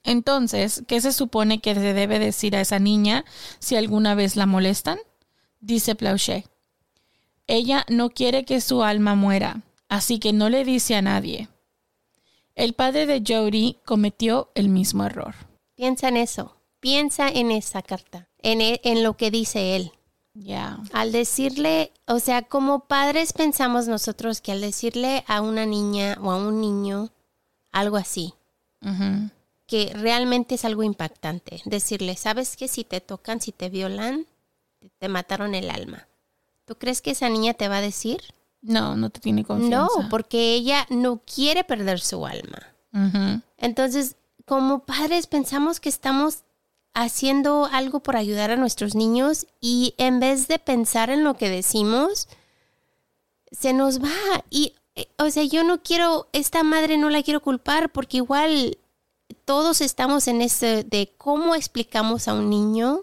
Entonces, 0.04 0.82
¿qué 0.88 1.00
se 1.00 1.12
supone 1.12 1.60
que 1.60 1.74
se 1.74 1.92
debe 1.92 2.18
decir 2.18 2.56
a 2.56 2.60
esa 2.60 2.78
niña 2.78 3.24
si 3.58 3.76
alguna 3.76 4.14
vez 4.14 4.36
la 4.36 4.46
molestan? 4.46 4.98
Dice 5.60 5.94
Plauché. 5.94 6.46
Ella 7.46 7.84
no 7.88 8.10
quiere 8.10 8.44
que 8.44 8.60
su 8.60 8.82
alma 8.82 9.14
muera, 9.14 9.62
así 9.88 10.18
que 10.18 10.32
no 10.32 10.48
le 10.48 10.64
dice 10.64 10.96
a 10.96 11.02
nadie. 11.02 11.48
El 12.54 12.74
padre 12.74 13.06
de 13.06 13.22
Jody 13.26 13.78
cometió 13.84 14.50
el 14.54 14.68
mismo 14.68 15.04
error. 15.04 15.34
Piensa 15.74 16.08
en 16.08 16.16
eso, 16.16 16.56
piensa 16.80 17.28
en 17.28 17.50
esa 17.50 17.82
carta, 17.82 18.28
en, 18.38 18.60
e- 18.60 18.80
en 18.84 19.02
lo 19.02 19.16
que 19.16 19.30
dice 19.30 19.76
él. 19.76 19.92
Ya. 20.34 20.78
Al 20.92 21.12
decirle, 21.12 21.92
o 22.06 22.18
sea, 22.18 22.42
como 22.42 22.86
padres 22.86 23.32
pensamos 23.32 23.86
nosotros 23.86 24.40
que 24.40 24.52
al 24.52 24.60
decirle 24.62 25.24
a 25.28 25.40
una 25.42 25.66
niña 25.66 26.16
o 26.22 26.30
a 26.30 26.36
un 26.36 26.60
niño 26.60 27.10
algo 27.70 27.96
así, 27.98 28.32
Ujú. 28.80 29.30
que 29.66 29.92
realmente 29.94 30.54
es 30.54 30.64
algo 30.64 30.82
impactante, 30.82 31.60
decirle, 31.66 32.16
¿sabes 32.16 32.56
que 32.56 32.68
si 32.68 32.84
te 32.84 33.00
tocan, 33.02 33.40
si 33.42 33.52
te 33.52 33.68
violan, 33.68 34.26
te- 34.98 35.08
mataron 35.08 35.54
el 35.54 35.70
alma? 35.70 36.08
¿Tú 36.64 36.76
crees 36.76 37.02
que 37.02 37.10
esa 37.10 37.28
niña 37.28 37.52
te 37.54 37.68
va 37.68 37.76
a 37.78 37.82
decir? 37.82 38.22
No, 38.62 38.96
no 38.96 39.10
te 39.10 39.20
tiene 39.20 39.44
confianza. 39.44 39.76
No, 40.02 40.08
porque 40.08 40.54
ella 40.54 40.86
no 40.88 41.20
quiere 41.26 41.64
perder 41.64 42.00
su 42.00 42.24
alma. 42.26 42.58
Ujú. 42.94 43.42
Entonces, 43.58 44.16
como 44.46 44.84
padres 44.84 45.26
pensamos 45.26 45.78
que 45.80 45.88
estamos 45.88 46.44
haciendo 46.94 47.66
algo 47.72 48.00
por 48.00 48.16
ayudar 48.16 48.50
a 48.50 48.56
nuestros 48.56 48.94
niños 48.94 49.46
y 49.60 49.94
en 49.98 50.20
vez 50.20 50.48
de 50.48 50.58
pensar 50.58 51.10
en 51.10 51.24
lo 51.24 51.34
que 51.34 51.48
decimos, 51.48 52.28
se 53.50 53.72
nos 53.72 54.02
va. 54.02 54.10
Y, 54.50 54.74
eh, 54.96 55.06
o 55.18 55.30
sea, 55.30 55.44
yo 55.44 55.64
no 55.64 55.82
quiero, 55.82 56.28
esta 56.32 56.62
madre 56.62 56.98
no 56.98 57.08
la 57.10 57.22
quiero 57.22 57.40
culpar 57.40 57.90
porque 57.90 58.18
igual 58.18 58.78
todos 59.44 59.80
estamos 59.80 60.28
en 60.28 60.42
ese 60.42 60.84
de 60.84 61.10
cómo 61.16 61.54
explicamos 61.54 62.28
a 62.28 62.34
un 62.34 62.50
niño 62.50 63.00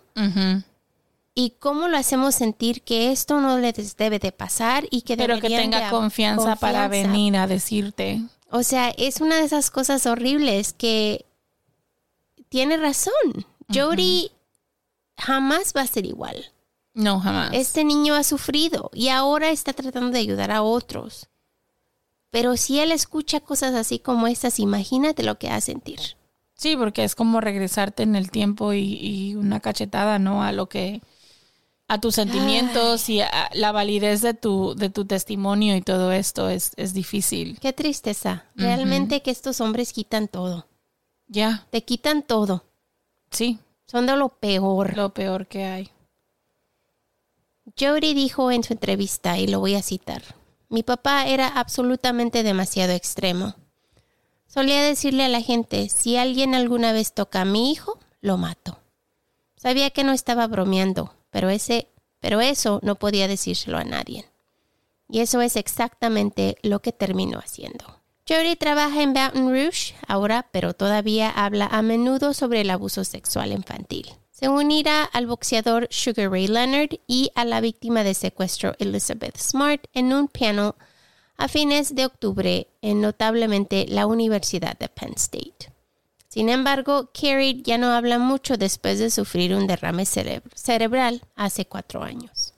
y 1.33 1.51
cómo 1.59 1.87
lo 1.87 1.97
hacemos 1.97 2.35
sentir 2.35 2.81
que 2.83 3.11
esto 3.11 3.39
no 3.41 3.57
le 3.57 3.73
debe 3.97 4.19
de 4.19 4.31
pasar 4.31 4.85
y 4.91 5.01
que 5.01 5.17
Pero 5.17 5.39
que 5.39 5.47
tenga 5.47 5.85
de- 5.85 5.89
confianza, 5.89 6.55
para 6.57 6.87
venir 6.87 7.37
a 7.37 7.47
decirte. 7.47 8.21
O 8.51 8.61
sea, 8.63 8.89
es 8.89 9.21
una 9.21 9.35
de 9.37 9.43
esas 9.43 9.71
cosas 9.71 10.05
horribles 10.05 10.73
que 10.73 11.25
tiene 12.49 12.77
razón. 12.77 13.13
Jody 13.73 14.31
jamás 15.17 15.73
va 15.75 15.81
a 15.81 15.87
ser 15.87 16.05
igual. 16.05 16.51
No, 16.93 17.19
jamás. 17.19 17.51
Este 17.53 17.83
niño 17.83 18.15
ha 18.15 18.23
sufrido 18.23 18.89
y 18.93 19.09
ahora 19.09 19.51
está 19.51 19.73
tratando 19.73 20.11
de 20.11 20.19
ayudar 20.19 20.51
a 20.51 20.63
otros. 20.63 21.27
Pero 22.31 22.57
si 22.57 22.79
él 22.79 22.91
escucha 22.91 23.39
cosas 23.39 23.73
así 23.73 23.99
como 23.99 24.27
estas, 24.27 24.59
imagínate 24.59 25.23
lo 25.23 25.37
que 25.39 25.49
va 25.49 25.55
a 25.55 25.61
sentir. 25.61 25.99
Sí, 26.55 26.75
porque 26.75 27.03
es 27.03 27.15
como 27.15 27.41
regresarte 27.41 28.03
en 28.03 28.15
el 28.15 28.31
tiempo 28.31 28.73
y, 28.73 28.97
y 29.01 29.35
una 29.35 29.59
cachetada, 29.61 30.19
¿no? 30.19 30.43
A 30.43 30.51
lo 30.51 30.67
que, 30.67 31.01
a 31.89 31.99
tus 31.99 32.15
sentimientos 32.15 33.09
y 33.09 33.21
a 33.21 33.49
la 33.53 33.71
validez 33.71 34.21
de 34.21 34.35
tu, 34.35 34.75
de 34.75 34.89
tu 34.89 35.05
testimonio 35.05 35.75
y 35.75 35.81
todo 35.81 36.11
esto 36.11 36.49
es, 36.49 36.73
es 36.75 36.93
difícil. 36.93 37.57
Qué 37.59 37.73
tristeza. 37.73 38.45
Realmente 38.55 39.21
que 39.21 39.31
estos 39.31 39.59
hombres 39.59 39.91
quitan 39.91 40.27
todo. 40.27 40.67
Ya. 41.27 41.65
Te 41.71 41.83
quitan 41.83 42.21
todo. 42.21 42.63
Sí. 43.31 43.59
Son 43.87 44.05
de 44.05 44.15
lo 44.15 44.29
peor. 44.29 44.95
Lo 44.95 45.13
peor 45.13 45.47
que 45.47 45.65
hay. 45.65 45.91
Jody 47.79 48.13
dijo 48.13 48.51
en 48.51 48.63
su 48.63 48.73
entrevista, 48.73 49.37
y 49.37 49.47
lo 49.47 49.59
voy 49.59 49.75
a 49.75 49.81
citar, 49.81 50.21
mi 50.69 50.83
papá 50.83 51.25
era 51.25 51.47
absolutamente 51.47 52.43
demasiado 52.43 52.93
extremo. 52.93 53.55
Solía 54.47 54.83
decirle 54.83 55.25
a 55.25 55.29
la 55.29 55.41
gente, 55.41 55.89
si 55.89 56.17
alguien 56.17 56.55
alguna 56.55 56.91
vez 56.91 57.13
toca 57.13 57.41
a 57.41 57.45
mi 57.45 57.71
hijo, 57.71 57.99
lo 58.21 58.37
mato. 58.37 58.79
Sabía 59.55 59.89
que 59.89 60.03
no 60.03 60.11
estaba 60.11 60.47
bromeando, 60.47 61.13
pero 61.31 61.49
ese, 61.49 61.87
pero 62.19 62.41
eso 62.41 62.79
no 62.83 62.95
podía 62.95 63.27
decírselo 63.27 63.77
a 63.77 63.83
nadie. 63.83 64.25
Y 65.09 65.19
eso 65.19 65.41
es 65.41 65.55
exactamente 65.55 66.57
lo 66.61 66.81
que 66.81 66.91
terminó 66.91 67.39
haciendo. 67.39 67.98
Jody 68.29 68.55
trabaja 68.55 69.01
en 69.01 69.15
Baton 69.15 69.49
Rouge 69.49 69.95
ahora, 70.07 70.45
pero 70.51 70.75
todavía 70.75 71.31
habla 71.31 71.65
a 71.65 71.81
menudo 71.81 72.35
sobre 72.35 72.61
el 72.61 72.69
abuso 72.69 73.03
sexual 73.03 73.51
infantil. 73.51 74.05
Se 74.29 74.47
unirá 74.47 75.03
al 75.03 75.25
boxeador 75.25 75.87
Sugar 75.89 76.29
Ray 76.29 76.47
Leonard 76.47 76.99
y 77.07 77.31
a 77.33 77.43
la 77.43 77.59
víctima 77.59 78.03
de 78.03 78.13
secuestro 78.13 78.75
Elizabeth 78.77 79.35
Smart 79.39 79.83
en 79.93 80.13
un 80.13 80.27
panel 80.27 80.73
a 81.37 81.47
fines 81.47 81.95
de 81.95 82.05
octubre 82.05 82.67
en 82.83 83.01
notablemente 83.01 83.87
la 83.89 84.05
Universidad 84.05 84.77
de 84.77 84.89
Penn 84.89 85.13
State. 85.15 85.73
Sin 86.27 86.49
embargo, 86.49 87.09
Carrie 87.11 87.63
ya 87.63 87.79
no 87.79 87.87
habla 87.93 88.19
mucho 88.19 88.57
después 88.57 88.99
de 88.99 89.09
sufrir 89.09 89.55
un 89.55 89.65
derrame 89.65 90.03
cere- 90.03 90.43
cerebral 90.53 91.23
hace 91.35 91.65
cuatro 91.65 92.03
años. 92.03 92.53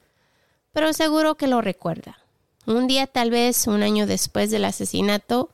Pero 0.73 0.91
seguro 0.91 1.35
que 1.35 1.47
lo 1.47 1.61
recuerda. 1.61 2.17
Un 2.65 2.87
día, 2.87 3.07
tal 3.07 3.31
vez 3.31 3.67
un 3.67 3.81
año 3.81 4.05
después 4.05 4.51
del 4.51 4.65
asesinato, 4.65 5.49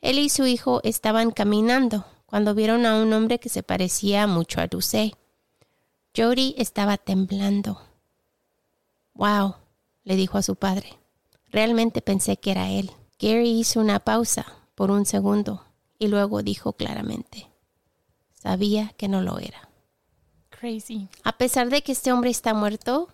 él 0.00 0.18
y 0.18 0.28
su 0.28 0.46
hijo 0.46 0.80
estaban 0.84 1.30
caminando 1.30 2.04
cuando 2.26 2.54
vieron 2.54 2.86
a 2.86 2.96
un 3.00 3.12
hombre 3.12 3.40
que 3.40 3.48
se 3.48 3.62
parecía 3.62 4.26
mucho 4.26 4.60
a 4.60 4.66
Ducey. 4.66 5.14
Jody 6.16 6.54
estaba 6.58 6.96
temblando. 6.96 7.80
Wow, 9.14 9.56
le 10.04 10.16
dijo 10.16 10.38
a 10.38 10.42
su 10.42 10.56
padre. 10.56 10.98
Realmente 11.50 12.02
pensé 12.02 12.36
que 12.36 12.50
era 12.50 12.70
él. 12.70 12.90
Gary 13.18 13.58
hizo 13.58 13.80
una 13.80 13.98
pausa 13.98 14.46
por 14.74 14.90
un 14.90 15.06
segundo 15.06 15.64
y 15.98 16.08
luego 16.08 16.42
dijo 16.42 16.74
claramente, 16.74 17.50
sabía 18.34 18.92
que 18.96 19.08
no 19.08 19.22
lo 19.22 19.38
era. 19.38 19.68
Crazy. 20.50 21.08
A 21.24 21.32
pesar 21.36 21.70
de 21.70 21.82
que 21.82 21.92
este 21.92 22.12
hombre 22.12 22.30
está 22.30 22.54
muerto, 22.54 23.08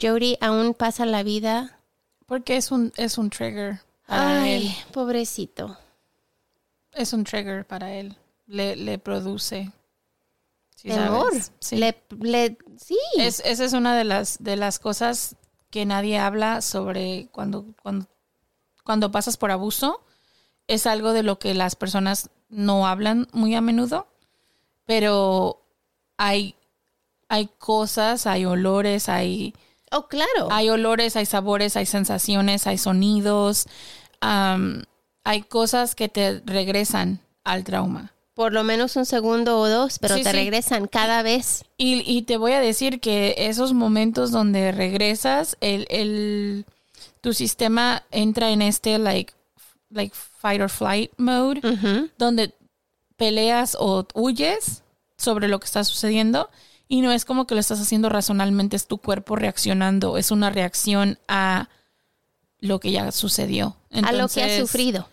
Jody 0.00 0.36
aún 0.40 0.74
pasa 0.74 1.06
la 1.06 1.22
vida. 1.22 1.78
Porque 2.26 2.56
es 2.56 2.72
un, 2.72 2.92
es 2.96 3.18
un 3.18 3.28
trigger 3.28 3.80
Ay, 4.06 4.66
él. 4.68 4.92
pobrecito. 4.92 5.76
Es 6.92 7.12
un 7.12 7.24
trigger 7.24 7.66
para 7.66 7.92
él. 7.94 8.16
Le, 8.46 8.76
le 8.76 8.98
produce. 8.98 9.70
Sí, 10.76 10.88
Temor. 10.88 11.32
Sí. 11.60 11.76
Le, 11.76 12.02
le- 12.20 12.58
sí. 12.76 12.98
Es, 13.16 13.40
esa 13.44 13.64
es 13.64 13.72
una 13.72 13.96
de 13.96 14.04
las, 14.04 14.42
de 14.42 14.56
las 14.56 14.78
cosas 14.78 15.36
que 15.70 15.86
nadie 15.86 16.18
habla 16.18 16.60
sobre 16.60 17.28
cuando, 17.32 17.64
cuando, 17.82 18.06
cuando 18.84 19.10
pasas 19.10 19.36
por 19.36 19.50
abuso. 19.50 20.02
Es 20.66 20.86
algo 20.86 21.12
de 21.12 21.22
lo 21.22 21.38
que 21.38 21.54
las 21.54 21.76
personas 21.76 22.30
no 22.48 22.86
hablan 22.86 23.26
muy 23.32 23.54
a 23.54 23.60
menudo, 23.60 24.06
pero 24.84 25.64
hay, 26.18 26.54
hay 27.28 27.46
cosas, 27.58 28.26
hay 28.26 28.44
olores, 28.44 29.08
hay... 29.08 29.54
Oh, 29.92 30.08
claro. 30.08 30.48
Hay 30.50 30.68
olores, 30.70 31.16
hay 31.16 31.26
sabores, 31.26 31.76
hay 31.76 31.86
sensaciones, 31.86 32.66
hay 32.66 32.78
sonidos, 32.78 33.66
hay 34.20 35.42
cosas 35.48 35.94
que 35.94 36.08
te 36.08 36.40
regresan 36.44 37.20
al 37.44 37.64
trauma. 37.64 38.12
Por 38.34 38.52
lo 38.54 38.64
menos 38.64 38.96
un 38.96 39.04
segundo 39.04 39.58
o 39.58 39.68
dos, 39.68 39.98
pero 39.98 40.16
Sí, 40.16 40.22
te 40.22 40.30
sí. 40.30 40.36
regresan 40.36 40.86
cada 40.88 41.22
vez. 41.22 41.64
Y, 41.76 42.02
y 42.10 42.22
te 42.22 42.38
voy 42.38 42.52
a 42.52 42.60
decir 42.60 42.98
que 43.00 43.34
esos 43.36 43.74
momentos 43.74 44.30
donde 44.30 44.72
regresas, 44.72 45.56
el, 45.60 45.86
el, 45.90 46.64
tu 47.20 47.34
sistema 47.34 48.02
entra 48.10 48.50
en 48.50 48.62
este 48.62 48.98
like, 48.98 49.34
like 49.90 50.14
fight 50.40 50.62
or 50.62 50.70
flight 50.70 51.12
mode, 51.18 51.60
donde 52.16 52.54
peleas 53.16 53.76
o 53.78 54.06
huyes 54.14 54.82
sobre 55.18 55.46
lo 55.46 55.60
que 55.60 55.66
está 55.66 55.84
sucediendo 55.84 56.48
y 56.92 57.00
no 57.00 57.10
es 57.10 57.24
como 57.24 57.46
que 57.46 57.54
lo 57.54 57.60
estás 57.60 57.80
haciendo 57.80 58.10
razonalmente, 58.10 58.76
es 58.76 58.86
tu 58.86 58.98
cuerpo 58.98 59.34
reaccionando, 59.34 60.18
es 60.18 60.30
una 60.30 60.50
reacción 60.50 61.18
a 61.26 61.70
lo 62.60 62.80
que 62.80 62.92
ya 62.92 63.10
sucedió. 63.12 63.76
a 64.08 64.12
lo 64.12 64.28
que 64.28 64.42
has 64.42 64.60
sufrido. 64.60 65.08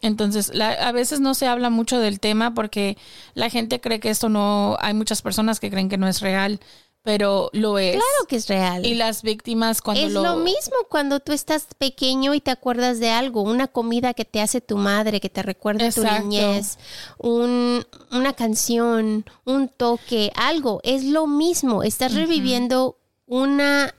Entonces, 0.00 0.50
la- 0.54 0.72
a 0.72 0.92
veces 0.92 1.20
no 1.20 1.34
se 1.34 1.46
habla 1.46 1.68
mucho 1.68 1.98
del 2.00 2.20
tema 2.20 2.54
porque 2.54 2.96
la 3.34 3.50
gente 3.50 3.82
cree 3.82 4.00
que 4.00 4.08
esto 4.08 4.30
no, 4.30 4.78
hay 4.80 4.94
muchas 4.94 5.20
personas 5.20 5.60
que 5.60 5.70
creen 5.70 5.90
que 5.90 5.98
no 5.98 6.08
es 6.08 6.22
real, 6.22 6.58
pero 7.04 7.50
lo 7.52 7.78
es. 7.78 7.92
Claro 7.92 8.26
que 8.26 8.36
es 8.36 8.48
real. 8.48 8.84
Y 8.84 8.94
las 8.94 9.22
víctimas 9.22 9.82
cuando 9.82 10.02
es 10.02 10.10
lo... 10.12 10.22
lo... 10.22 10.36
mismo 10.36 10.74
cuando 10.88 11.20
tú 11.20 11.32
estás 11.32 11.66
pequeño 11.76 12.32
y 12.34 12.40
te 12.40 12.50
acuerdas 12.50 12.98
de 12.98 13.10
algo, 13.10 13.42
una 13.42 13.68
comida 13.68 14.14
que 14.14 14.24
te 14.24 14.40
hace 14.40 14.62
tu 14.62 14.78
madre, 14.78 15.20
que 15.20 15.28
te 15.28 15.42
recuerda 15.42 15.90
tu 15.92 16.02
niñez, 16.02 16.78
un- 17.18 17.86
una 18.10 18.32
canción, 18.32 19.26
un 19.44 19.68
toque, 19.68 20.32
algo. 20.34 20.80
Es 20.82 21.04
lo 21.04 21.26
mismo. 21.26 21.82
Estás 21.82 22.14
reviviendo 22.14 22.96
una 23.26 23.94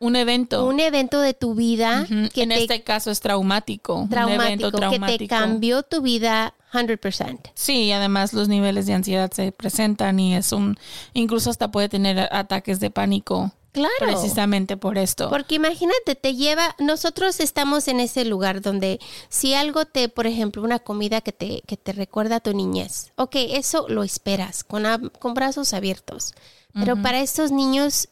un 0.00 0.16
evento. 0.16 0.66
un 0.66 0.80
evento 0.80 1.20
de 1.20 1.32
tu 1.32 1.54
vida 1.54 2.06
que 2.34 2.42
en 2.42 2.48
te 2.50 2.62
este 2.62 2.82
caso 2.82 3.10
es 3.12 3.20
traumático. 3.20 3.94
un 3.94 4.08
traumático, 4.10 4.42
evento 4.44 4.66
que 4.66 4.72
te 4.72 4.78
traumático. 4.78 5.28
cambió 5.28 5.82
tu 5.84 6.02
vida 6.02 6.54
100%. 6.74 7.52
Sí, 7.54 7.84
y 7.84 7.92
además 7.92 8.32
los 8.32 8.48
niveles 8.48 8.86
de 8.86 8.94
ansiedad 8.94 9.30
se 9.32 9.52
presentan 9.52 10.18
y 10.18 10.34
es 10.34 10.52
un... 10.52 10.78
Incluso 11.12 11.50
hasta 11.50 11.70
puede 11.70 11.88
tener 11.88 12.28
ataques 12.32 12.80
de 12.80 12.90
pánico. 12.90 13.52
Claro. 13.72 13.90
Precisamente 13.98 14.76
por 14.76 14.98
esto. 14.98 15.28
Porque 15.30 15.56
imagínate, 15.56 16.14
te 16.14 16.36
lleva, 16.36 16.76
nosotros 16.78 17.40
estamos 17.40 17.88
en 17.88 17.98
ese 17.98 18.24
lugar 18.24 18.60
donde 18.60 19.00
si 19.28 19.54
algo 19.54 19.84
te, 19.84 20.08
por 20.08 20.28
ejemplo, 20.28 20.62
una 20.62 20.78
comida 20.78 21.20
que 21.20 21.32
te, 21.32 21.62
que 21.66 21.76
te 21.76 21.92
recuerda 21.92 22.36
a 22.36 22.40
tu 22.40 22.54
niñez, 22.54 23.10
ok, 23.16 23.34
eso 23.34 23.86
lo 23.88 24.04
esperas 24.04 24.62
con, 24.62 24.84
con 25.18 25.34
brazos 25.34 25.74
abiertos. 25.74 26.34
Pero 26.72 27.00
para 27.00 27.20
estos 27.20 27.52
niños 27.52 28.08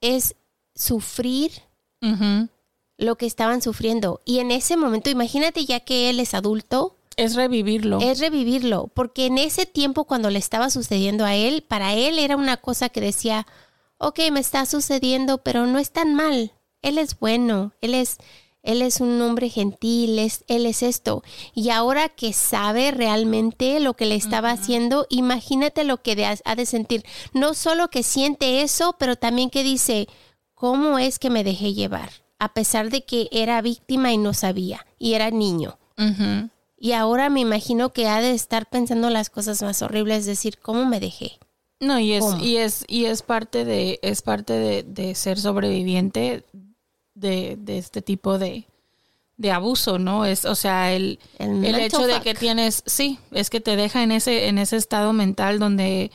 es 0.00 0.34
sufrir 0.74 1.52
lo 2.98 3.16
que 3.16 3.26
estaban 3.26 3.62
sufriendo. 3.62 4.20
Y 4.24 4.40
en 4.40 4.50
ese 4.50 4.76
momento, 4.76 5.10
imagínate 5.10 5.64
ya 5.64 5.80
que 5.80 6.10
él 6.10 6.20
es 6.20 6.34
adulto, 6.34 6.96
Es 7.16 7.34
revivirlo. 7.34 8.00
es 8.00 8.18
revivirlo, 8.20 8.90
porque 8.94 9.26
en 9.26 9.38
ese 9.38 9.66
tiempo 9.66 10.04
cuando 10.04 10.30
le 10.30 10.38
estaba 10.38 10.70
sucediendo 10.70 11.24
a 11.24 11.34
él, 11.34 11.62
para 11.66 11.94
él 11.94 12.18
era 12.18 12.36
una 12.36 12.56
cosa 12.56 12.88
que 12.88 13.00
decía, 13.00 13.46
ok, 13.98 14.18
me 14.32 14.40
está 14.40 14.66
sucediendo, 14.66 15.38
pero 15.38 15.66
no 15.66 15.78
es 15.78 15.90
tan 15.90 16.14
mal. 16.14 16.52
Él 16.82 16.98
es 16.98 17.18
bueno, 17.18 17.72
él 17.80 17.94
es, 17.94 18.18
él 18.64 18.82
es 18.82 19.00
un 19.00 19.20
hombre 19.22 19.48
gentil, 19.48 20.18
es, 20.18 20.44
él 20.48 20.66
es 20.66 20.82
esto. 20.82 21.22
Y 21.54 21.70
ahora 21.70 22.08
que 22.08 22.32
sabe 22.32 22.90
realmente 22.90 23.78
lo 23.80 23.94
que 23.94 24.06
le 24.06 24.14
estaba 24.16 24.50
haciendo, 24.50 25.06
imagínate 25.10 25.84
lo 25.84 26.02
que 26.02 26.16
de- 26.16 26.38
ha 26.44 26.54
de 26.56 26.66
sentir. 26.66 27.04
No 27.32 27.54
solo 27.54 27.88
que 27.88 28.02
siente 28.02 28.62
eso, 28.62 28.96
pero 28.98 29.14
también 29.16 29.50
que 29.50 29.62
dice, 29.62 30.08
¿cómo 30.54 30.98
es 30.98 31.18
que 31.18 31.30
me 31.30 31.44
dejé 31.44 31.72
llevar? 31.74 32.10
A 32.40 32.54
pesar 32.54 32.90
de 32.90 33.04
que 33.04 33.28
era 33.30 33.62
víctima 33.62 34.12
y 34.12 34.18
no 34.18 34.34
sabía, 34.34 34.84
y 34.98 35.14
era 35.14 35.30
niño. 35.30 35.78
Y 36.82 36.94
ahora 36.94 37.30
me 37.30 37.38
imagino 37.38 37.92
que 37.92 38.08
ha 38.08 38.20
de 38.20 38.32
estar 38.32 38.68
pensando 38.68 39.08
las 39.08 39.30
cosas 39.30 39.62
más 39.62 39.82
horribles, 39.82 40.26
decir, 40.26 40.58
¿cómo 40.58 40.84
me 40.84 40.98
dejé? 40.98 41.38
No, 41.78 42.00
y 42.00 42.12
es, 42.14 42.24
¿Cómo? 42.24 42.42
y 42.42 42.56
es, 42.56 42.84
y 42.88 43.04
es 43.04 43.22
parte 43.22 43.64
de, 43.64 44.00
es 44.02 44.20
parte 44.20 44.52
de, 44.54 44.82
de 44.82 45.14
ser 45.14 45.38
sobreviviente 45.38 46.44
de, 47.14 47.56
de 47.56 47.78
este 47.78 48.02
tipo 48.02 48.36
de, 48.36 48.66
de 49.36 49.52
abuso, 49.52 50.00
¿no? 50.00 50.24
Es, 50.26 50.44
o 50.44 50.56
sea, 50.56 50.92
el, 50.92 51.20
El 51.38 51.76
hecho 51.76 52.04
de 52.04 52.20
que 52.20 52.34
tienes, 52.34 52.82
sí, 52.84 53.16
es 53.30 53.48
que 53.48 53.60
te 53.60 53.76
deja 53.76 54.02
en 54.02 54.10
ese, 54.10 54.48
en 54.48 54.58
ese 54.58 54.76
estado 54.76 55.12
mental 55.12 55.60
donde 55.60 56.10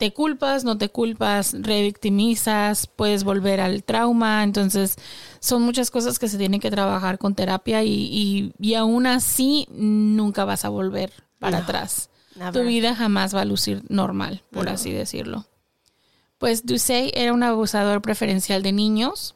te 0.00 0.14
culpas, 0.14 0.64
no 0.64 0.78
te 0.78 0.88
culpas, 0.88 1.54
revictimizas, 1.60 2.86
puedes 2.86 3.22
volver 3.22 3.60
al 3.60 3.84
trauma, 3.84 4.42
entonces 4.42 4.96
son 5.40 5.60
muchas 5.62 5.90
cosas 5.90 6.18
que 6.18 6.26
se 6.26 6.38
tienen 6.38 6.58
que 6.58 6.70
trabajar 6.70 7.18
con 7.18 7.34
terapia 7.34 7.84
y, 7.84 7.92
y, 7.92 8.52
y 8.58 8.74
aún 8.74 9.06
así 9.06 9.66
nunca 9.70 10.46
vas 10.46 10.64
a 10.64 10.70
volver 10.70 11.12
para 11.38 11.58
No, 11.58 11.64
atrás. 11.64 12.08
never. 12.34 12.52
Tu 12.54 12.66
vida 12.66 12.94
jamás 12.96 13.34
va 13.34 13.42
a 13.42 13.44
lucir 13.44 13.82
normal, 13.90 14.42
por 14.50 14.64
No. 14.64 14.70
así 14.72 14.90
decirlo. 14.90 15.44
Pues 16.38 16.64
Ducey 16.64 17.10
era 17.14 17.34
un 17.34 17.42
abusador 17.42 18.00
preferencial 18.00 18.62
de 18.62 18.72
niños, 18.72 19.34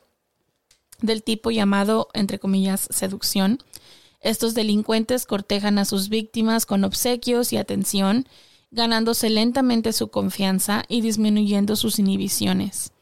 del 1.02 1.22
tipo 1.22 1.50
llamado, 1.50 2.08
entre 2.14 2.38
comillas, 2.38 2.88
seducción. 2.90 3.58
Estos 4.20 4.54
delincuentes 4.54 5.26
cortejan 5.26 5.78
a 5.78 5.84
sus 5.84 6.08
víctimas 6.08 6.64
con 6.64 6.82
obsequios 6.84 7.52
y 7.52 7.58
atención, 7.58 8.26
ganándose 8.74 9.30
lentamente 9.30 9.92
su 9.92 10.08
confianza 10.08 10.84
y 10.88 11.00
disminuyendo 11.00 11.76
sus 11.76 11.98
inhibiciones. 11.98 12.92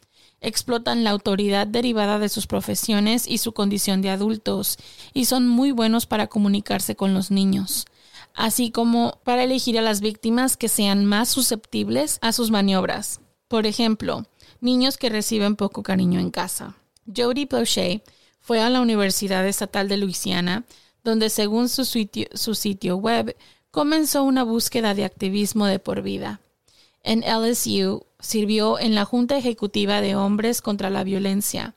Explotan 0.41 1.03
la 1.03 1.11
autoridad 1.11 1.67
derivada 1.67 2.19
de 2.19 2.29
sus 2.29 2.47
profesiones 2.47 3.27
y 3.27 3.39
su 3.39 3.53
condición 3.53 4.03
de 4.03 4.11
adultos, 4.11 4.77
y 5.15 5.25
son 5.25 5.49
muy 5.49 5.71
buenos 5.71 6.07
para 6.07 6.27
comunicarse 6.27 6.95
con 6.95 7.15
los 7.15 7.31
niños, 7.31 7.87
así 8.35 8.71
como 8.71 9.19
para 9.25 9.45
elegir 9.45 9.79
a 9.79 9.83
las 9.83 10.01
víctimas 10.01 10.57
que 10.57 10.69
sean 10.69 11.05
más 11.05 11.29
susceptibles 11.29 12.19
a 12.23 12.33
sus 12.33 12.51
maniobras. 12.51 13.21
Por 13.49 13.67
ejemplo, 13.67 14.27
niños 14.61 14.97
que 14.99 15.11
reciben 15.11 15.57
poco 15.57 15.83
cariño 15.83 16.21
en 16.21 16.31
casa. 16.31 16.77
Jody 17.17 17.47
Blanchet 17.47 18.03
fue 18.41 18.61
a 18.61 18.69
la 18.69 18.81
Universidad 18.81 19.47
Estatal 19.47 19.89
de 19.89 19.97
Luisiana, 19.97 20.65
donde 21.05 21.31
según 21.31 21.69
su 21.69 21.85
sitio 22.55 22.97
web 22.97 23.37
comenzó 23.73 24.23
una 24.23 24.45
búsqueda 24.45 24.95
de 24.95 25.05
activismo 25.05 25.67
de 25.67 25.81
por 25.81 26.03
vida. 26.03 26.41
En 27.03 27.21
LSU 27.23 28.05
sirvió 28.21 28.79
en 28.79 28.95
la 28.95 29.05
Junta 29.05 29.37
Ejecutiva 29.37 30.01
de 30.01 30.15
Hombres 30.15 30.61
contra 30.61 30.91
la 30.91 31.03
Violencia 31.03 31.75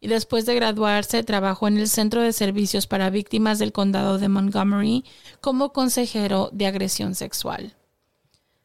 y 0.00 0.08
después 0.08 0.46
de 0.46 0.54
graduarse 0.54 1.22
trabajó 1.22 1.68
en 1.68 1.78
el 1.78 1.88
Centro 1.88 2.22
de 2.22 2.32
Servicios 2.32 2.86
para 2.86 3.10
Víctimas 3.10 3.58
del 3.58 3.72
Condado 3.72 4.18
de 4.18 4.28
Montgomery 4.28 5.04
como 5.40 5.72
consejero 5.72 6.48
de 6.52 6.66
agresión 6.66 7.14
sexual. 7.14 7.74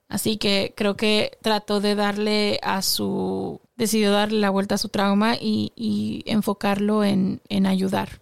Así 0.07 0.37
que 0.37 0.73
creo 0.75 0.95
que 0.95 1.37
trató 1.41 1.81
de 1.81 1.95
darle 1.95 2.59
a 2.63 2.81
su, 2.81 3.59
decidió 3.75 4.11
darle 4.11 4.39
la 4.39 4.49
vuelta 4.49 4.75
a 4.75 4.79
su 4.79 4.89
trauma 4.89 5.35
y, 5.35 6.23
enfocarlo 6.25 7.03
en, 7.03 7.41
en 7.49 7.67
ayudar, 7.67 8.21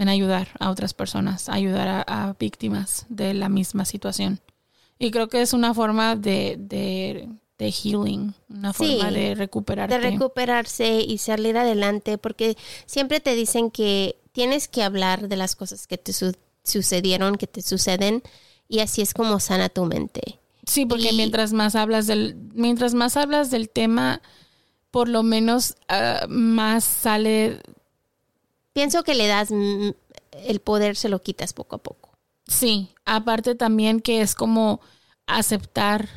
en 0.00 0.08
ayudar 0.08 0.48
a 0.58 0.70
otras 0.70 0.94
personas, 0.94 1.48
ayudar 1.48 1.86
a, 1.88 2.00
a 2.30 2.32
víctimas 2.38 3.06
de 3.08 3.34
la 3.34 3.48
misma 3.48 3.84
situación. 3.84 4.40
Y 4.98 5.10
creo 5.10 5.28
que 5.28 5.42
es 5.42 5.52
una 5.52 5.74
forma 5.74 6.16
de, 6.16 6.56
de, 6.58 7.28
de 7.58 7.70
healing, 7.72 8.34
una 8.48 8.72
Sí, 8.72 8.96
forma 8.96 9.10
de 9.10 9.34
recuperarte. 9.34 9.94
de 9.94 10.00
recuperarse 10.10 11.00
y 11.00 11.18
salir 11.18 11.56
adelante, 11.58 12.18
porque 12.18 12.56
siempre 12.86 13.20
te 13.20 13.34
dicen 13.34 13.70
que 13.70 14.16
tienes 14.32 14.68
que 14.68 14.82
hablar 14.82 15.28
de 15.28 15.36
las 15.36 15.54
cosas 15.56 15.86
que 15.86 15.98
te 15.98 16.12
su- 16.12 16.34
sucedieron, 16.64 17.36
que 17.36 17.46
te 17.46 17.62
suceden, 17.62 18.22
y 18.68 18.78
así 18.80 19.02
es 19.02 19.12
como 19.14 19.38
sana 19.40 19.68
tu 19.68 19.84
mente. 19.84 20.38
Sí, 20.66 20.86
porque 20.86 21.10
Y- 21.12 21.16
mientras 21.16 21.52
más 21.52 21.74
hablas 21.74 22.06
del, 22.06 22.36
mientras 22.54 22.94
más 22.94 23.16
hablas 23.16 23.50
del 23.50 23.68
tema, 23.68 24.22
por 24.90 25.08
lo 25.08 25.22
menos 25.22 25.74
ah, 25.88 26.26
más 26.28 26.84
sale. 26.84 27.60
Pienso 28.80 29.04
que 29.04 29.14
le 29.14 29.26
das 29.26 29.50
el 29.50 30.60
poder, 30.60 30.96
se 30.96 31.10
lo 31.10 31.20
quitas 31.20 31.52
poco 31.52 31.76
a 31.76 31.82
poco. 31.82 32.14
Sí, 32.46 32.88
aparte 33.04 33.54
también 33.54 34.00
que 34.00 34.22
es 34.22 34.34
como 34.34 34.80
aceptar 35.26 36.08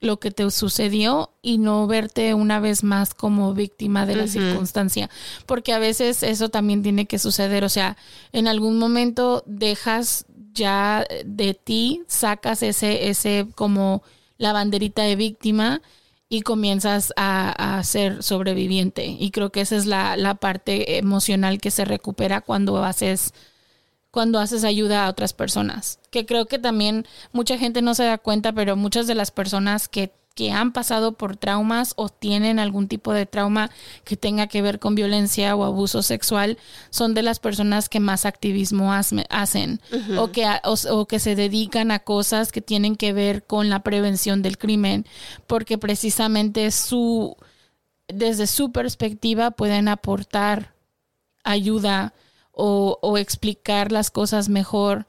lo 0.00 0.18
que 0.18 0.30
te 0.30 0.50
sucedió 0.50 1.34
y 1.42 1.58
no 1.58 1.86
verte 1.86 2.32
una 2.32 2.58
vez 2.58 2.84
más 2.84 3.12
como 3.12 3.52
víctima 3.52 4.06
de 4.06 4.16
la 4.16 4.28
circunstancia, 4.28 5.10
porque 5.44 5.74
a 5.74 5.78
veces 5.78 6.22
eso 6.22 6.48
también 6.48 6.82
tiene 6.82 7.04
que 7.04 7.18
suceder, 7.18 7.64
o 7.64 7.68
sea, 7.68 7.98
en 8.32 8.48
algún 8.48 8.78
momento 8.78 9.42
dejas 9.44 10.24
ya 10.54 11.04
de 11.22 11.52
ti, 11.52 12.00
sacas 12.06 12.62
ese 12.62 13.10
ese 13.10 13.46
como 13.54 14.02
la 14.38 14.54
banderita 14.54 15.02
de 15.02 15.16
víctima 15.16 15.82
y 16.28 16.42
comienzas 16.42 17.12
a, 17.16 17.78
a 17.78 17.84
ser 17.84 18.22
sobreviviente 18.22 19.06
y 19.06 19.30
creo 19.30 19.50
que 19.50 19.60
esa 19.60 19.76
es 19.76 19.86
la, 19.86 20.16
la 20.16 20.34
parte 20.34 20.98
emocional 20.98 21.60
que 21.60 21.70
se 21.70 21.84
recupera 21.84 22.40
cuando 22.40 22.84
haces 22.84 23.32
cuando 24.16 24.38
haces 24.38 24.64
ayuda 24.64 25.04
a 25.04 25.10
otras 25.10 25.34
personas. 25.34 25.98
Que 26.10 26.24
creo 26.24 26.46
que 26.46 26.58
también 26.58 27.06
mucha 27.32 27.58
gente 27.58 27.82
no 27.82 27.94
se 27.94 28.04
da 28.04 28.16
cuenta, 28.16 28.50
pero 28.54 28.74
muchas 28.74 29.06
de 29.06 29.14
las 29.14 29.30
personas 29.30 29.88
que, 29.88 30.10
que 30.36 30.52
han 30.52 30.72
pasado 30.72 31.12
por 31.12 31.36
traumas 31.38 31.94
o 31.96 32.10
tienen 32.10 32.58
algún 32.58 32.88
tipo 32.88 33.12
de 33.14 33.24
trauma 33.24 33.70
que 34.04 34.18
tenga 34.18 34.46
que 34.48 34.60
ver 34.60 34.78
con 34.78 34.94
violencia 34.94 35.56
o 35.56 35.64
abuso 35.64 36.02
sexual 36.02 36.58
son 36.90 37.14
de 37.14 37.22
las 37.22 37.40
personas 37.40 37.88
que 37.88 38.00
más 38.00 38.26
activismo 38.26 38.92
hazme- 38.92 39.26
hacen 39.30 39.80
o, 40.18 40.30
que, 40.32 40.46
o, 40.64 40.74
o 40.94 41.06
que 41.06 41.20
se 41.20 41.36
dedican 41.36 41.90
a 41.90 42.00
cosas 42.00 42.52
que 42.52 42.60
tienen 42.60 42.96
que 42.96 43.14
ver 43.14 43.44
con 43.46 43.70
la 43.70 43.80
prevención 43.80 44.42
del 44.42 44.58
crimen, 44.58 45.06
porque 45.46 45.78
precisamente 45.78 46.70
su, 46.70 47.34
desde 48.06 48.46
su 48.46 48.72
perspectiva 48.72 49.52
pueden 49.52 49.88
aportar 49.88 50.74
ayuda 51.44 52.12
o, 52.52 52.98
o 53.00 53.16
explicar 53.18 53.90
las 53.90 54.10
cosas 54.10 54.48
mejor 54.50 55.06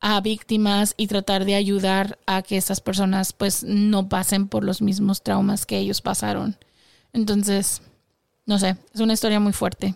a 0.00 0.20
víctimas 0.20 0.94
y 0.96 1.06
tratar 1.06 1.44
de 1.44 1.54
ayudar 1.54 2.18
a 2.26 2.42
que 2.42 2.56
estas 2.56 2.80
personas 2.80 3.32
pues 3.32 3.62
no 3.62 4.08
pasen 4.08 4.48
por 4.48 4.64
los 4.64 4.80
mismos 4.80 5.22
traumas 5.22 5.66
que 5.66 5.78
ellos 5.78 6.00
pasaron. 6.00 6.56
Entonces, 7.12 7.82
no 8.46 8.58
sé, 8.58 8.76
es 8.94 9.00
una 9.00 9.12
historia 9.12 9.40
muy 9.40 9.52
fuerte. 9.52 9.94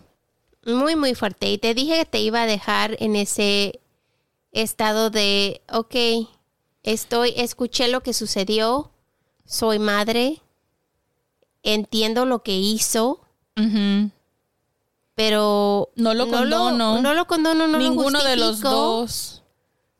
Muy, 0.65 0.95
muy 0.95 1.15
fuerte. 1.15 1.51
Y 1.51 1.57
te 1.57 1.73
dije 1.73 1.97
que 1.99 2.05
te 2.05 2.19
iba 2.19 2.43
a 2.43 2.47
dejar 2.47 2.95
en 2.99 3.15
ese 3.15 3.79
estado 4.51 5.09
de, 5.09 5.61
ok, 5.71 5.95
estoy, 6.83 7.33
escuché 7.35 7.87
lo 7.87 8.01
que 8.01 8.13
sucedió, 8.13 8.91
soy 9.45 9.79
madre, 9.79 10.41
entiendo 11.63 12.25
lo 12.25 12.43
que 12.43 12.55
hizo, 12.57 13.21
pero 15.15 15.89
no 15.95 16.13
lo 16.13 16.27
condono. 16.29 17.01
no 17.01 17.13
lo 17.13 17.25
condono, 17.25 17.67
no 17.67 17.77
lo 17.77 17.89
Ninguno 17.89 18.23
de 18.23 18.35
los 18.35 18.59
dos. 18.59 19.43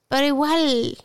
Pero 0.08 0.28
igual 0.28 0.98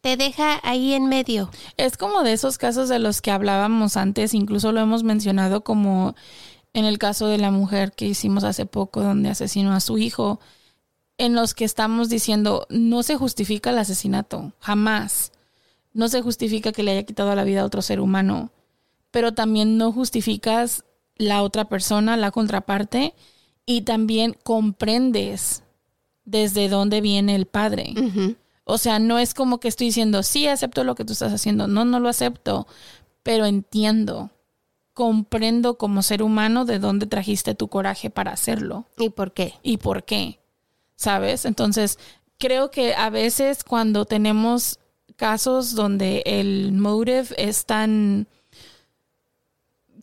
te 0.00 0.16
deja 0.16 0.60
ahí 0.62 0.92
en 0.92 1.08
medio. 1.08 1.50
Es 1.76 1.96
como 1.96 2.22
de 2.22 2.32
esos 2.32 2.58
casos 2.58 2.88
de 2.88 2.98
los 2.98 3.20
que 3.20 3.32
hablábamos 3.32 3.96
antes, 3.96 4.34
incluso 4.34 4.70
lo 4.70 4.80
hemos 4.80 5.02
mencionado 5.02 5.64
como 5.64 6.14
en 6.74 6.84
el 6.84 6.98
caso 6.98 7.26
de 7.26 7.38
la 7.38 7.50
mujer 7.50 7.92
que 7.92 8.06
hicimos 8.06 8.44
hace 8.44 8.66
poco 8.66 9.02
donde 9.02 9.30
asesinó 9.30 9.72
a 9.72 9.80
su 9.80 9.98
hijo, 9.98 10.38
en 11.18 11.34
los 11.34 11.54
que 11.54 11.64
estamos 11.64 12.08
diciendo 12.08 12.66
no 12.68 13.02
se 13.02 13.16
justifica 13.16 13.70
el 13.70 13.78
asesinato, 13.78 14.52
jamás. 14.60 15.32
No 15.92 16.08
se 16.08 16.20
justifica 16.20 16.72
que 16.72 16.82
le 16.82 16.92
haya 16.92 17.02
quitado 17.02 17.34
la 17.34 17.44
vida 17.44 17.62
a 17.62 17.64
otro 17.64 17.80
ser 17.82 17.98
humano, 17.98 18.50
pero 19.10 19.32
también 19.32 19.78
no 19.78 19.90
justificas 19.90 20.84
la 21.16 21.42
otra 21.42 21.64
persona, 21.64 22.16
la 22.16 22.30
contraparte, 22.30 23.14
y 23.64 23.80
también 23.80 24.36
comprendes 24.44 25.64
desde 26.26 26.68
dónde 26.68 27.00
viene 27.00 27.34
el 27.34 27.46
padre. 27.46 27.94
O 28.64 28.76
sea, 28.76 28.98
no 28.98 29.18
es 29.18 29.32
como 29.32 29.58
que 29.58 29.68
estoy 29.68 29.86
diciendo, 29.86 30.22
sí, 30.22 30.46
acepto 30.46 30.84
lo 30.84 30.94
que 30.94 31.04
tú 31.04 31.14
estás 31.14 31.32
haciendo. 31.32 31.68
No, 31.68 31.84
no 31.86 32.00
lo 32.00 32.08
acepto, 32.10 32.66
pero 33.22 33.46
entiendo. 33.46 34.30
Comprendo 34.92 35.78
como 35.78 36.02
ser 36.02 36.22
humano 36.22 36.64
de 36.64 36.78
dónde 36.78 37.06
trajiste 37.06 37.54
tu 37.54 37.68
coraje 37.68 38.10
para 38.10 38.32
hacerlo. 38.32 38.86
¿Y 38.98 39.10
por 39.10 39.32
qué? 39.32 39.54
¿Y 39.62 39.76
por 39.76 40.04
qué? 40.04 40.40
¿Sabes? 40.96 41.44
Entonces, 41.44 41.98
creo 42.38 42.70
que 42.70 42.94
a 42.94 43.10
veces 43.10 43.62
cuando 43.62 44.04
tenemos 44.04 44.80
casos 45.16 45.74
donde 45.74 46.22
el 46.26 46.72
motive 46.72 47.26
es 47.36 47.66
tan 47.66 48.26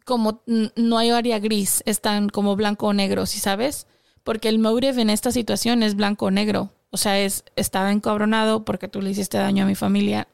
como 0.06 0.42
no 0.76 0.98
hay 0.98 1.12
área 1.12 1.40
gris, 1.40 1.82
es 1.86 2.02
tan 2.02 2.30
como 2.30 2.56
blanco 2.56 2.88
o 2.88 2.94
negro, 2.94 3.26
¿sí 3.26 3.40
sabes? 3.40 3.88
Porque 4.24 4.50
el 4.50 4.60
motive 4.60 5.02
en 5.02 5.10
esta 5.10 5.32
situación 5.32 5.84
es 5.84 5.96
blanco 5.96 6.28
o 6.28 6.32
negro. 6.32 6.72
O 6.90 6.98
sea, 6.98 7.20
es 7.20 7.44
estaba 7.56 7.92
encabronado 7.92 8.66
porque 8.66 8.88
tú 8.88 9.02
le 9.02 9.12
hiciste 9.12 9.38
daño 9.38 9.64
a 9.64 9.68
mi 9.68 9.76
familia 9.76 10.28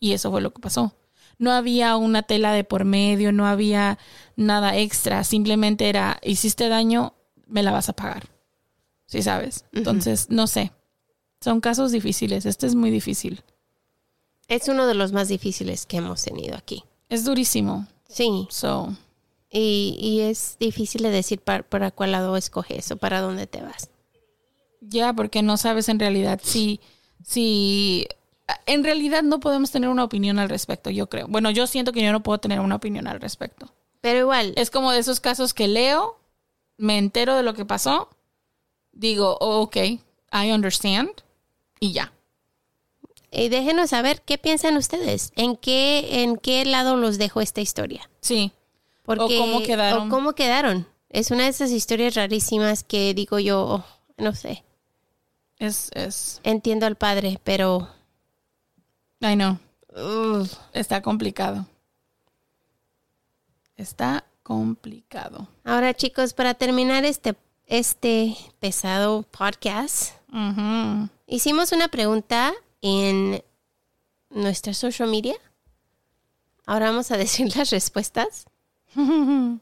y 0.00 0.12
eso 0.12 0.30
fue 0.30 0.40
lo 0.40 0.52
que 0.52 0.60
pasó. 0.60 0.94
No 1.38 1.52
había 1.52 1.96
una 1.96 2.22
tela 2.22 2.52
de 2.52 2.64
por 2.64 2.84
medio, 2.84 3.30
no 3.32 3.46
había 3.46 3.98
nada 4.36 4.76
extra, 4.76 5.22
simplemente 5.24 5.88
era 5.88 6.18
hiciste 6.22 6.68
daño, 6.68 7.14
me 7.46 7.62
la 7.62 7.70
vas 7.70 7.88
a 7.88 7.92
pagar. 7.92 8.28
¿Sí 9.06 9.22
sabes? 9.22 9.64
Entonces, 9.72 10.28
no 10.28 10.46
sé. 10.46 10.72
Son 11.40 11.60
casos 11.60 11.92
difíciles, 11.92 12.44
este 12.44 12.66
es 12.66 12.74
muy 12.74 12.90
difícil. 12.90 13.42
Es 14.48 14.68
uno 14.68 14.86
de 14.86 14.94
los 14.94 15.12
más 15.12 15.28
difíciles 15.28 15.86
que 15.86 15.98
hemos 15.98 16.22
tenido 16.22 16.56
aquí. 16.56 16.84
Es 17.08 17.24
durísimo. 17.24 17.86
Sí. 18.08 18.46
So, 18.50 18.96
Y, 19.50 19.96
y 20.00 20.20
es 20.20 20.56
difícil 20.60 21.02
de 21.02 21.10
decir 21.10 21.40
para, 21.40 21.62
para 21.62 21.90
cuál 21.90 22.12
lado 22.12 22.36
escoges 22.36 22.90
o 22.90 22.96
para 22.96 23.20
dónde 23.20 23.46
te 23.46 23.62
vas. 23.62 23.90
Ya, 24.80 25.12
porque 25.12 25.42
no 25.42 25.56
sabes 25.56 25.88
en 25.88 25.98
realidad 25.98 26.40
si, 26.42 26.80
si, 27.24 28.06
en 28.66 28.84
realidad 28.84 29.22
no 29.22 29.40
podemos 29.40 29.70
tener 29.70 29.88
una 29.88 30.04
opinión 30.04 30.38
al 30.38 30.48
respecto, 30.48 30.90
yo 30.90 31.08
creo. 31.08 31.26
Bueno, 31.28 31.50
yo 31.50 31.66
siento 31.66 31.92
que 31.92 32.02
yo 32.02 32.12
no 32.12 32.22
puedo 32.22 32.38
tener 32.38 32.60
una 32.60 32.76
opinión 32.76 33.06
al 33.06 33.20
respecto. 33.20 33.72
Pero 34.00 34.20
igual. 34.20 34.52
Es 34.56 34.70
como 34.70 34.92
de 34.92 34.98
esos 34.98 35.20
casos 35.20 35.54
que 35.54 35.68
leo, 35.68 36.18
me 36.76 36.98
entero 36.98 37.36
de 37.36 37.42
lo 37.42 37.54
que 37.54 37.64
pasó, 37.64 38.08
digo, 38.92 39.36
oh, 39.40 39.62
ok, 39.62 39.76
I 39.76 40.52
understand, 40.52 41.10
y 41.80 41.92
ya. 41.92 42.12
Y 43.30 43.48
déjenos 43.48 43.90
saber 43.90 44.22
qué 44.22 44.38
piensan 44.38 44.76
ustedes. 44.76 45.32
¿En 45.36 45.56
qué, 45.56 46.22
en 46.22 46.36
qué 46.36 46.64
lado 46.64 46.96
los 46.96 47.18
dejo 47.18 47.40
esta 47.40 47.60
historia? 47.60 48.08
Sí. 48.20 48.52
Porque, 49.08 49.38
o 49.38 49.40
cómo 49.40 49.62
quedaron. 49.62 50.06
o 50.06 50.10
cómo 50.10 50.34
quedaron. 50.34 50.86
Es 51.08 51.30
una 51.30 51.44
de 51.44 51.48
esas 51.48 51.70
historias 51.70 52.14
rarísimas 52.14 52.84
que 52.84 53.14
digo 53.14 53.38
yo, 53.38 53.64
oh, 53.66 53.84
no 54.18 54.34
sé. 54.34 54.64
Es, 55.56 55.90
es, 55.94 56.42
Entiendo 56.44 56.84
al 56.84 56.96
padre, 56.96 57.40
pero 57.42 57.88
I 59.20 59.34
know. 59.34 59.56
Está 60.74 61.00
complicado. 61.00 61.66
Está 63.76 64.26
complicado. 64.42 65.48
ahora 65.64 65.94
chicos, 65.94 66.34
para 66.34 66.52
terminar 66.52 67.06
este, 67.06 67.34
este 67.64 68.36
pesado 68.60 69.22
podcast, 69.22 70.12
hicimos 71.26 71.72
una 71.72 71.88
pregunta 71.88 72.52
en 72.82 73.42
nuestra 74.28 74.74
social 74.74 75.08
media. 75.08 75.34
Ahora 76.66 76.90
vamos 76.90 77.10
a 77.10 77.16
decir 77.16 77.56
las 77.56 77.70
respuestas. 77.70 78.44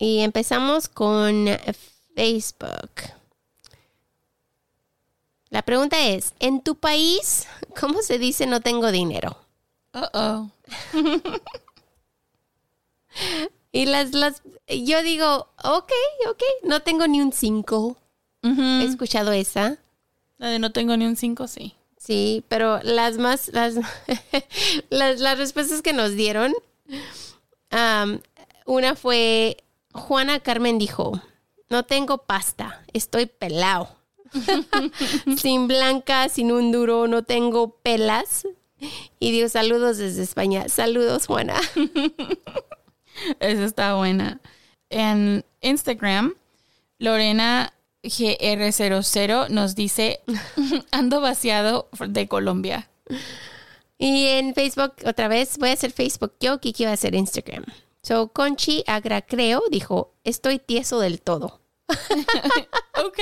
Y 0.00 0.20
empezamos 0.20 0.88
con 0.88 1.46
Facebook. 2.14 2.90
La 5.50 5.62
pregunta 5.62 5.98
es, 5.98 6.34
¿en 6.38 6.60
tu 6.60 6.76
país 6.76 7.48
cómo 7.80 8.00
se 8.02 8.20
dice 8.20 8.46
no 8.46 8.60
tengo 8.60 8.92
dinero? 8.92 9.36
Uh-oh. 9.94 10.50
Y 13.72 13.86
las, 13.86 14.12
las, 14.12 14.42
yo 14.68 15.02
digo, 15.02 15.48
ok, 15.62 15.92
ok, 16.30 16.42
no 16.64 16.80
tengo 16.80 17.06
ni 17.06 17.20
un 17.20 17.32
5. 17.32 17.96
He 18.42 18.84
escuchado 18.84 19.32
esa. 19.32 19.78
La 20.38 20.48
de 20.48 20.58
no 20.58 20.72
tengo 20.72 20.96
ni 20.96 21.04
un 21.04 21.16
5, 21.16 21.46
sí. 21.48 21.74
Sí, 21.98 22.44
pero 22.48 22.80
las 22.82 23.18
más, 23.18 23.48
las, 23.48 23.74
las, 24.90 25.20
las 25.20 25.38
respuestas 25.38 25.82
que 25.82 25.92
nos 25.92 26.12
dieron, 26.12 26.54
una 28.66 28.94
fue, 28.94 29.58
Juana 29.92 30.40
Carmen 30.40 30.78
dijo, 30.78 31.20
no 31.68 31.84
tengo 31.84 32.18
pasta, 32.18 32.82
estoy 32.92 33.26
pelado. 33.26 33.96
sin 35.38 35.68
blanca, 35.68 36.28
sin 36.28 36.52
un 36.52 36.72
duro, 36.72 37.08
no 37.08 37.22
tengo 37.22 37.70
pelas. 37.82 38.46
Y 39.18 39.32
digo, 39.32 39.48
saludos 39.48 39.98
desde 39.98 40.22
España. 40.22 40.68
Saludos, 40.68 41.26
Juana. 41.26 41.56
Esa 43.40 43.64
está 43.64 43.94
buena. 43.94 44.40
En 44.90 45.44
Instagram, 45.60 46.34
Lorena 46.98 47.72
GR00 48.02 49.48
nos 49.48 49.74
dice, 49.74 50.20
ando 50.90 51.20
vaciado 51.20 51.88
de 52.06 52.28
Colombia. 52.28 52.88
Y 53.98 54.26
en 54.28 54.54
Facebook, 54.54 54.94
otra 55.04 55.26
vez, 55.28 55.58
voy 55.58 55.70
a 55.70 55.72
hacer 55.72 55.90
Facebook 55.90 56.34
yo, 56.40 56.60
Kiki 56.60 56.84
va 56.84 56.90
a 56.90 56.94
hacer 56.94 57.14
Instagram. 57.14 57.64
So, 58.02 58.28
Conchi 58.28 58.84
Agra 58.86 59.22
Creo 59.22 59.62
dijo, 59.70 60.14
estoy 60.24 60.60
tieso 60.60 61.00
del 61.00 61.20
todo. 61.20 61.60
ok. 63.04 63.18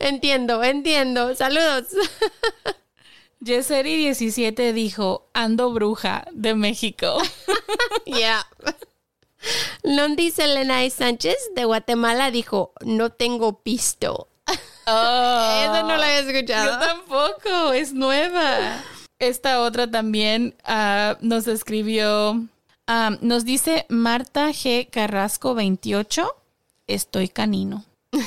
Entiendo, 0.00 0.62
entiendo. 0.62 1.34
Saludos. 1.34 1.86
Yeseri17 3.40 4.72
dijo, 4.72 5.28
ando 5.32 5.72
bruja 5.72 6.26
de 6.32 6.54
México. 6.54 7.18
Ya. 8.06 8.46
Londi 9.82 10.30
Selena 10.30 10.88
Sánchez 10.90 11.36
de 11.54 11.64
Guatemala 11.64 12.30
dijo, 12.30 12.72
no 12.80 13.10
tengo 13.10 13.62
pisto. 13.62 14.28
Oh, 14.86 15.62
Eso 15.62 15.82
no 15.86 15.96
lo 15.96 16.02
había 16.02 16.20
escuchado. 16.20 16.72
Yo 16.72 16.78
tampoco, 16.78 17.72
es 17.72 17.92
nueva. 17.92 18.82
Esta 19.18 19.60
otra 19.62 19.90
también 19.90 20.54
ah, 20.64 21.16
nos 21.20 21.48
escribió, 21.48 22.46
ah, 22.86 23.16
nos 23.20 23.44
dice 23.44 23.84
Marta 23.88 24.48
G. 24.50 24.88
Carrasco 24.90 25.54
28, 25.54 26.28
estoy 26.86 27.28
canino. 27.28 27.84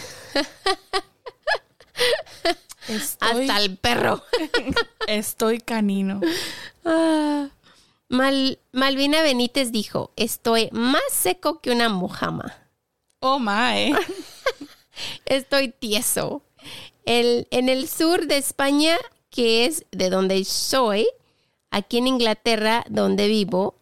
Estoy- 2.88 3.42
Hasta 3.50 3.60
el 3.62 3.78
perro. 3.78 4.24
Estoy 5.08 5.60
canino. 5.60 6.20
Ah. 6.84 7.50
Mal- 8.10 8.60
Malvina 8.74 9.22
Benítez 9.22 9.72
dijo, 9.72 10.12
estoy 10.18 10.68
más 10.74 11.02
seco 11.14 11.62
que 11.62 11.72
una 11.72 11.88
mojama. 11.88 12.54
Oh 13.20 13.40
my. 13.40 13.96
Estoy 15.26 15.70
tieso. 15.70 16.42
El, 17.06 17.48
en 17.52 17.70
el 17.70 17.88
sur 17.88 18.28
de 18.28 18.38
España, 18.38 18.98
que 19.32 19.66
es 19.66 19.86
de 19.92 20.12
donde 20.12 20.44
soy, 20.46 21.08
aquí 21.72 21.98
en 21.98 22.06
Inglaterra, 22.08 22.86
donde 22.90 23.28
vivo, 23.28 23.76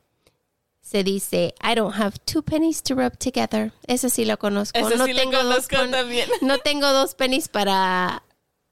se 0.82 1.04
dice, 1.04 1.54
I 1.62 1.76
don't 1.76 1.94
have 2.00 2.18
two 2.26 2.42
pennies 2.42 2.82
to 2.84 2.96
rub 2.96 3.18
together. 3.18 3.74
Eso 3.88 4.10
sí 4.10 4.24
lo 4.26 4.40
conozco. 4.40 4.80
Eso 4.80 4.96
no, 4.96 5.06
sí 5.06 5.12
lo 5.14 5.20
tengo 5.20 5.34
dos 5.44 5.68
conozco 5.68 5.76
pon- 5.76 5.92
también. 5.92 6.30
no 6.42 6.58
tengo 6.60 6.92
dos 6.94 7.14
pennies 7.16 7.48
para, 7.50 8.24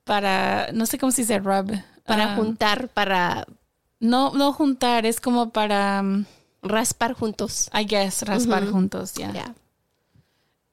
Para, 0.06 0.70
no 0.72 0.86
sé 0.86 0.98
cómo 0.98 1.12
se 1.12 1.24
dice 1.24 1.40
rub. 1.40 1.72
para 2.06 2.32
Ah, 2.34 2.36
juntar, 2.38 2.88
para 2.90 3.46
No, 4.00 4.32
no 4.34 4.54
juntar, 4.54 5.06
es 5.06 5.20
como 5.20 5.50
para, 5.50 6.00
um, 6.02 6.26
raspar 6.64 7.14
juntos. 7.14 7.70
I 7.74 7.86
guess, 7.86 8.22
raspar 8.24 8.68
juntos, 8.70 9.14
ya. 9.16 9.32
Ya. 9.34 9.56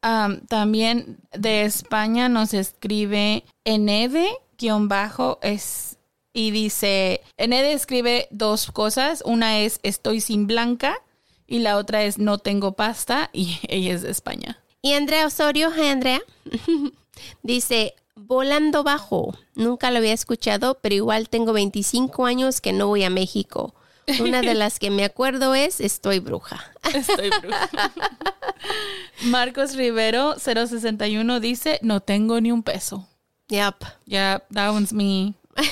Um, 0.02 0.40
también 0.46 1.18
de 1.32 1.64
España 1.64 2.28
nos 2.28 2.52
escribe 2.52 3.42
Enede, 3.64 4.28
guion 4.64 4.88
bajo, 4.88 5.38
es, 5.42 5.98
y 6.32 6.50
dice, 6.50 7.20
Enede 7.36 7.72
escribe 7.72 8.28
dos 8.30 8.70
cosas, 8.70 9.22
una 9.26 9.60
es 9.60 9.78
estoy 9.82 10.20
sin 10.20 10.46
blanca 10.46 10.96
y 11.46 11.58
la 11.58 11.76
otra 11.76 12.02
es 12.02 12.18
no 12.18 12.38
tengo 12.38 12.72
pasta 12.72 13.30
y 13.32 13.58
ella 13.68 13.94
es 13.94 14.02
de 14.02 14.10
España. 14.10 14.58
Y 14.80 14.94
Andrea 14.94 15.26
Osorio, 15.26 15.70
Andrea, 15.90 16.20
dice, 17.42 17.94
volando 18.14 18.82
bajo. 18.82 19.34
Nunca 19.54 19.90
lo 19.90 19.98
había 19.98 20.12
escuchado, 20.12 20.78
pero 20.82 20.94
igual 20.94 21.28
tengo 21.28 21.52
25 21.52 22.26
años 22.26 22.60
que 22.60 22.72
no 22.72 22.88
voy 22.88 23.04
a 23.04 23.10
México. 23.10 23.74
Una 24.20 24.42
de 24.42 24.52
las 24.52 24.78
que 24.78 24.90
me 24.90 25.04
acuerdo 25.04 25.54
es 25.54 25.80
Estoy 25.80 26.18
bruja. 26.18 26.62
Estoy 26.94 27.30
bruja. 27.40 27.70
Marcos 29.24 29.74
Rivero 29.74 30.34
061 30.38 31.40
dice, 31.40 31.78
no 31.82 32.00
tengo 32.00 32.38
ni 32.42 32.52
un 32.52 32.62
peso. 32.62 33.08
Yep. 33.48 33.84
Yeah, 34.06 34.38
that 34.52 34.70
one's 34.72 34.92
me. 34.92 35.34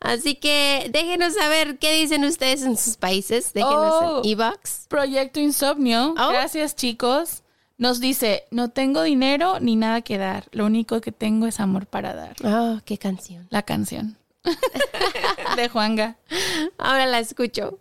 Así 0.00 0.34
que 0.36 0.88
déjenos 0.92 1.34
saber 1.34 1.78
qué 1.78 1.92
dicen 1.94 2.24
ustedes 2.24 2.62
en 2.62 2.76
sus 2.76 2.96
países. 2.96 3.52
Déjenos 3.52 3.94
Oh. 4.02 4.22
en 4.24 4.30
e-box. 4.30 4.86
Proyecto 4.88 5.40
Insomnio. 5.40 6.14
Oh. 6.18 6.28
Gracias, 6.30 6.76
chicos. 6.76 7.42
Nos 7.78 8.00
dice, 8.00 8.44
no 8.50 8.70
tengo 8.70 9.02
dinero 9.02 9.58
ni 9.60 9.76
nada 9.76 10.00
que 10.02 10.16
dar. 10.16 10.46
Lo 10.52 10.64
único 10.66 11.00
que 11.00 11.12
tengo 11.12 11.46
es 11.46 11.60
amor 11.60 11.86
para 11.86 12.14
dar. 12.14 12.36
Oh, 12.44 12.80
qué 12.84 12.98
canción. 12.98 13.46
La 13.50 13.62
canción. 13.62 14.16
de 15.56 15.68
Juanga. 15.68 16.16
Ahora 16.78 17.06
la 17.06 17.18
escucho. 17.18 17.78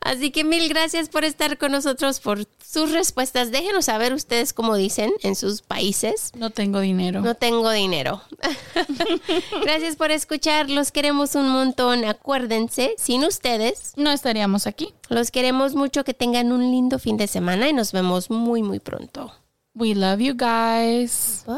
Así 0.00 0.30
que 0.30 0.44
mil 0.44 0.68
gracias 0.68 1.08
por 1.08 1.24
estar 1.24 1.56
con 1.58 1.72
nosotros, 1.72 2.20
por 2.20 2.46
sus 2.64 2.92
respuestas. 2.92 3.50
Déjenos 3.50 3.86
saber 3.86 4.12
ustedes 4.12 4.52
cómo 4.52 4.76
dicen 4.76 5.12
en 5.22 5.34
sus 5.36 5.62
países. 5.62 6.32
No 6.36 6.50
tengo 6.50 6.80
dinero. 6.80 7.20
No 7.20 7.34
tengo 7.34 7.70
dinero. 7.70 8.22
gracias 9.62 9.96
por 9.96 10.10
escuchar. 10.10 10.70
Los 10.70 10.90
queremos 10.92 11.34
un 11.34 11.48
montón. 11.48 12.04
Acuérdense, 12.04 12.94
sin 12.98 13.24
ustedes, 13.24 13.92
No 13.96 14.10
estaríamos 14.10 14.66
aquí. 14.66 14.92
los 15.08 15.30
queremos 15.30 15.74
mucho. 15.74 16.04
Que 16.04 16.14
tengan 16.14 16.52
un 16.52 16.70
lindo 16.70 16.98
fin 16.98 17.16
de 17.16 17.26
semana 17.26 17.68
y 17.68 17.72
nos 17.72 17.92
vemos 17.92 18.30
muy, 18.30 18.62
muy 18.62 18.80
pronto. 18.80 19.32
We 19.74 19.94
love 19.94 20.20
you 20.20 20.34
guys. 20.34 21.42
Bye. 21.46 21.56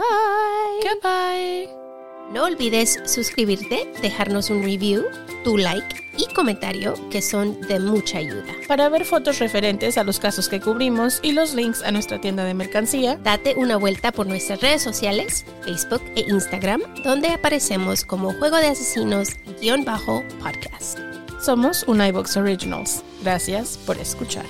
Goodbye. 0.83 1.86
No 2.33 2.45
olvides 2.45 3.01
suscribirte, 3.07 3.91
dejarnos 4.03 4.51
un 4.51 4.63
review, 4.63 5.05
tu 5.45 5.57
like 5.57 6.05
y 6.19 6.27
comentario 6.35 6.95
que 7.11 7.23
son 7.23 7.61
de 7.63 7.79
mucha 7.79 8.19
ayuda. 8.19 8.53
Para 8.67 8.89
ver 8.89 9.05
fotos 9.05 9.39
referentes 9.39 9.97
a 9.97 10.03
los 10.03 10.19
casos 10.19 10.49
que 10.49 10.61
cubrimos 10.61 11.21
y 11.23 11.31
los 11.33 11.55
links 11.55 11.83
a 11.83 11.93
nuestra 11.93 12.21
tienda 12.21 12.43
de 12.45 12.55
mercancía, 12.55 13.15
Date 13.17 13.55
una 13.57 13.77
vuelta 13.77 14.11
por 14.13 14.27
nuestras 14.27 14.61
redes 14.61 14.83
sociales, 14.83 15.47
Facebook 15.63 16.03
e 16.17 16.23
Instagram, 16.29 16.83
donde 17.05 17.29
aparecemos 17.29 18.05
como 18.05 18.33
Juego 18.35 18.57
de 18.57 18.67
Asesinos-podcast. 18.69 20.99
Somos 21.41 21.85
un 21.87 22.05
iBox 22.05 22.37
Originals. 22.37 23.05
Gracias 23.23 23.79
por 23.87 23.99
escuchar. 23.99 24.45